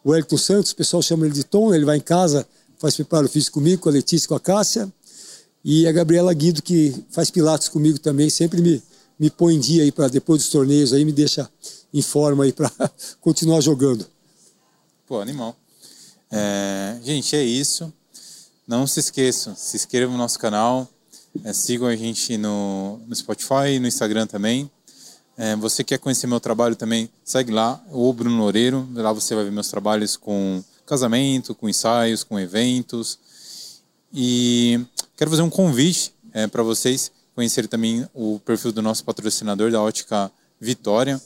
Wellington 0.05 0.39
Santos, 0.39 0.73
o 0.73 0.77
pessoal 0.77 1.03
chama 1.03 1.27
ele 1.27 1.35
de 1.35 1.45
Tom, 1.45 1.75
ele 1.75 1.85
vai 1.85 1.97
em 1.97 2.01
casa, 2.01 2.47
faz 2.79 2.95
preparo 2.95 3.29
físico 3.29 3.55
comigo, 3.55 3.83
com 3.83 3.89
a 3.89 3.93
Letícia, 3.93 4.29
com 4.29 4.35
a 4.35 4.41
Cássia. 4.41 4.91
E 5.65 5.87
a 5.87 5.93
Gabriela 5.93 6.33
Guido, 6.33 6.63
que 6.63 6.95
faz 7.11 7.31
pilates 7.31 7.69
comigo 7.69 7.99
também, 7.99 8.31
sempre 8.31 8.63
me, 8.63 8.83
me 9.19 9.29
põe 9.29 9.57
em 9.57 9.61
dia 9.61 9.83
aí 9.83 9.93
para 9.93 10.09
depois 10.09 10.43
dos 10.43 10.51
torneios 10.51 10.93
aí, 10.93 11.05
me 11.05 11.13
deixa 11.13 11.51
em 11.93 12.01
forma 12.01 12.45
aí 12.45 12.53
para 12.53 12.71
continuar 13.21 13.61
jogando. 13.61 14.07
Pô, 15.07 15.21
animal. 15.21 15.57
É, 16.31 16.99
gente, 17.03 17.35
é 17.35 17.43
isso. 17.43 17.93
Não 18.67 18.87
se 18.87 19.01
esqueçam, 19.01 19.57
se 19.57 19.77
inscrevam 19.77 20.13
no 20.13 20.19
nosso 20.19 20.39
canal, 20.39 20.89
é, 21.45 21.53
sigam 21.53 21.87
a 21.87 21.97
gente 21.97 22.37
no, 22.37 23.01
no 23.07 23.15
Spotify 23.15 23.75
e 23.75 23.79
no 23.79 23.87
Instagram 23.87 24.27
também. 24.27 24.71
É, 25.37 25.55
você 25.55 25.85
quer 25.85 25.99
conhecer 25.99 26.27
meu 26.27 26.41
trabalho 26.41 26.75
também, 26.75 27.09
segue 27.25 27.53
lá, 27.53 27.81
o 27.93 28.13
Bruno 28.13 28.37
Loureiro. 28.39 28.89
Lá 28.93 29.13
você 29.13 29.35
vai 29.35 29.45
ver 29.45 29.53
meus 29.53 29.69
trabalhos 29.69 30.17
com 30.17 30.63
casamento, 30.85 31.55
com 31.55 31.69
ensaios, 31.69 32.25
com 32.25 32.41
eventos. 32.41 33.19
E 34.13 34.81
quero 35.17 35.31
fazer 35.31 35.43
um 35.43 35.51
convite 35.51 36.13
é, 36.33 36.47
para 36.47 36.63
vocês 36.63 37.13
conhecerem 37.35 37.69
também 37.69 38.05
o 38.13 38.41
perfil 38.45 38.73
do 38.73 38.83
nosso 38.83 39.05
patrocinador 39.05 39.71
da 39.71 39.81
Ótica 39.81 40.31
Vitória. 40.61 41.21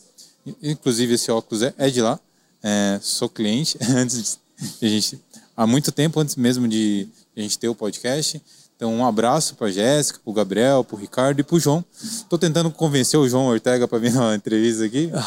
Inclusive, 0.63 1.15
esse 1.15 1.31
óculos 1.31 1.63
é, 1.63 1.73
é 1.79 1.89
de 1.89 2.03
lá. 2.03 2.21
É, 2.63 3.01
sou 3.03 3.29
cliente 3.29 3.79
antes 3.89 4.39
de 4.81 4.89
gente, 4.89 5.21
há 5.57 5.67
muito 5.67 5.91
tempo 5.91 6.21
antes 6.21 6.37
mesmo 6.37 6.69
de 6.69 7.09
a 7.37 7.41
gente 7.41 7.59
ter 7.59 7.69
o 7.69 7.75
podcast. 7.75 8.43
Então, 8.83 8.93
um 8.97 9.07
abraço 9.07 9.55
para 9.55 9.71
Jéssica, 9.71 10.19
para 10.19 10.29
o 10.29 10.35
Gabriel, 10.35 10.83
para 10.83 10.97
o 10.97 10.99
Ricardo 10.99 11.39
e 11.39 11.45
para 11.45 11.55
o 11.55 11.61
João. 11.61 11.85
Estou 12.03 12.37
tentando 12.37 12.69
convencer 12.69 13.17
o 13.17 13.29
João 13.29 13.47
Ortega 13.47 13.87
para 13.87 13.97
vir 13.97 14.13
na 14.13 14.35
entrevista 14.35 14.85
aqui. 14.85 15.09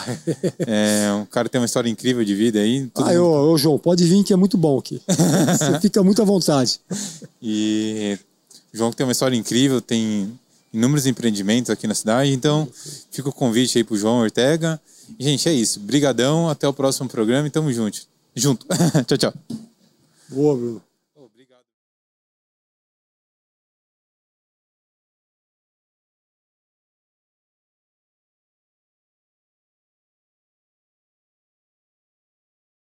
É, 0.67 1.11
um 1.13 1.25
cara 1.25 1.47
tem 1.47 1.61
uma 1.61 1.65
história 1.65 1.89
incrível 1.89 2.25
de 2.25 2.35
vida 2.35 2.59
aí. 2.59 2.89
Ah, 2.95 3.13
ô, 3.13 3.51
ô, 3.51 3.57
João, 3.57 3.77
pode 3.77 4.03
vir 4.03 4.23
que 4.23 4.33
é 4.33 4.35
muito 4.35 4.57
bom 4.57 4.77
aqui. 4.77 5.01
Você 5.07 5.79
fica 5.79 6.03
muito 6.03 6.21
à 6.21 6.25
vontade. 6.25 6.81
E 7.41 8.17
o 8.73 8.77
João 8.77 8.91
tem 8.91 9.05
uma 9.05 9.11
história 9.11 9.37
incrível, 9.37 9.79
tem 9.79 10.37
inúmeros 10.73 11.05
empreendimentos 11.05 11.69
aqui 11.69 11.87
na 11.87 11.95
cidade. 11.95 12.33
Então, 12.33 12.67
fica 13.09 13.29
o 13.29 13.33
convite 13.33 13.77
aí 13.77 13.83
para 13.85 13.93
o 13.93 13.97
João 13.97 14.19
Ortega. 14.19 14.81
E, 15.17 15.23
gente, 15.23 15.47
é 15.47 15.53
isso. 15.53 15.79
Brigadão, 15.79 16.49
até 16.49 16.67
o 16.67 16.73
próximo 16.73 17.07
programa 17.07 17.47
e 17.47 17.51
tamo 17.51 17.71
junto. 17.71 18.01
Junto. 18.35 18.65
tchau, 19.07 19.17
tchau. 19.17 19.33
Boa, 20.29 20.55
Bruno. 20.57 20.81